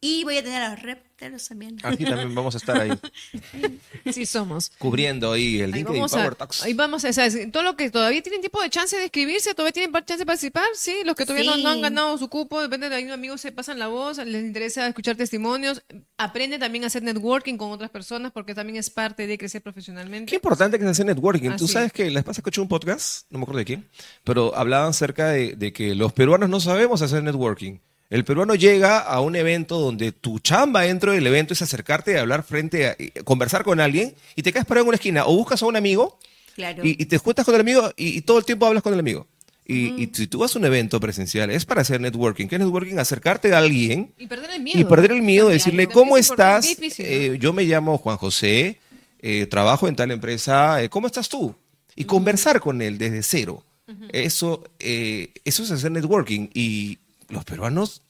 Y 0.00 0.24
voy 0.24 0.36
a 0.38 0.42
tener 0.42 0.62
a 0.62 0.70
los 0.70 0.82
repteros 0.82 1.46
también. 1.46 1.76
Aquí 1.84 2.04
también 2.04 2.34
vamos 2.34 2.54
a 2.54 2.58
estar 2.58 2.80
ahí 2.80 2.90
Sí 4.12 4.26
somos. 4.26 4.70
cubriendo 4.78 5.32
ahí 5.32 5.60
el 5.60 5.72
Ahí 5.72 5.80
LinkedIn 5.80 6.00
vamos, 6.00 6.12
Power 6.12 6.32
a, 6.32 6.34
Talks. 6.34 6.62
ahí 6.64 6.74
vamos 6.74 7.04
a, 7.04 7.12
¿sabes? 7.12 7.36
todo 7.52 7.62
lo 7.62 7.76
que 7.76 7.90
todavía 7.90 8.20
tienen 8.22 8.40
tiempo 8.40 8.60
de 8.62 8.70
chance 8.70 8.96
de 8.96 9.04
escribirse, 9.04 9.54
todavía 9.54 9.72
tienen 9.72 9.92
chance 9.92 10.16
de 10.18 10.26
participar, 10.26 10.64
sí, 10.74 10.96
los 11.04 11.14
que 11.14 11.26
todavía 11.26 11.50
no, 11.50 11.56
no 11.58 11.68
han 11.68 11.76
Sí. 11.76 11.82
ganado 11.82 12.18
su 12.18 12.28
cupo, 12.28 12.60
depende 12.60 12.88
de 12.88 12.96
ahí 12.96 13.08
amigos 13.10 13.42
se 13.42 13.52
pasan 13.52 13.78
la 13.78 13.86
voz, 13.88 14.18
les 14.18 14.44
interesa 14.44 14.86
escuchar 14.88 15.14
testimonios, 15.16 15.82
aprende 16.16 16.58
también 16.58 16.84
a 16.84 16.86
hacer 16.88 17.02
networking 17.02 17.56
con 17.56 17.70
otras 17.70 17.90
personas 17.90 18.32
porque 18.32 18.54
también 18.54 18.76
es 18.78 18.90
parte 18.90 19.26
de 19.26 19.38
crecer 19.38 19.62
profesionalmente. 19.62 20.30
Qué 20.30 20.36
importante 20.36 20.78
que 20.78 20.84
se 20.84 20.90
hace 20.90 21.04
networking. 21.04 21.50
Tú 21.56 21.64
Así 21.66 21.74
sabes 21.74 21.92
que 21.92 22.10
la 22.10 22.20
vez 22.20 22.24
pasada 22.24 22.40
escuché 22.40 22.60
un 22.60 22.68
podcast, 22.68 23.26
no 23.30 23.38
me 23.38 23.42
acuerdo 23.44 23.58
de 23.58 23.64
quién, 23.66 23.88
pero 24.24 24.56
hablaban 24.56 24.88
acerca 24.90 25.28
de, 25.28 25.54
de 25.54 25.72
que 25.72 25.94
los 25.94 26.12
peruanos 26.12 26.48
no 26.48 26.58
sabemos 26.60 27.02
hacer 27.02 27.22
networking. 27.22 27.78
El 28.10 28.24
peruano 28.24 28.54
llega 28.56 28.98
a 28.98 29.20
un 29.20 29.36
evento 29.36 29.78
donde 29.78 30.10
tu 30.12 30.40
chamba 30.40 30.82
dentro 30.82 31.12
del 31.12 31.26
evento 31.26 31.54
es 31.54 31.62
acercarte 31.62 32.12
y 32.12 32.16
hablar 32.16 32.42
frente 32.42 32.88
a, 32.88 32.96
conversar 33.24 33.62
con 33.62 33.80
alguien 33.80 34.14
y 34.34 34.42
te 34.42 34.52
quedas 34.52 34.66
parado 34.66 34.82
en 34.84 34.88
una 34.88 34.96
esquina 34.96 35.26
o 35.26 35.36
buscas 35.36 35.62
a 35.62 35.66
un 35.66 35.76
amigo 35.76 36.18
Claro. 36.56 36.84
Y, 36.84 37.00
y 37.00 37.06
te 37.06 37.16
juntas 37.18 37.46
con 37.46 37.54
el 37.54 37.60
amigo 37.60 37.90
y, 37.96 38.18
y 38.18 38.20
todo 38.22 38.38
el 38.38 38.44
tiempo 38.44 38.66
hablas 38.66 38.82
con 38.82 38.92
el 38.92 38.98
amigo. 38.98 39.26
Y, 39.64 40.02
y 40.02 40.10
si 40.12 40.26
tú 40.26 40.40
vas 40.40 40.54
a 40.56 40.58
un 40.58 40.64
evento 40.64 40.98
presencial, 40.98 41.48
es 41.48 41.64
para 41.64 41.82
hacer 41.82 42.00
networking. 42.00 42.48
¿Qué 42.48 42.56
es 42.56 42.60
networking? 42.60 42.98
Acercarte 42.98 43.54
a 43.54 43.58
alguien 43.58 44.12
Y 44.18 44.26
perder 44.26 44.50
el 44.50 44.60
miedo. 44.60 44.80
y 44.80 44.84
perder 44.84 45.12
el 45.12 45.22
miedo, 45.22 45.44
También, 45.44 45.58
decirle, 45.58 45.86
¿cómo 45.86 46.16
estás? 46.16 46.66
es 46.68 46.76
difícil, 46.76 47.06
¿no? 47.06 47.12
Eh, 47.12 47.38
yo 47.38 47.52
me 47.52 47.62
llamo 47.62 47.96
Juan 47.98 48.16
José, 48.16 48.80
eh, 49.20 49.46
trabajo 49.46 49.86
en 49.86 49.94
tal 49.94 50.10
empresa, 50.10 50.82
eh, 50.82 50.88
¿cómo 50.88 51.06
estás 51.06 51.28
tú? 51.28 51.54
Y 51.94 52.04
conversar 52.04 52.58
con 52.60 52.82
él 52.82 52.98
desde 52.98 53.22
cero. 53.22 53.64
Eso, 54.12 54.64
eh, 54.80 55.32
eso 55.44 55.62
es 55.62 55.70
hacer 55.70 55.92
networking. 55.92 56.48
Y 56.52 56.98
los 57.30 57.44
peruanos 57.44 58.02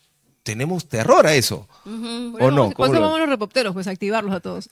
tenemos 0.43 0.89
terror 0.89 1.27
a 1.27 1.35
eso. 1.35 1.69
Por 1.85 1.93
¿O 1.93 2.39
eso 2.39 2.51
no? 2.51 2.57
vamos- 2.63 2.75
Por 2.75 2.75
¿Cómo 2.75 2.87
eso 2.87 2.95
lo- 2.95 3.01
vamos 3.03 3.19
los 3.21 3.29
reporteros, 3.29 3.73
pues 3.75 3.87
activarlos 3.87 4.35
a 4.35 4.41
todos. 4.41 4.69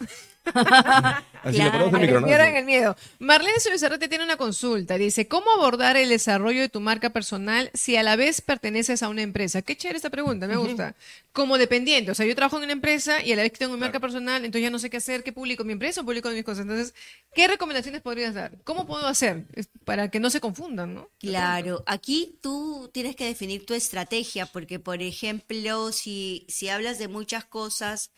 Así 1.42 1.58
le 1.58 1.70
Claro. 1.70 1.90
ponemos 1.90 2.30
el 2.30 2.56
el 2.56 2.64
miedo. 2.64 2.96
Marlene 3.18 3.60
Subizarrete 3.60 4.08
tiene 4.08 4.24
una 4.24 4.36
consulta. 4.36 4.98
Dice, 4.98 5.28
¿cómo 5.28 5.50
abordar 5.52 5.96
el 5.96 6.08
desarrollo 6.08 6.60
de 6.60 6.68
tu 6.68 6.80
marca 6.80 7.10
personal 7.10 7.70
si 7.74 7.96
a 7.96 8.02
la 8.02 8.16
vez 8.16 8.40
perteneces 8.40 9.02
a 9.02 9.08
una 9.08 9.22
empresa? 9.22 9.62
Qué 9.62 9.76
chévere 9.76 9.96
esta 9.96 10.10
pregunta, 10.10 10.46
me 10.46 10.56
gusta. 10.56 10.94
Como 11.32 11.56
dependiente, 11.58 12.10
o 12.10 12.14
sea, 12.14 12.26
yo 12.26 12.34
trabajo 12.34 12.56
en 12.58 12.64
una 12.64 12.72
empresa 12.72 13.22
y 13.22 13.32
a 13.32 13.36
la 13.36 13.42
vez 13.42 13.52
que 13.52 13.58
tengo 13.58 13.74
mi 13.74 13.80
marca 13.80 14.00
personal, 14.00 14.44
entonces 14.44 14.62
ya 14.62 14.70
no 14.70 14.78
sé 14.78 14.90
qué 14.90 14.96
hacer, 14.96 15.22
qué 15.22 15.32
publico 15.32 15.64
mi 15.64 15.72
empresa 15.72 16.00
o 16.00 16.04
publico 16.04 16.28
mis 16.30 16.44
cosas. 16.44 16.62
Entonces, 16.62 16.94
¿qué 17.34 17.46
recomendaciones 17.46 18.00
podrías 18.02 18.34
dar? 18.34 18.52
¿Cómo 18.64 18.86
puedo 18.86 19.06
hacer? 19.06 19.44
Para 19.84 20.10
que 20.10 20.20
no 20.20 20.30
se 20.30 20.40
confundan, 20.40 20.94
¿no? 20.94 21.08
Claro, 21.20 21.84
aquí 21.86 22.38
tú 22.42 22.90
tienes 22.92 23.14
que 23.14 23.24
definir 23.26 23.64
tu 23.64 23.74
estrategia, 23.74 24.46
porque 24.46 24.80
por 24.80 25.02
ejemplo, 25.02 25.92
si, 25.92 26.44
si 26.48 26.68
hablas 26.68 26.98
de 26.98 27.08
muchas 27.08 27.44
cosas 27.44 28.10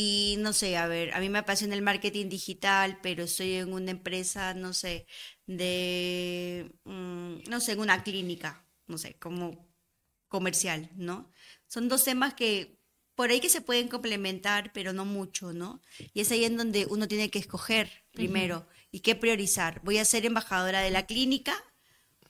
y 0.00 0.36
no 0.38 0.52
sé, 0.54 0.76
a 0.78 0.86
ver, 0.86 1.12
a 1.14 1.20
mí 1.20 1.28
me 1.28 1.40
apasiona 1.40 1.74
el 1.74 1.82
marketing 1.82 2.28
digital, 2.28 2.98
pero 3.02 3.24
estoy 3.24 3.54
en 3.54 3.72
una 3.72 3.90
empresa, 3.90 4.54
no 4.54 4.72
sé, 4.72 5.06
de, 5.46 6.72
mm, 6.84 7.50
no 7.50 7.60
sé, 7.60 7.72
en 7.72 7.80
una 7.80 8.02
clínica, 8.02 8.64
no 8.86 8.96
sé, 8.96 9.18
como 9.18 9.68
comercial, 10.28 10.88
¿no? 10.96 11.30
Son 11.66 11.88
dos 11.88 12.04
temas 12.04 12.32
que 12.34 12.78
por 13.14 13.30
ahí 13.30 13.40
que 13.40 13.50
se 13.50 13.60
pueden 13.60 13.88
complementar, 13.88 14.72
pero 14.72 14.94
no 14.94 15.04
mucho, 15.04 15.52
¿no? 15.52 15.82
Y 16.14 16.22
es 16.22 16.30
ahí 16.32 16.46
en 16.46 16.56
donde 16.56 16.86
uno 16.86 17.06
tiene 17.06 17.30
que 17.30 17.38
escoger 17.38 17.90
primero 18.12 18.66
y 18.90 19.00
qué 19.00 19.14
priorizar. 19.14 19.82
¿Voy 19.84 19.98
a 19.98 20.06
ser 20.06 20.24
embajadora 20.24 20.80
de 20.80 20.90
la 20.90 21.04
clínica 21.04 21.54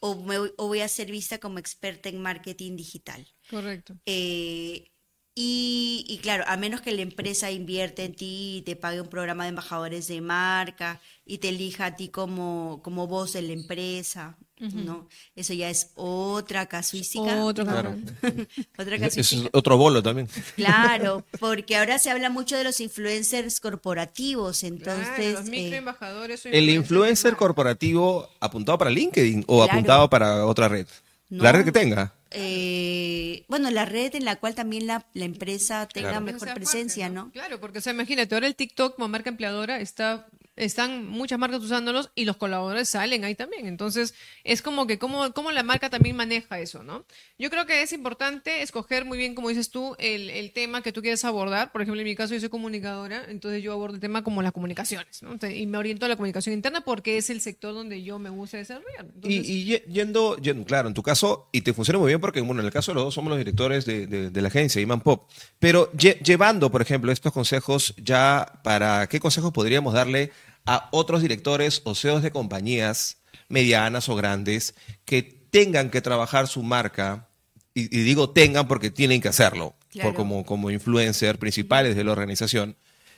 o, 0.00 0.16
me 0.16 0.38
o 0.38 0.66
voy 0.66 0.80
a 0.80 0.88
ser 0.88 1.08
vista 1.12 1.38
como 1.38 1.60
experta 1.60 2.08
en 2.08 2.20
marketing 2.20 2.74
digital? 2.74 3.28
Correcto. 3.48 3.96
Eh, 4.06 4.89
y, 5.34 6.04
y 6.08 6.18
claro, 6.18 6.44
a 6.46 6.56
menos 6.56 6.80
que 6.80 6.92
la 6.92 7.02
empresa 7.02 7.50
invierte 7.50 8.04
en 8.04 8.14
ti 8.14 8.56
y 8.58 8.62
te 8.62 8.76
pague 8.76 9.00
un 9.00 9.08
programa 9.08 9.44
de 9.44 9.50
embajadores 9.50 10.08
de 10.08 10.20
marca 10.20 11.00
y 11.24 11.38
te 11.38 11.50
elija 11.50 11.86
a 11.86 11.96
ti 11.96 12.08
como, 12.08 12.80
como 12.82 13.06
voz 13.06 13.32
de 13.34 13.42
la 13.42 13.52
empresa, 13.52 14.36
¿no? 14.58 15.08
Eso 15.36 15.54
ya 15.54 15.70
es 15.70 15.92
otra 15.94 16.66
casuística. 16.66 17.44
Otro. 17.44 17.64
Claro. 17.64 17.96
otra 18.78 18.98
casuística. 18.98 19.42
es 19.44 19.48
otro 19.52 19.78
bolo 19.78 20.02
también. 20.02 20.28
Claro, 20.56 21.24
porque 21.38 21.76
ahora 21.76 21.98
se 21.98 22.10
habla 22.10 22.28
mucho 22.28 22.56
de 22.56 22.64
los 22.64 22.80
influencers 22.80 23.60
corporativos, 23.60 24.64
entonces... 24.64 25.08
Claro, 25.16 25.30
los 25.38 25.46
eh, 25.48 25.50
microembajadores 25.50 26.44
o 26.44 26.48
El 26.50 26.68
influencer 26.68 27.36
corporativo 27.36 28.28
apuntado 28.40 28.76
para 28.76 28.90
LinkedIn 28.90 29.44
o 29.46 29.58
Claro. 29.58 29.72
apuntado 29.72 30.10
para 30.10 30.44
otra 30.44 30.68
red. 30.68 30.86
La 31.30 31.52
red 31.52 31.64
que 31.64 31.72
tenga. 31.72 32.12
Eh, 32.30 33.44
bueno, 33.48 33.70
la 33.70 33.84
red 33.84 34.14
en 34.14 34.24
la 34.24 34.36
cual 34.36 34.54
también 34.54 34.86
la, 34.86 35.06
la 35.14 35.24
empresa 35.24 35.88
tenga 35.88 36.10
Claro. 36.10 36.24
Mejor 36.24 36.54
presencia, 36.54 37.08
¿no? 37.08 37.30
Claro, 37.32 37.60
porque 37.60 37.78
o 37.78 37.80
sea, 37.80 37.92
imagínate, 37.92 38.34
ahora 38.34 38.46
el 38.46 38.54
TikTok 38.54 38.94
como 38.94 39.08
marca 39.08 39.30
empleadora 39.30 39.80
está 39.80 40.28
están 40.64 41.06
muchas 41.06 41.38
marcas 41.38 41.60
usándolos 41.62 42.10
y 42.14 42.24
los 42.24 42.36
colaboradores 42.36 42.88
salen 42.88 43.24
ahí 43.24 43.34
también. 43.34 43.66
Entonces, 43.66 44.14
es 44.44 44.62
como 44.62 44.86
que 44.86 44.98
cómo, 44.98 45.32
cómo 45.32 45.50
la 45.52 45.62
marca 45.62 45.90
también 45.90 46.16
maneja 46.16 46.58
eso, 46.60 46.82
¿no? 46.82 47.04
Yo 47.38 47.50
creo 47.50 47.66
que 47.66 47.82
es 47.82 47.92
importante 47.92 48.62
escoger 48.62 49.04
muy 49.04 49.18
bien, 49.18 49.34
como 49.34 49.48
dices 49.48 49.70
tú, 49.70 49.96
el, 49.98 50.30
el 50.30 50.52
tema 50.52 50.82
que 50.82 50.92
tú 50.92 51.00
quieres 51.02 51.24
abordar. 51.24 51.72
Por 51.72 51.82
ejemplo, 51.82 52.00
en 52.00 52.06
mi 52.06 52.14
caso, 52.14 52.34
yo 52.34 52.40
soy 52.40 52.48
comunicadora, 52.48 53.24
entonces 53.28 53.62
yo 53.62 53.72
abordo 53.72 53.94
el 53.94 54.00
tema 54.00 54.22
como 54.22 54.42
las 54.42 54.52
comunicaciones, 54.52 55.22
¿no? 55.22 55.32
Entonces, 55.32 55.58
y 55.58 55.66
me 55.66 55.78
oriento 55.78 56.06
a 56.06 56.08
la 56.08 56.16
comunicación 56.16 56.54
interna 56.54 56.82
porque 56.82 57.16
es 57.18 57.30
el 57.30 57.40
sector 57.40 57.74
donde 57.74 58.02
yo 58.02 58.18
me 58.18 58.30
gusta 58.30 58.58
desarrollar. 58.58 59.06
Entonces, 59.14 59.48
Y, 59.48 59.52
y 59.52 59.64
ye- 59.64 59.84
yendo, 59.88 60.36
yendo- 60.36 60.64
claro, 60.66 60.88
en 60.88 60.94
tu 60.94 61.02
caso, 61.02 61.48
y 61.52 61.62
te 61.62 61.72
funciona 61.72 61.98
muy 61.98 62.08
bien 62.08 62.20
porque, 62.20 62.40
bueno, 62.40 62.60
en 62.60 62.66
el 62.66 62.72
caso 62.72 62.90
de 62.92 62.96
los 62.96 63.04
dos 63.04 63.14
somos 63.14 63.30
los 63.30 63.38
directores 63.38 63.86
de, 63.86 64.06
de- 64.06 64.30
de 64.30 64.42
la 64.42 64.48
agencia, 64.48 64.80
Iman 64.80 65.00
Pop, 65.00 65.28
pero 65.58 65.90
lle- 65.92 66.20
llevando, 66.22 66.70
por 66.70 66.82
ejemplo, 66.82 67.10
estos 67.12 67.32
consejos 67.32 67.94
ya 67.96 68.60
para, 68.62 69.06
¿qué 69.08 69.20
consejos 69.20 69.52
podríamos 69.52 69.94
darle 69.94 70.32
a 70.66 70.88
otros 70.92 71.22
directores 71.22 71.82
o 71.84 71.94
CEOs 71.94 72.22
de 72.22 72.30
compañías 72.30 73.18
medianas 73.48 74.08
o 74.08 74.16
grandes 74.16 74.74
que 75.04 75.22
tengan 75.22 75.90
que 75.90 76.00
trabajar 76.00 76.46
su 76.46 76.62
marca? 76.62 77.28
Y, 77.74 77.82
y 77.96 78.02
digo 78.02 78.30
tengan 78.30 78.68
porque 78.68 78.90
tienen 78.90 79.20
que 79.20 79.28
hacerlo, 79.28 79.74
por 80.02 80.14
como, 80.14 80.44
como 80.44 80.70
influencer 80.70 81.38
principales 81.38 81.96
de 81.96 82.04
la 82.04 82.12
organización. 82.12 82.76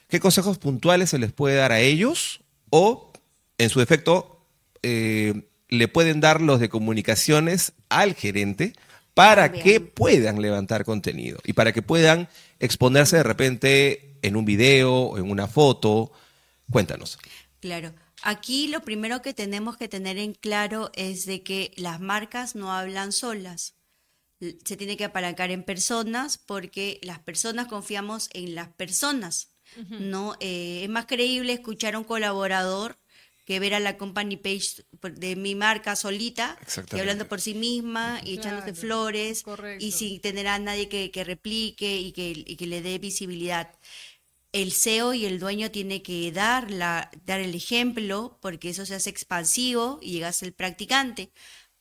¿Qué 0.09 0.21
consejos 0.21 0.59
puntuales 0.59 1.11
se 1.11 1.19
les 1.19 1.33
puede 1.33 1.57
dar 1.57 1.73
a 1.73 1.81
ellos 1.81 2.41
o, 2.69 3.13
en 3.59 3.71
su 3.71 3.81
defecto, 3.81 4.45
eh, 4.83 5.49
le 5.69 5.89
pueden 5.89 6.21
dar 6.21 6.43
los 6.43 6.61
de 6.61 6.69
comunicaciones 6.69 7.73
al 7.89 8.15
gerente 8.15 8.75
para 9.15 9.49
Bien. 9.49 9.65
que 9.65 9.81
puedan 9.81 10.43
levantar 10.43 10.85
contenido 10.85 11.39
y 11.45 11.55
para 11.55 11.73
que 11.73 11.83
puedan 11.83 12.29
exponerse 12.61 13.17
de 13.17 13.23
repente 13.23 14.17
en 14.23 14.37
un 14.37 14.45
video 14.45 14.95
o 14.95 15.19
en 15.19 15.31
una 15.31 15.47
foto? 15.47 16.13
Cuéntanos. 16.73 17.19
Claro. 17.61 17.95
Aquí 18.23 18.69
lo 18.69 18.83
primero 18.83 19.21
que 19.23 19.35
tenemos 19.35 19.77
que 19.77 19.89
tener 19.89 20.17
en 20.19 20.33
claro 20.35 20.91
es 20.95 21.27
de 21.27 21.43
que 21.43 21.73
las 21.77 22.01
marcas 22.01 22.55
no 22.55 22.73
hablan 22.73 23.13
solas. 23.13 23.75
Se 24.41 24.77
tiene 24.77 24.97
que 24.97 25.05
apalancar 25.05 25.51
en 25.53 25.63
personas 25.63 26.39
porque 26.39 26.99
las 27.03 27.21
personas 27.21 27.69
confiamos 27.69 28.29
en 28.33 28.55
las 28.55 28.69
personas. 28.69 29.49
¿no? 29.89 30.35
Eh, 30.41 30.81
es 30.83 30.89
más 30.91 31.07
creíble 31.07 31.53
escuchar 31.55 31.95
a 31.95 31.99
un 31.99 32.05
colaborador 32.05 32.99
que 33.47 33.59
ver 33.59 33.75
a 33.75 33.81
la 33.81 33.97
company 33.97 34.37
page 34.37 34.85
de 35.15 35.35
mi 35.35 35.55
marca 35.55 35.97
solita 35.97 36.59
y 36.95 37.01
hablando 37.01 37.27
por 37.27 37.41
sí 37.41 37.55
misma 37.55 38.21
y 38.23 38.35
echándose 38.35 38.73
Claro, 38.73 38.81
flores 38.81 39.43
correcto. 39.43 39.85
y 39.85 39.93
sin 39.93 40.21
tener 40.21 40.47
a 40.47 40.59
nadie 40.59 40.89
que, 40.89 41.11
que 41.11 41.25
replique 41.25 41.99
y 41.99 42.13
que, 42.13 42.33
y 42.37 42.57
que 42.57 42.67
le 42.67 42.83
dé 42.83 42.99
visibilidad 42.99 43.71
el 44.53 44.73
CEO 44.73 45.15
y 45.15 45.27
el 45.27 45.39
dueño 45.41 45.71
tiene 45.71 46.03
que 46.03 46.31
dar, 46.33 46.71
la, 46.71 47.11
dar 47.25 47.41
el 47.41 47.55
ejemplo 47.55 48.39
porque 48.41 48.71
eso 48.71 48.87
se 48.87 48.95
hace 48.95 49.11
expansivo 49.11 49.99
y 50.03 50.13
llegas 50.13 50.43
el 50.43 50.53
practicante. 50.55 51.33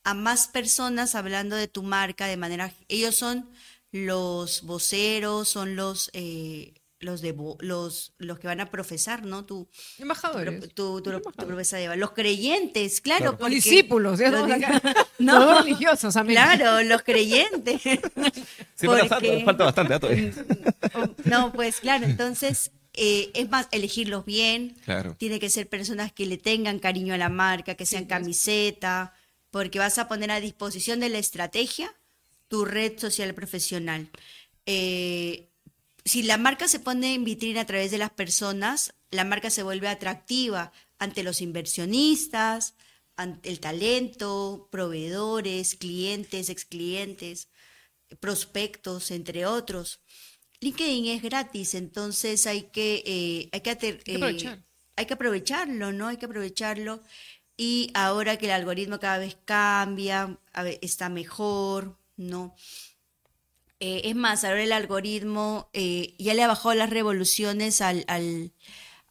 A 0.03 0.13
más 0.13 0.47
personas 0.47 1.15
hablando 1.15 1.55
de 1.55 1.67
tu 1.67 1.83
marca 1.83 2.27
de 2.27 2.37
manera 2.37 2.73
ellos 2.87 3.15
son 3.15 3.51
los 3.91 4.63
voceros 4.63 5.49
son 5.49 5.75
los 5.75 6.09
eh, 6.13 6.80
los 7.01 7.21
de 7.21 7.35
los 7.59 8.13
los 8.17 8.39
que 8.39 8.47
van 8.47 8.61
a 8.61 8.69
profesar 8.71 9.25
no 9.25 9.43
tu 9.45 9.67
tu, 9.97 10.03
embajadores. 10.03 10.59
tu, 10.73 11.01
tu- 11.01 11.21
tu 11.21 11.31
promesa 11.45 11.77
de 11.77 11.95
los 11.97 12.11
creyentes 12.11 13.01
claro, 13.01 13.19
Claro. 13.19 13.31
Los 13.33 13.39
porque- 13.39 13.55
discípulos, 13.55 14.19
ya 14.19 14.29
los 14.31 14.47
no 15.19 15.39
Los 15.39 15.63
religiosos, 15.65 16.15
amén. 16.15 16.35
claro 16.35 16.81
los 16.83 17.01
creyentes 17.03 17.81
Sí, 18.75 18.87
falta, 18.87 19.15
Porque- 19.15 19.43
falta 19.45 19.63
bastante 19.65 19.93
dato. 19.93 20.07
ahí. 20.07 20.31
no, 21.25 21.51
pues 21.53 21.79
claro, 21.81 22.05
entonces 22.05 22.71
eh, 22.93 23.31
es 23.35 23.49
más 23.49 23.67
elegirlos 23.71 24.25
bien. 24.25 24.75
Claro. 24.85 25.15
Tiene 25.17 25.39
que 25.39 25.49
ser 25.49 25.67
personas 25.69 26.11
que 26.11 26.25
le 26.25 26.37
tengan 26.37 26.79
cariño 26.79 27.13
a 27.13 27.17
la 27.17 27.29
marca, 27.29 27.75
que 27.75 27.85
sean 27.85 28.05
camiseta, 28.05 29.13
porque 29.49 29.79
vas 29.79 29.97
a 29.97 30.07
poner 30.07 30.29
a 30.31 30.39
disposición 30.41 30.99
de 30.99 31.09
la 31.09 31.17
estrategia 31.19 31.93
tu 32.47 32.65
red 32.65 32.97
social 32.99 33.33
profesional. 33.33 34.09
Eh, 34.65 35.47
si 36.05 36.23
la 36.23 36.37
marca 36.37 36.67
se 36.67 36.79
pone 36.79 37.13
en 37.13 37.23
vitrina 37.23 37.61
a 37.61 37.65
través 37.65 37.91
de 37.91 37.97
las 37.97 38.11
personas, 38.11 38.93
la 39.11 39.23
marca 39.23 39.49
se 39.49 39.63
vuelve 39.63 39.87
atractiva 39.87 40.71
ante 40.99 41.23
los 41.23 41.41
inversionistas, 41.41 42.75
ante 43.17 43.49
el 43.49 43.59
talento, 43.59 44.67
proveedores, 44.71 45.75
clientes, 45.75 46.49
exclientes 46.49 47.49
prospectos, 48.19 49.11
entre 49.11 49.45
otros. 49.45 50.01
LinkedIn 50.59 51.07
es 51.07 51.21
gratis, 51.21 51.73
entonces 51.75 52.45
hay 52.45 52.63
que, 52.63 53.03
eh, 53.05 53.49
hay, 53.51 53.61
que 53.61 53.71
ater- 53.71 54.01
eh, 54.05 54.17
hay 54.95 55.05
que 55.05 55.13
aprovecharlo, 55.13 55.91
¿no? 55.91 56.07
Hay 56.07 56.17
que 56.17 56.25
aprovecharlo. 56.25 57.01
Y 57.57 57.91
ahora 57.93 58.37
que 58.37 58.45
el 58.47 58.51
algoritmo 58.51 58.99
cada 58.99 59.17
vez 59.19 59.37
cambia, 59.45 60.39
a 60.53 60.67
está 60.69 61.09
mejor, 61.09 61.97
¿no? 62.17 62.55
Eh, 63.81 64.03
es 64.05 64.15
más, 64.15 64.45
ahora 64.45 64.63
el 64.63 64.71
algoritmo 64.71 65.69
eh, 65.73 66.15
ya 66.17 66.33
le 66.33 66.43
ha 66.43 66.47
bajado 66.47 66.73
las 66.75 66.89
revoluciones 66.89 67.81
al, 67.81 68.05
al, 68.07 68.53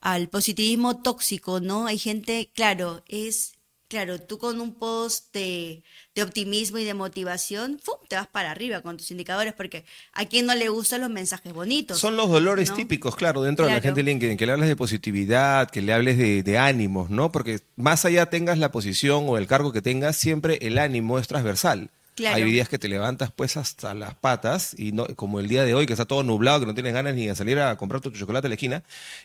al 0.00 0.28
positivismo 0.28 1.02
tóxico, 1.02 1.60
¿no? 1.60 1.86
Hay 1.86 1.98
gente, 1.98 2.50
claro, 2.54 3.02
es 3.06 3.60
Claro, 3.90 4.20
tú 4.20 4.38
con 4.38 4.60
un 4.60 4.72
post 4.72 5.34
de, 5.34 5.82
de 6.14 6.22
optimismo 6.22 6.78
y 6.78 6.84
de 6.84 6.94
motivación, 6.94 7.80
¡fum! 7.82 7.96
te 8.08 8.14
vas 8.14 8.28
para 8.28 8.52
arriba 8.52 8.82
con 8.82 8.96
tus 8.96 9.10
indicadores, 9.10 9.52
porque 9.52 9.84
a 10.12 10.26
quien 10.26 10.46
no 10.46 10.54
le 10.54 10.68
gustan 10.68 11.00
los 11.00 11.10
mensajes 11.10 11.52
bonitos. 11.52 11.98
Son 11.98 12.16
los 12.16 12.30
dolores 12.30 12.70
¿no? 12.70 12.76
típicos, 12.76 13.16
claro, 13.16 13.42
dentro 13.42 13.66
de 13.66 13.72
la 13.72 13.80
gente 13.80 14.04
de 14.04 14.04
LinkedIn, 14.04 14.36
que 14.36 14.46
le 14.46 14.52
hables 14.52 14.68
de 14.68 14.76
positividad, 14.76 15.68
que 15.68 15.82
le 15.82 15.92
hables 15.92 16.18
de, 16.18 16.44
de 16.44 16.56
ánimos, 16.56 17.10
¿no? 17.10 17.32
Porque 17.32 17.62
más 17.74 18.04
allá 18.04 18.26
tengas 18.26 18.58
la 18.58 18.70
posición 18.70 19.24
o 19.26 19.36
el 19.36 19.48
cargo 19.48 19.72
que 19.72 19.82
tengas, 19.82 20.14
siempre 20.14 20.60
el 20.62 20.78
ánimo 20.78 21.18
es 21.18 21.26
transversal. 21.26 21.90
Claro. 22.20 22.36
Hay 22.36 22.44
días 22.50 22.68
que 22.68 22.78
te 22.78 22.88
levantas 22.88 23.32
pues 23.32 23.56
hasta 23.56 23.94
las 23.94 24.14
patas, 24.14 24.74
y 24.78 24.92
no, 24.92 25.06
como 25.16 25.40
el 25.40 25.48
día 25.48 25.64
de 25.64 25.74
hoy, 25.74 25.86
que 25.86 25.92
está 25.94 26.04
todo 26.04 26.22
nublado, 26.22 26.60
que 26.60 26.66
no 26.66 26.74
tienes 26.74 26.92
ganas 26.94 27.14
ni 27.14 27.26
de 27.26 27.34
salir 27.34 27.58
a 27.58 27.76
comprar 27.76 28.00
tu 28.00 28.10
chocolate 28.10 28.46
a 28.46 28.50
la 28.50 28.54
esquina. 28.54 28.82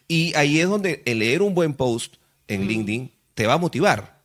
Y 0.07 0.33
ahí 0.35 0.59
es 0.59 0.67
donde 0.67 1.03
el 1.05 1.19
leer 1.19 1.41
un 1.41 1.53
buen 1.53 1.73
post 1.73 2.15
en 2.47 2.67
LinkedIn 2.67 3.11
te 3.33 3.47
va 3.47 3.53
a 3.53 3.57
motivar. 3.57 4.21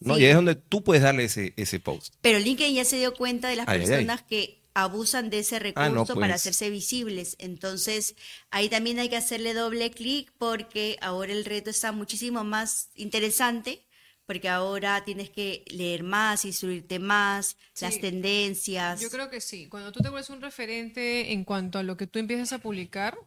¿no? 0.00 0.16
Sí. 0.16 0.22
Y 0.22 0.24
ahí 0.24 0.30
es 0.30 0.36
donde 0.36 0.54
tú 0.56 0.82
puedes 0.82 1.02
darle 1.02 1.24
ese, 1.24 1.52
ese 1.56 1.78
post. 1.80 2.14
Pero 2.22 2.38
LinkedIn 2.38 2.74
ya 2.74 2.84
se 2.84 2.96
dio 2.96 3.14
cuenta 3.14 3.48
de 3.48 3.56
las 3.56 3.68
Ay, 3.68 3.78
ay, 3.78 3.82
ay. 3.84 3.88
personas 3.88 4.22
que 4.22 4.58
abusan 4.74 5.28
de 5.30 5.40
ese 5.40 5.58
recurso 5.58 5.86
Ah, 5.86 5.90
no, 5.90 6.06
para 6.06 6.14
pues. 6.14 6.32
hacerse 6.34 6.70
visibles. 6.70 7.36
Entonces, 7.38 8.14
ahí 8.50 8.68
también 8.68 8.98
hay 8.98 9.08
que 9.08 9.16
hacerle 9.16 9.52
doble 9.54 9.90
clic 9.90 10.32
porque 10.38 10.96
ahora 11.02 11.32
el 11.32 11.44
reto 11.44 11.70
está 11.70 11.92
muchísimo 11.92 12.42
más 12.42 12.88
interesante, 12.94 13.82
porque 14.26 14.48
ahora 14.48 15.04
tienes 15.04 15.30
que 15.30 15.64
leer 15.68 16.02
más, 16.02 16.44
instruirte 16.44 16.98
más, 16.98 17.56
las 17.80 18.00
tendencias. 18.00 19.00
Yo 19.00 19.10
creo 19.10 19.30
que 19.30 19.40
sí. 19.40 19.68
Cuando 19.68 19.92
tú 19.92 20.00
te 20.00 20.08
vuelves 20.08 20.30
un 20.30 20.40
referente 20.40 21.32
en 21.32 21.44
cuanto 21.44 21.78
a 21.78 21.82
lo 21.82 21.96
que 21.96 22.06
tú 22.06 22.18
empiezas 22.18 22.52
a 22.52 22.58
publicar, 22.58 23.18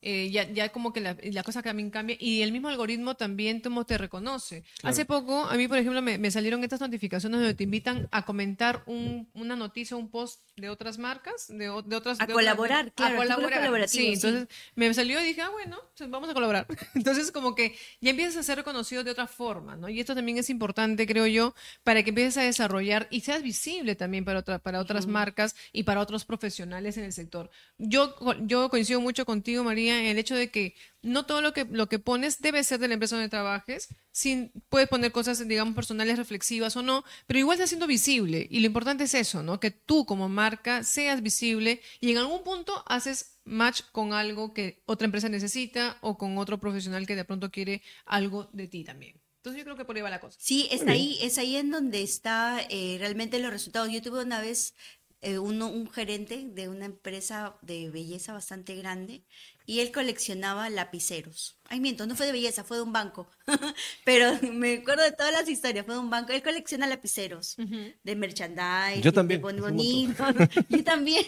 eh, 0.00 0.30
ya, 0.30 0.48
ya 0.50 0.68
como 0.70 0.92
que 0.92 1.00
la, 1.00 1.16
la 1.22 1.42
cosa 1.42 1.62
también 1.62 1.90
cambia 1.90 2.16
y 2.20 2.42
el 2.42 2.52
mismo 2.52 2.68
algoritmo 2.68 3.16
también 3.16 3.60
como 3.60 3.84
te 3.84 3.98
reconoce. 3.98 4.62
Hace 4.82 5.04
poco, 5.04 5.44
a 5.44 5.54
mí, 5.54 5.66
por 5.68 5.78
ejemplo, 5.78 6.00
me, 6.02 6.18
me 6.18 6.30
salieron 6.30 6.62
estas 6.62 6.80
notificaciones 6.80 7.40
donde 7.40 7.54
te 7.54 7.64
invitan 7.64 8.08
a 8.12 8.24
comentar 8.24 8.82
un- 8.86 9.28
una 9.34 9.56
noticia, 9.56 9.96
un 9.96 10.08
post 10.10 10.40
de 10.56 10.68
otras 10.70 10.98
marcas, 10.98 11.46
de, 11.48 11.64
de 11.86 11.96
otras... 11.96 12.20
A 12.20 12.26
de 12.26 12.32
otras- 12.32 12.34
colaborar, 12.34 12.92
claro, 12.92 13.14
A 13.14 13.18
colaborar. 13.36 13.88
Sí, 13.88 13.98
sí. 13.98 14.12
entonces 14.14 14.48
me 14.74 14.92
salió 14.94 15.20
y 15.20 15.24
dije, 15.24 15.40
ah, 15.42 15.50
bueno, 15.50 15.78
pues 15.96 16.08
vamos 16.10 16.28
a 16.30 16.34
colaborar. 16.34 16.66
Entonces, 16.94 17.30
como 17.32 17.54
que 17.54 17.76
ya 18.00 18.10
empiezas 18.10 18.36
a 18.36 18.42
ser 18.42 18.56
reconocido 18.58 19.02
de 19.04 19.10
otra 19.10 19.26
forma, 19.26 19.76
¿no? 19.76 19.88
Y 19.88 20.00
esto 20.00 20.14
también 20.14 20.38
es 20.38 20.50
importante, 20.50 21.06
creo 21.06 21.26
yo, 21.26 21.54
para 21.84 22.02
que 22.02 22.10
empieces 22.10 22.36
a 22.38 22.42
desarrollar 22.42 23.06
y 23.10 23.20
seas 23.20 23.42
visible 23.42 23.94
también 23.96 24.24
para, 24.24 24.40
otra, 24.40 24.58
para 24.58 24.80
otras 24.80 25.06
marcas 25.06 25.56
y 25.72 25.82
para 25.84 26.00
otros 26.00 26.24
profesionales 26.24 26.96
en 26.96 27.04
el 27.04 27.12
sector. 27.12 27.50
Yo, 27.78 28.14
yo 28.42 28.68
coincido 28.68 29.00
mucho 29.00 29.24
contigo, 29.24 29.64
María, 29.64 29.87
el 29.96 30.18
hecho 30.18 30.34
de 30.34 30.50
que 30.50 30.74
no 31.02 31.26
todo 31.26 31.40
lo 31.40 31.52
que, 31.52 31.64
lo 31.64 31.88
que 31.88 31.98
pones 31.98 32.40
debe 32.40 32.62
ser 32.64 32.80
de 32.80 32.88
la 32.88 32.94
empresa 32.94 33.16
donde 33.16 33.28
trabajes. 33.28 33.88
Sin, 34.10 34.52
puedes 34.68 34.88
poner 34.88 35.12
cosas, 35.12 35.46
digamos, 35.46 35.74
personales, 35.74 36.18
reflexivas 36.18 36.76
o 36.76 36.82
no, 36.82 37.04
pero 37.26 37.38
igual 37.38 37.56
está 37.56 37.66
siendo 37.66 37.86
visible. 37.86 38.46
Y 38.50 38.60
lo 38.60 38.66
importante 38.66 39.04
es 39.04 39.14
eso, 39.14 39.42
¿no? 39.42 39.60
Que 39.60 39.70
tú 39.70 40.06
como 40.06 40.28
marca 40.28 40.82
seas 40.84 41.22
visible 41.22 41.80
y 42.00 42.10
en 42.10 42.18
algún 42.18 42.42
punto 42.42 42.82
haces 42.86 43.38
match 43.44 43.82
con 43.92 44.12
algo 44.12 44.52
que 44.52 44.82
otra 44.86 45.06
empresa 45.06 45.28
necesita 45.28 45.98
o 46.00 46.18
con 46.18 46.38
otro 46.38 46.58
profesional 46.58 47.06
que 47.06 47.16
de 47.16 47.24
pronto 47.24 47.50
quiere 47.50 47.82
algo 48.04 48.50
de 48.52 48.68
ti 48.68 48.84
también. 48.84 49.20
Entonces 49.38 49.60
yo 49.60 49.64
creo 49.64 49.76
que 49.76 49.84
por 49.84 49.96
ahí 49.96 50.02
va 50.02 50.10
la 50.10 50.20
cosa. 50.20 50.36
Sí, 50.40 50.68
es 50.72 50.86
ahí, 50.88 51.16
es 51.22 51.38
ahí 51.38 51.56
en 51.56 51.70
donde 51.70 52.02
está 52.02 52.60
eh, 52.68 52.96
realmente 52.98 53.38
los 53.38 53.52
resultados. 53.52 53.88
Yo 53.90 54.02
tuve 54.02 54.22
una 54.22 54.40
vez 54.40 54.74
eh, 55.20 55.38
uno, 55.38 55.68
un 55.68 55.90
gerente 55.90 56.44
de 56.48 56.68
una 56.68 56.84
empresa 56.84 57.56
de 57.62 57.90
belleza 57.90 58.32
bastante 58.32 58.76
grande 58.76 59.24
y 59.66 59.80
él 59.80 59.92
coleccionaba 59.92 60.70
lapiceros. 60.70 61.58
Ay, 61.64 61.80
miento, 61.80 62.06
no 62.06 62.16
fue 62.16 62.24
de 62.24 62.32
belleza, 62.32 62.64
fue 62.64 62.78
de 62.78 62.84
un 62.84 62.92
banco. 62.92 63.28
Pero 64.04 64.32
me 64.52 64.78
acuerdo 64.78 65.02
de 65.02 65.12
todas 65.12 65.32
las 65.32 65.48
historias, 65.48 65.84
fue 65.84 65.94
de 65.94 66.00
un 66.00 66.08
banco. 66.08 66.32
Él 66.32 66.42
colecciona 66.42 66.86
lapiceros 66.86 67.56
de 67.56 68.16
merchandise, 68.16 69.02
Yo 69.02 69.12
también, 69.12 69.42
de 69.42 69.60
bonito. 69.60 70.24
Yo 70.70 70.84
también. 70.84 71.24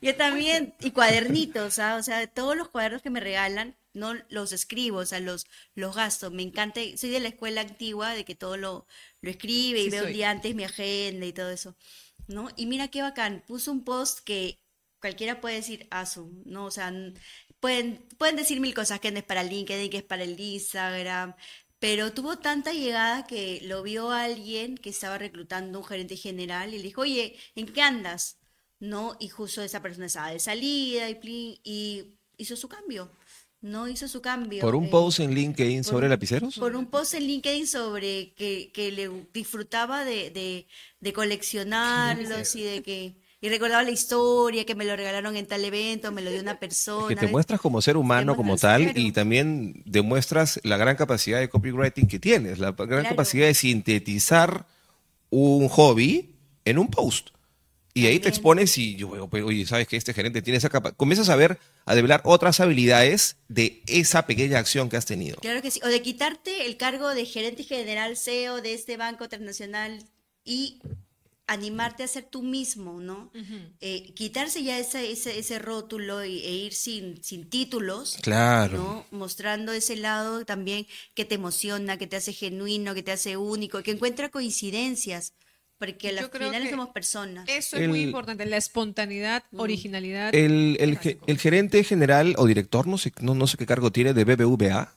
Yo 0.00 0.14
también. 0.16 0.74
Y 0.80 0.92
cuadernitos, 0.92 1.78
¿ah? 1.78 1.96
o 1.96 2.02
sea, 2.02 2.26
todos 2.26 2.56
los 2.56 2.68
cuadernos 2.68 3.02
que 3.02 3.10
me 3.10 3.18
regalan, 3.20 3.76
no 3.92 4.14
los 4.28 4.52
escribo, 4.52 4.98
o 4.98 5.06
sea, 5.06 5.20
los, 5.20 5.46
los 5.74 5.96
gasto. 5.96 6.30
Me 6.30 6.42
encanta, 6.42 6.80
soy 6.96 7.10
de 7.10 7.20
la 7.20 7.28
escuela 7.28 7.62
antigua 7.62 8.10
de 8.14 8.24
que 8.24 8.34
todo 8.36 8.56
lo, 8.56 8.86
lo 9.22 9.30
escribe 9.30 9.80
y 9.80 9.90
Sí 9.90 9.90
veo 9.90 10.04
soy. 10.04 10.06
un 10.06 10.12
día 10.12 10.30
antes 10.30 10.54
mi 10.54 10.64
agenda 10.64 11.26
y 11.26 11.32
todo 11.32 11.50
eso, 11.50 11.76
¿no? 12.28 12.48
Y 12.56 12.66
mira 12.66 12.88
qué 12.88 13.02
bacán, 13.02 13.42
puso 13.46 13.72
un 13.72 13.84
post 13.84 14.20
que 14.20 14.60
cualquiera 15.00 15.40
puede 15.40 15.56
decir, 15.56 15.86
asu, 15.90 16.32
¿no? 16.44 16.66
O 16.66 16.70
sea, 16.70 16.92
pueden, 17.60 18.06
pueden 18.18 18.36
decir 18.36 18.60
mil 18.60 18.74
cosas, 18.74 19.00
que 19.00 19.08
es 19.08 19.24
para 19.24 19.42
LinkedIn, 19.42 19.90
que 19.90 19.98
es 19.98 20.02
para 20.04 20.24
el 20.24 20.38
Instagram, 20.38 21.34
pero 21.78 22.12
tuvo 22.12 22.38
tanta 22.38 22.72
llegada 22.72 23.26
que 23.26 23.60
lo 23.62 23.82
vio 23.82 24.10
alguien 24.10 24.76
que 24.78 24.90
estaba 24.90 25.18
reclutando 25.18 25.78
un 25.78 25.84
gerente 25.84 26.16
general 26.16 26.72
y 26.74 26.78
le 26.78 26.84
dijo, 26.84 27.02
oye, 27.02 27.36
¿en 27.54 27.66
qué 27.72 27.82
andas? 27.82 28.38
¿No? 28.80 29.16
Y 29.20 29.28
justo 29.28 29.62
esa 29.62 29.82
persona 29.82 30.06
estaba 30.06 30.30
de 30.30 30.40
salida 30.40 31.08
y, 31.10 31.60
y 31.64 32.18
hizo 32.38 32.56
su 32.56 32.68
cambio, 32.68 33.10
¿no? 33.60 33.88
Hizo 33.88 34.08
su 34.08 34.20
cambio. 34.20 34.60
Por 34.60 34.74
un 34.74 34.84
eh, 34.84 34.88
post 34.90 35.20
en 35.20 35.34
LinkedIn 35.34 35.82
por 35.82 35.90
sobre 35.92 36.08
lapiceros. 36.08 36.56
Por 36.58 36.76
un 36.76 36.86
post 36.86 37.14
en 37.14 37.24
LinkedIn 37.24 37.66
sobre 37.66 38.32
que, 38.34 38.70
que 38.72 38.92
le 38.92 39.10
disfrutaba 39.32 40.04
de, 40.04 40.30
de, 40.30 40.66
de 41.00 41.12
coleccionarlos 41.12 42.54
y 42.56 42.62
de 42.62 42.82
que 42.82 43.16
y 43.38 43.48
recordaba 43.50 43.82
la 43.82 43.90
historia, 43.90 44.64
que 44.64 44.74
me 44.74 44.84
lo 44.86 44.96
regalaron 44.96 45.36
en 45.36 45.46
tal 45.46 45.62
evento, 45.64 46.10
me 46.10 46.22
lo 46.22 46.30
dio 46.30 46.40
una 46.40 46.58
persona. 46.58 47.06
que 47.08 47.16
te 47.16 47.26
muestras 47.28 47.60
como 47.60 47.82
ser 47.82 47.96
humano, 47.98 48.34
como 48.34 48.56
tal, 48.56 48.96
y 48.98 49.12
también 49.12 49.82
demuestras 49.84 50.58
la 50.64 50.78
gran 50.78 50.96
capacidad 50.96 51.38
de 51.38 51.48
copywriting 51.50 52.08
que 52.08 52.18
tienes, 52.18 52.58
la 52.58 52.72
gran 52.72 52.88
Claro. 52.88 53.08
capacidad 53.10 53.46
de 53.46 53.54
sintetizar 53.54 54.66
un 55.28 55.68
hobby 55.68 56.34
en 56.64 56.78
un 56.78 56.88
post. 56.88 57.28
Y 57.96 58.06
ahí 58.06 58.20
te 58.20 58.28
expones 58.28 58.76
y 58.76 58.94
yo 58.96 59.08
veo, 59.08 59.28
pues, 59.28 59.42
oye, 59.42 59.64
sabes 59.66 59.88
que 59.88 59.96
este 59.96 60.12
gerente 60.12 60.42
tiene 60.42 60.58
esa 60.58 60.68
capacidad. 60.68 60.96
Comienzas 60.96 61.28
a 61.30 61.36
ver, 61.36 61.58
a 61.86 61.94
develar 61.94 62.20
otras 62.24 62.60
habilidades 62.60 63.36
de 63.48 63.82
esa 63.86 64.26
pequeña 64.26 64.58
acción 64.58 64.88
que 64.90 64.96
has 64.98 65.06
tenido. 65.06 65.36
Claro 65.38 65.62
que 65.62 65.70
sí. 65.70 65.80
O 65.82 65.88
de 65.88 66.02
quitarte 66.02 66.66
el 66.66 66.76
cargo 66.76 67.08
de 67.14 67.24
gerente 67.24 67.64
general 67.64 68.16
CEO 68.18 68.60
de 68.60 68.74
este 68.74 68.96
banco 68.98 69.28
transnacional 69.28 70.04
y 70.44 70.80
animarte 71.46 72.02
a 72.02 72.08
ser 72.08 72.24
tú 72.24 72.42
mismo, 72.42 73.00
¿no? 73.00 73.30
Eh, 73.80 74.12
quitarse 74.14 74.62
ya 74.64 74.78
ese, 74.78 75.10
ese, 75.12 75.38
ese 75.38 75.58
rótulo 75.60 76.24
y- 76.24 76.40
e 76.40 76.52
ir 76.52 76.74
sin, 76.74 77.22
sin 77.22 77.48
títulos. 77.48 78.18
Claro. 78.20 78.76
¿no? 78.78 79.06
Mostrando 79.16 79.72
ese 79.72 79.96
lado 79.96 80.44
también 80.44 80.86
que 81.14 81.24
te 81.24 81.36
emociona, 81.36 81.98
que 81.98 82.06
te 82.08 82.16
hace 82.16 82.32
genuino, 82.32 82.94
que 82.94 83.02
te 83.04 83.12
hace 83.12 83.36
único, 83.36 83.82
que 83.84 83.92
encuentra 83.92 84.28
coincidencias, 84.28 85.34
porque 85.78 86.08
al 86.08 86.30
final 86.30 86.68
somos 86.70 86.88
personas. 86.90 87.48
Eso 87.48 87.76
es 87.76 87.88
muy 87.88 88.02
importante, 88.02 88.46
la 88.46 88.56
espontaneidad, 88.56 89.44
originalidad. 89.56 90.34
El, 90.34 90.76
el 90.80 90.98
ge- 90.98 91.18
el 91.26 91.38
gerente 91.38 91.84
general 91.84 92.34
o 92.38 92.46
director, 92.46 92.86
no 92.86 92.98
sé, 92.98 93.12
no, 93.20 93.34
no 93.34 93.46
sé 93.46 93.56
qué 93.56 93.66
cargo 93.66 93.90
tiene, 93.92 94.14
de 94.14 94.24
BBVA, 94.24 94.92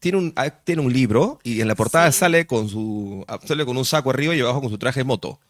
tiene 0.00 0.18
un, 0.18 0.32
ah, 0.36 0.50
tiene 0.50 0.82
un 0.82 0.92
libro 0.92 1.38
y 1.42 1.60
en 1.60 1.68
la 1.68 1.74
portada 1.74 2.10
sale, 2.12 2.46
con 2.46 2.68
su, 2.68 3.24
ah, 3.28 3.38
sale 3.44 3.64
con 3.64 3.76
un 3.76 3.84
saco 3.84 4.10
arriba 4.10 4.34
y 4.34 4.40
abajo 4.40 4.60
con 4.60 4.70
su 4.70 4.78
traje 4.78 5.00
de 5.00 5.04
moto. 5.04 5.40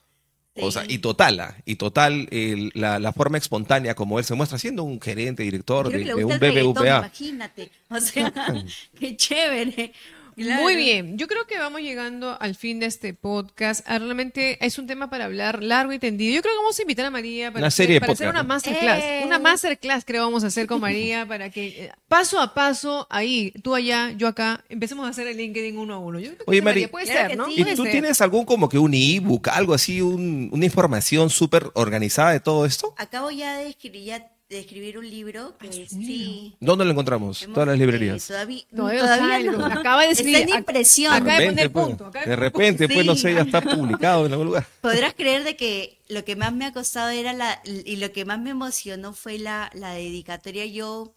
O 0.60 0.72
sea, 0.72 0.84
y 0.88 0.98
total, 0.98 1.54
y 1.66 1.76
total, 1.76 2.26
el- 2.32 2.72
la, 2.74 2.98
la 2.98 3.12
forma 3.12 3.38
espontánea 3.38 3.94
como 3.94 4.18
él 4.18 4.24
se 4.24 4.34
muestra 4.34 4.58
siendo 4.58 4.82
un 4.82 5.00
gerente, 5.00 5.44
director 5.44 5.86
Creo 5.86 5.92
de, 5.98 6.04
que 6.04 6.04
le 6.12 6.16
de 6.16 6.24
gusta 6.24 6.36
un 6.38 6.44
el 6.44 6.62
BBVA. 6.64 6.96
imagínate. 6.98 7.70
O 7.90 8.00
sea, 8.00 8.32
qué 8.98 9.16
chévere. 9.16 9.92
Claro. 10.38 10.62
Muy 10.62 10.76
bien, 10.76 11.18
yo 11.18 11.26
creo 11.28 11.46
que 11.46 11.58
vamos 11.58 11.80
llegando 11.80 12.36
al 12.40 12.54
fin 12.54 12.80
de 12.80 12.86
este 12.86 13.12
podcast. 13.14 13.84
Ah, 13.86 13.98
Realmente 13.98 14.64
es 14.64 14.78
un 14.78 14.86
tema 14.86 15.10
para 15.10 15.24
hablar 15.26 15.62
largo 15.62 15.92
y 15.92 15.98
tendido. 15.98 16.34
Yo 16.34 16.42
creo 16.42 16.54
que 16.54 16.58
vamos 16.58 16.78
a 16.78 16.82
invitar 16.82 17.06
a 17.06 17.10
María 17.10 17.48
para, 17.50 17.60
Una 17.60 17.66
hacer, 17.68 17.84
serie 17.84 17.94
de 17.94 18.00
para 18.00 18.12
hacer 18.12 18.26
podcast, 18.28 18.44
una 18.44 18.54
masterclass. 18.54 19.02
¡Eh! 19.04 19.22
Una 19.26 19.38
masterclass 19.38 20.04
creo 20.04 20.24
vamos 20.24 20.44
a 20.44 20.46
hacer 20.46 20.66
con 20.66 20.80
María 20.80 21.26
para 21.28 21.50
que 21.50 21.66
eh, 21.86 21.92
paso 22.08 22.40
a 22.40 22.54
paso, 22.54 23.06
ahí, 23.10 23.52
tú 23.62 23.74
allá, 23.74 24.12
yo 24.12 24.28
acá, 24.28 24.64
empecemos 24.68 25.06
a 25.06 25.10
hacer 25.10 25.26
el 25.26 25.36
LinkedIn 25.36 25.76
uno 25.76 25.94
a 25.94 25.98
uno. 25.98 26.18
Yo 26.20 26.26
creo 26.26 26.38
que 26.38 26.44
Oye, 26.50 26.62
María, 26.62 26.88
puede 26.90 27.06
Claro 27.06 27.20
ser, 27.20 27.30
que 27.30 27.36
¿no? 27.36 27.46
sí. 27.46 27.54
¿Y 27.60 27.74
tú 27.74 27.82
ser. 27.82 27.92
tienes 27.92 28.20
algún 28.20 28.44
como 28.44 28.68
que 28.68 28.78
un 28.78 28.94
ebook, 28.94 29.48
algo 29.48 29.74
así, 29.74 30.00
un- 30.00 30.48
una 30.52 30.64
información 30.64 31.30
súper 31.30 31.70
organizada 31.74 32.30
de 32.32 32.40
todo 32.40 32.64
esto? 32.64 32.94
Acabo 32.96 33.30
ya 33.30 33.56
de 33.58 33.68
escribir, 33.70 34.04
ya 34.04 34.28
de 34.48 34.60
escribir 34.60 34.96
un 34.96 35.08
libro 35.08 35.58
que 35.58 35.70
sí. 35.86 36.56
¿Dónde 36.58 36.84
lo 36.84 36.92
encontramos? 36.92 37.42
hemos, 37.42 37.54
Todas 37.54 37.66
las 37.68 37.76
eh, 37.76 37.78
librerías. 37.78 38.26
todavía 38.26 38.64
Todavía, 38.74 39.00
todavía 39.00 39.52
no 39.52 39.58
no. 39.58 39.60
sale, 39.60 39.80
acaba 39.80 40.02
de 40.02 40.10
escribir. 40.10 40.36
Está 40.36 40.52
en 40.52 40.58
impresión. 40.58 41.12
Acaba 41.12 41.38
de 41.38 41.46
poner 41.48 41.48
repente, 41.48 41.70
pues, 41.70 41.86
punto, 41.86 42.06
acaba 42.06 42.24
de 42.24 42.36
repente, 42.36 42.88
pues 42.88 43.06
no 43.06 43.14
sé, 43.16 43.34
ya 43.34 43.42
está 43.42 43.60
publicado 43.60 44.26
en 44.26 44.32
algún 44.32 44.46
lugar. 44.46 44.66
Podrás 44.80 45.12
creer 45.14 45.44
de 45.44 45.56
que 45.56 45.98
lo 46.08 46.24
que 46.24 46.36
más 46.36 46.54
me 46.54 46.64
ha 46.64 46.72
costado 46.72 47.10
era 47.10 47.32
la, 47.34 47.60
y 47.64 47.96
lo 47.96 48.10
que 48.12 48.24
más 48.24 48.40
me 48.40 48.50
emocionó 48.50 49.12
fue 49.12 49.38
la, 49.38 49.70
la 49.74 49.92
dedicatoria. 49.92 50.64
Yo 50.64 51.14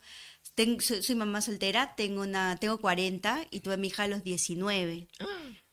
tengo, 0.56 0.82
soy, 0.82 1.02
soy 1.02 1.16
mamá 1.16 1.42
soltera, 1.42 1.96
tengo 1.96 2.22
una, 2.24 2.58
tengo 2.58 2.80
40 2.80 3.46
y 3.50 3.62
tuve 3.62 3.76
a 3.76 3.78
mi 3.78 3.88
hija 3.88 4.04
a 4.04 4.08
los 4.10 4.24
19. 4.24 5.08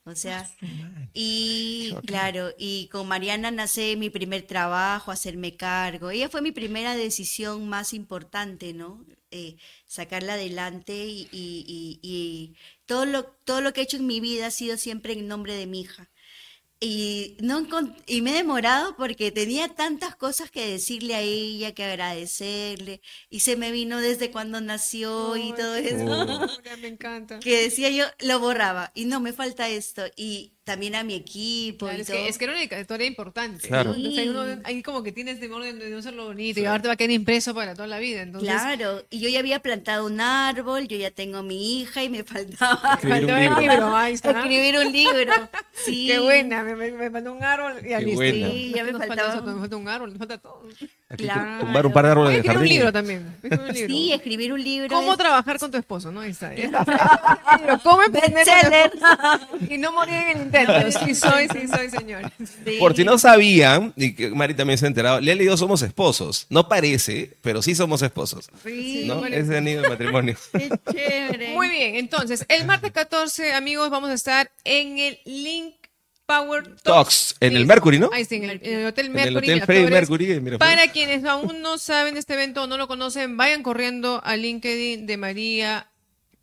O 0.09 0.17
sea, 0.17 0.49
y 1.15 2.03
Claro, 2.07 2.51
y 2.59 2.89
con 2.89 3.09
Mariana 3.09 3.51
nace 3.51 3.97
mi 3.97 4.11
primer 4.11 4.43
trabajo, 4.47 5.11
hacerme 5.11 5.57
cargo. 5.57 6.11
Ella 6.11 6.29
fue 6.29 6.43
mi 6.43 6.53
primera 6.53 6.95
decisión 6.97 7.69
más 7.69 7.93
importante, 7.95 8.73
¿no? 8.75 9.05
Eh, 9.31 9.57
sacarla 9.87 10.35
adelante 10.35 11.07
y, 11.07 11.29
y- 11.33 11.65
y- 11.67 12.01
y 12.03 12.57
todo, 12.87 13.05
lo, 13.07 13.25
todo 13.45 13.61
lo 13.61 13.73
que 13.73 13.81
he 13.81 13.85
hecho 13.85 13.97
en 13.99 14.07
mi 14.07 14.21
vida 14.21 14.47
ha 14.47 14.51
sido 14.51 14.77
siempre 14.79 15.13
en 15.15 15.29
nombre 15.29 15.55
de 15.55 15.67
mi 15.67 15.81
hija. 15.83 16.11
Y, 16.81 17.37
no 17.41 17.67
y 18.07 18.23
me 18.23 18.31
he 18.31 18.35
demorado 18.35 18.97
porque 18.97 19.33
tenía 19.33 19.69
tantas 19.69 20.15
cosas 20.15 20.51
que 20.51 20.71
decirle 20.71 21.17
a 21.17 21.21
ella, 21.21 21.75
que 21.75 21.83
agradecerle, 21.83 23.01
y 23.29 23.41
se 23.41 23.57
me 23.57 23.73
vino 23.73 24.01
desde 24.01 24.31
cuando 24.31 24.61
nació 24.61 25.37
y 25.37 25.53
todo 25.55 25.75
eso 25.75 26.05
Me 26.81 26.89
encanta. 26.89 27.41
que 27.41 27.63
decía 27.63 27.91
yo, 27.91 28.05
lo 28.21 28.39
borraba. 28.39 28.93
Y 28.95 29.07
no, 29.07 29.19
me 29.19 29.33
falta 29.33 29.69
esto. 29.69 30.03
Y 30.17 30.53
también 30.69 30.95
a 30.95 31.03
mi 31.03 31.15
equipo 31.15 31.87
Claro, 31.87 31.99
y 31.99 32.01
es, 32.03 32.07
todo. 32.07 32.17
que, 32.17 32.29
es 32.29 32.39
que 32.39 32.45
era 32.45 32.53
una 32.55 32.63
historia 32.81 33.07
importante. 33.07 33.67
Claro. 33.67 33.95
Entonces, 33.95 34.19
ahí, 34.19 34.29
uno, 34.29 34.45
ahí 34.65 34.83
como 34.83 35.03
que 35.03 35.11
tienes 35.13 35.41
temor 35.41 35.63
de, 35.65 35.73
de 35.73 35.91
no 35.91 35.99
hacerlo 35.99 36.27
bonito 36.27 36.61
y 36.61 36.65
ahora 36.67 36.83
te 36.83 36.89
va 36.89 36.95
a 36.95 36.97
quedar 36.97 37.11
impreso 37.11 37.55
para 37.55 37.75
toda 37.75 37.89
la 37.89 37.99
vida. 37.99 38.23
Entonces, 38.23 38.51
Claro, 38.51 39.03
y 39.11 39.21
yo 39.21 39.29
ya 39.29 39.39
había 39.41 39.61
plantado 39.61 40.07
un 40.07 40.21
árbol, 40.21 40.87
yo 40.87 40.97
ya 40.97 41.11
tengo 41.11 41.43
mi 41.43 41.81
hija 41.81 42.05
y 42.05 42.11
me 42.11 42.23
faltaba 42.23 42.99
Escribir 43.03 43.15
un 43.25 43.29
faltaba 43.29 43.41
el 43.41 43.49
libro. 43.49 43.61
libro. 43.75 43.97
Ahí 43.97 44.13
está. 44.15 44.31
escribir 44.31 44.79
un 44.79 44.93
libro. 44.93 45.33
Sí. 45.79 46.09
Qué 46.09 46.19
buena, 46.19 46.65
me, 46.65 46.75
me, 46.75 46.91
me 46.91 47.09
mandó 47.09 47.33
un 47.33 47.45
árbol 47.45 47.75
y 47.87 47.95
listo. 48.05 48.15
buena. 48.17 48.49
Sí, 48.51 48.73
ya 48.75 48.83
me 48.83 48.91
falta 48.91 49.07
faltaba. 49.07 49.29
eso, 49.35 49.43
nos 49.47 49.61
falta 49.61 49.77
un 49.77 49.89
árbol, 49.89 50.09
nos 50.11 50.19
falta 50.19 50.39
todo. 50.39 50.63
Aquí 51.09 51.23
Claro. 51.25 51.61
tumbar 51.65 51.87
un 51.87 51.93
par 51.93 52.05
de 52.05 52.11
árboles 52.11 52.33
de 52.33 52.39
escribe 52.39 52.53
un 52.55 52.59
jardín. 52.59 52.73
libro 52.77 52.93
también. 52.93 53.37
un 53.45 53.51
libro. 53.73 53.95
Sí, 53.95 54.13
escribir 54.13 54.53
un 54.53 54.63
libro. 54.65 54.89
¿Cómo 54.89 55.13
es 55.13 55.19
trabajar 55.19 55.57
con 55.61 55.71
tu 55.71 55.77
esposo? 55.79 56.11
¿no? 56.11 56.21
Ahí 56.21 56.33
está. 56.33 56.51
Pero 57.61 57.79
¿Cómo 57.85 58.03
emprender 58.03 58.91
y 59.71 59.79
no 59.79 59.93
morir 59.93 60.15
en 60.15 60.41
el 60.41 60.51
Sí 60.67 61.15
soy, 61.15 61.49
sí 61.49 61.69
soy, 61.69 61.91
señor. 61.91 62.31
Sí. 62.65 62.77
Por 62.79 62.95
si 62.97 63.05
no 63.05 63.19
sabían, 63.19 63.93
y 63.97 64.15
que 64.15 64.31
Mari 64.31 64.55
también 64.55 64.79
se 64.79 64.85
ha 64.87 64.89
enterado, 64.89 65.21
Leli 65.21 65.45
y 65.45 65.47
yo 65.47 65.57
somos 65.57 65.83
esposos. 65.83 66.47
No 66.51 66.69
parece, 66.69 67.37
pero 67.43 67.63
sí 67.63 67.75
somos 67.75 68.03
esposos. 68.03 68.49
Sí, 68.65 69.05
¿no? 69.07 69.21
vale. 69.21 69.39
Es 69.39 69.49
de 69.49 69.59
anillo 69.59 69.83
de 69.83 69.89
matrimonio. 69.89 70.37
qué 70.53 70.71
chévere. 70.93 71.55
Muy 71.55 71.69
bien, 71.69 71.97
entonces, 71.97 72.45
el 72.49 72.65
martes 72.67 72.93
14, 72.93 73.53
amigos, 73.55 73.91
vamos 73.91 74.11
a 74.11 74.15
estar 74.15 74.51
en 74.65 74.99
el 74.99 75.19
Link 75.25 75.75
Power 76.27 76.65
Talks. 76.65 76.83
Talks, 76.83 77.37
en 77.41 77.57
el 77.57 77.63
Sí, 77.63 77.69
Mercury, 77.69 77.99
¿no? 77.99 78.11
Ahí 78.13 78.23
está, 78.23 78.35
en 78.35 78.45
el, 78.45 78.61
en 78.63 78.81
el 78.81 78.87
Hotel 78.87 79.07
En 79.07 79.13
Mercury. 79.13 79.49
el 79.51 79.57
Hotel. 79.57 79.63
Freddy 79.67 79.91
Mercury. 79.91 80.33
en. 80.33 80.59
Para 80.59 80.89
quienes 80.89 81.25
aún 81.25 81.63
no 81.63 81.79
saben 81.79 82.15
de 82.15 82.21
este 82.21 82.35
evento 82.35 82.65
o 82.65 82.67
no 82.67 82.77
lo 82.77 82.87
conocen, 82.87 83.37
vayan 83.37 83.63
corriendo 83.63 84.21
al 84.25 84.43
LinkedIn 84.43 85.07
de 85.07 85.17
María 85.17 85.88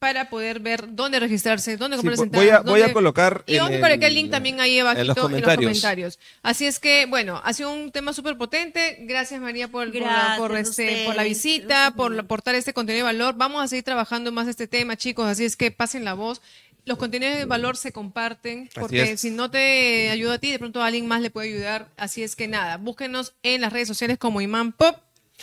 para 0.05 0.29
poder 0.29 0.59
ver 0.59 0.93
dónde 0.93 1.19
registrarse, 1.19 1.77
dónde 1.77 1.97
Sí, 1.97 2.01
comprar 2.03 2.11
las 2.11 2.19
voy- 2.19 2.25
entradas. 2.27 2.45
voy 2.45 2.49
a- 2.51 2.71
voy 2.73 2.79
a 2.81 2.83
dónde- 2.83 2.93
colocar 2.93 3.43
Y 3.47 3.57
vamos 3.57 3.71
a 3.71 3.79
colocar 3.79 3.93
el 3.93 4.03
el- 4.03 4.13
link 4.13 4.29
también 4.29 4.59
ahí 4.61 4.77
abajito 4.77 5.01
en 5.01 5.07
los 5.07 5.17
en 5.17 5.41
los 5.41 5.55
comentarios. 5.55 6.19
Así 6.43 6.67
es 6.67 6.79
que, 6.79 7.07
bueno, 7.07 7.41
ha 7.43 7.53
sido 7.53 7.73
un 7.73 7.91
tema 7.91 8.13
súper 8.13 8.37
potente. 8.37 8.97
Gracias, 9.01 9.41
María, 9.41 9.67
por, 9.67 9.91
por 9.91 10.01
la- 10.01 10.35
por, 10.37 10.51
Gracias 10.51 10.77
a 10.77 10.83
este, 10.83 11.05
por 11.05 11.15
la 11.15 11.23
visita, 11.23 11.93
por 11.97 12.19
aportar 12.19 12.53
este 12.53 12.71
contenido 12.71 13.03
de 13.07 13.13
valor. 13.13 13.33
Vamos 13.35 13.63
a 13.63 13.67
seguir 13.67 13.83
trabajando 13.83 14.31
más 14.31 14.47
este 14.47 14.67
tema, 14.67 14.95
chicos. 14.95 15.25
Así 15.25 15.43
es 15.43 15.57
que 15.57 15.71
pasen 15.71 16.05
la 16.05 16.13
voz. 16.13 16.39
Los 16.85 16.99
contenidos 16.99 17.37
de 17.37 17.45
valor 17.45 17.77
se 17.77 17.91
comparten, 17.91 18.69
porque 18.75 19.17
si 19.17 19.31
no 19.31 19.49
te 19.49 20.11
ayuda 20.11 20.35
a 20.35 20.37
ti, 20.37 20.51
de 20.51 20.59
pronto 20.59 20.83
a 20.83 20.85
alguien 20.85 21.07
más 21.07 21.19
le 21.19 21.31
puede 21.31 21.47
ayudar. 21.51 21.87
Así 21.97 22.21
es 22.21 22.35
que 22.35 22.47
nada, 22.47 22.77
búsquenos 22.77 23.33
en 23.41 23.61
las 23.61 23.73
redes 23.73 23.87
sociales 23.87 24.19
como 24.19 24.39
Imán 24.39 24.71
Pop. 24.71 24.95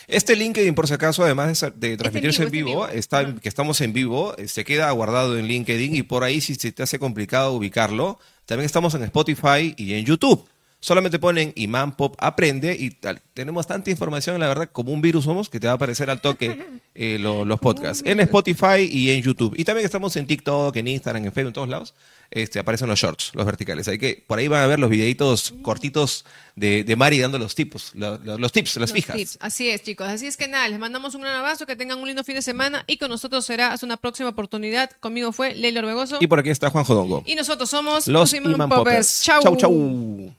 Este 0.07 0.37
LinkedIn, 0.37 0.75
por 0.75 0.89
si 0.89 0.95
acaso, 0.95 1.25
además 1.25 1.65
de, 1.77 1.97
transmitirse 1.97 2.43
en 2.43 2.51
vivo, 2.51 2.89
está 2.89 2.91
en 2.91 2.93
vivo. 2.93 2.99
está, 2.99 3.19
Ajá. 3.21 3.35
que 3.41 3.49
estamos 3.49 3.81
en 3.81 3.93
vivo, 3.93 4.37
eh, 4.37 4.49
se 4.49 4.65
queda 4.65 4.91
guardado 4.91 5.39
en 5.39 5.47
LinkedIn 5.47 5.95
y 5.95 6.03
por 6.03 6.25
ahí 6.25 6.41
si 6.41 6.55
se 6.55 6.73
te 6.73 6.83
hace 6.83 6.99
complicado 6.99 7.53
ubicarlo, 7.53 8.19
también 8.47 8.67
estamos 8.67 8.95
en 8.95 9.05
Spotify 9.05 9.75
y 9.77 9.95
en 9.95 10.05
YouTube. 10.05 10.47
Solamente 10.85 11.21
ponen 11.21 11.53
Imán 11.55 11.97
Pop 11.97 12.17
Aprende 12.19 12.77
y 12.77 12.91
tal. 12.91 13.23
tenemos 13.35 13.69
tanta 13.69 13.89
información, 13.91 14.41
la 14.41 14.49
verdad, 14.49 14.69
como 14.73 14.93
un 14.93 15.01
virus 15.01 15.25
somos, 15.25 15.49
que 15.49 15.61
te 15.61 15.69
va 15.69 15.75
a 15.75 15.77
aparecer 15.77 16.11
al 16.11 16.21
toque 16.21 16.59
eh, 16.97 17.19
lo- 17.21 17.45
los 17.45 17.61
podcasts. 17.61 18.03
En 18.05 18.19
Spotify 18.19 18.89
y 18.91 19.11
en 19.13 19.23
YouTube. 19.23 19.55
Y 19.57 19.63
también 19.65 19.85
estamos 19.87 20.17
en 20.17 20.27
TikTok, 20.27 20.75
en 20.77 20.89
Instagram, 20.89 21.25
en 21.25 21.33
Facebook, 21.33 21.49
en 21.51 21.53
todos 21.55 21.69
lados. 21.69 21.95
Este, 22.33 22.59
aparecen 22.59 22.89
los 22.89 22.99
shorts, 22.99 23.31
los 23.35 23.47
verticales. 23.47 23.87
Hay 23.87 23.99
que, 23.99 24.25
por 24.27 24.39
ahí 24.41 24.49
van 24.49 24.63
a 24.63 24.67
ver 24.67 24.81
los 24.81 24.91
videitos 24.91 25.55
cortitos 25.63 26.25
de, 26.57 26.83
de 26.83 26.97
Mari 26.97 27.19
dando 27.21 27.39
los 27.39 27.55
tipos, 27.55 27.93
lo- 27.95 28.19
lo- 28.19 28.39
los 28.39 28.51
tips, 28.51 28.77
las 28.79 28.91
los 28.91 28.93
fijas. 28.93 29.15
tips. 29.17 29.39
Así 29.41 29.71
es, 29.71 29.83
chicos. 29.85 30.09
Así 30.09 30.27
es 30.27 30.37
que 30.37 30.49
nada, 30.49 30.69
les 30.69 30.81
mandamos 30.81 31.15
un 31.15 31.21
gran 31.21 31.37
abrazo, 31.37 31.65
que 31.65 31.77
tengan 31.77 32.01
un 32.01 32.07
lindo 32.09 32.25
fin 32.25 32.35
de 32.35 32.43
semana 32.43 32.83
y 32.89 32.97
con 32.97 33.09
nosotros 33.09 33.47
será 33.47 33.73
hasta 33.73 33.87
una 33.87 33.99
próxima 33.99 34.31
oportunidad. 34.31 34.91
Conmigo 34.99 35.31
fue 35.31 35.55
Leila 35.55 35.79
Orbegoso. 35.81 36.19
Y 36.21 36.27
por 36.27 36.41
aquí 36.41 36.51
está 36.51 36.71
Juan 36.71 36.83
Jodongo. 36.85 37.23
Y 37.25 37.37
nosotros 37.37 37.71
somos 37.71 38.09
Los 38.09 38.33
Imán 38.35 38.55
Iman. 38.55 38.69
Poppers. 38.69 39.23
Chau. 39.23 39.43
Chau, 39.43 39.57
chau. 39.57 40.35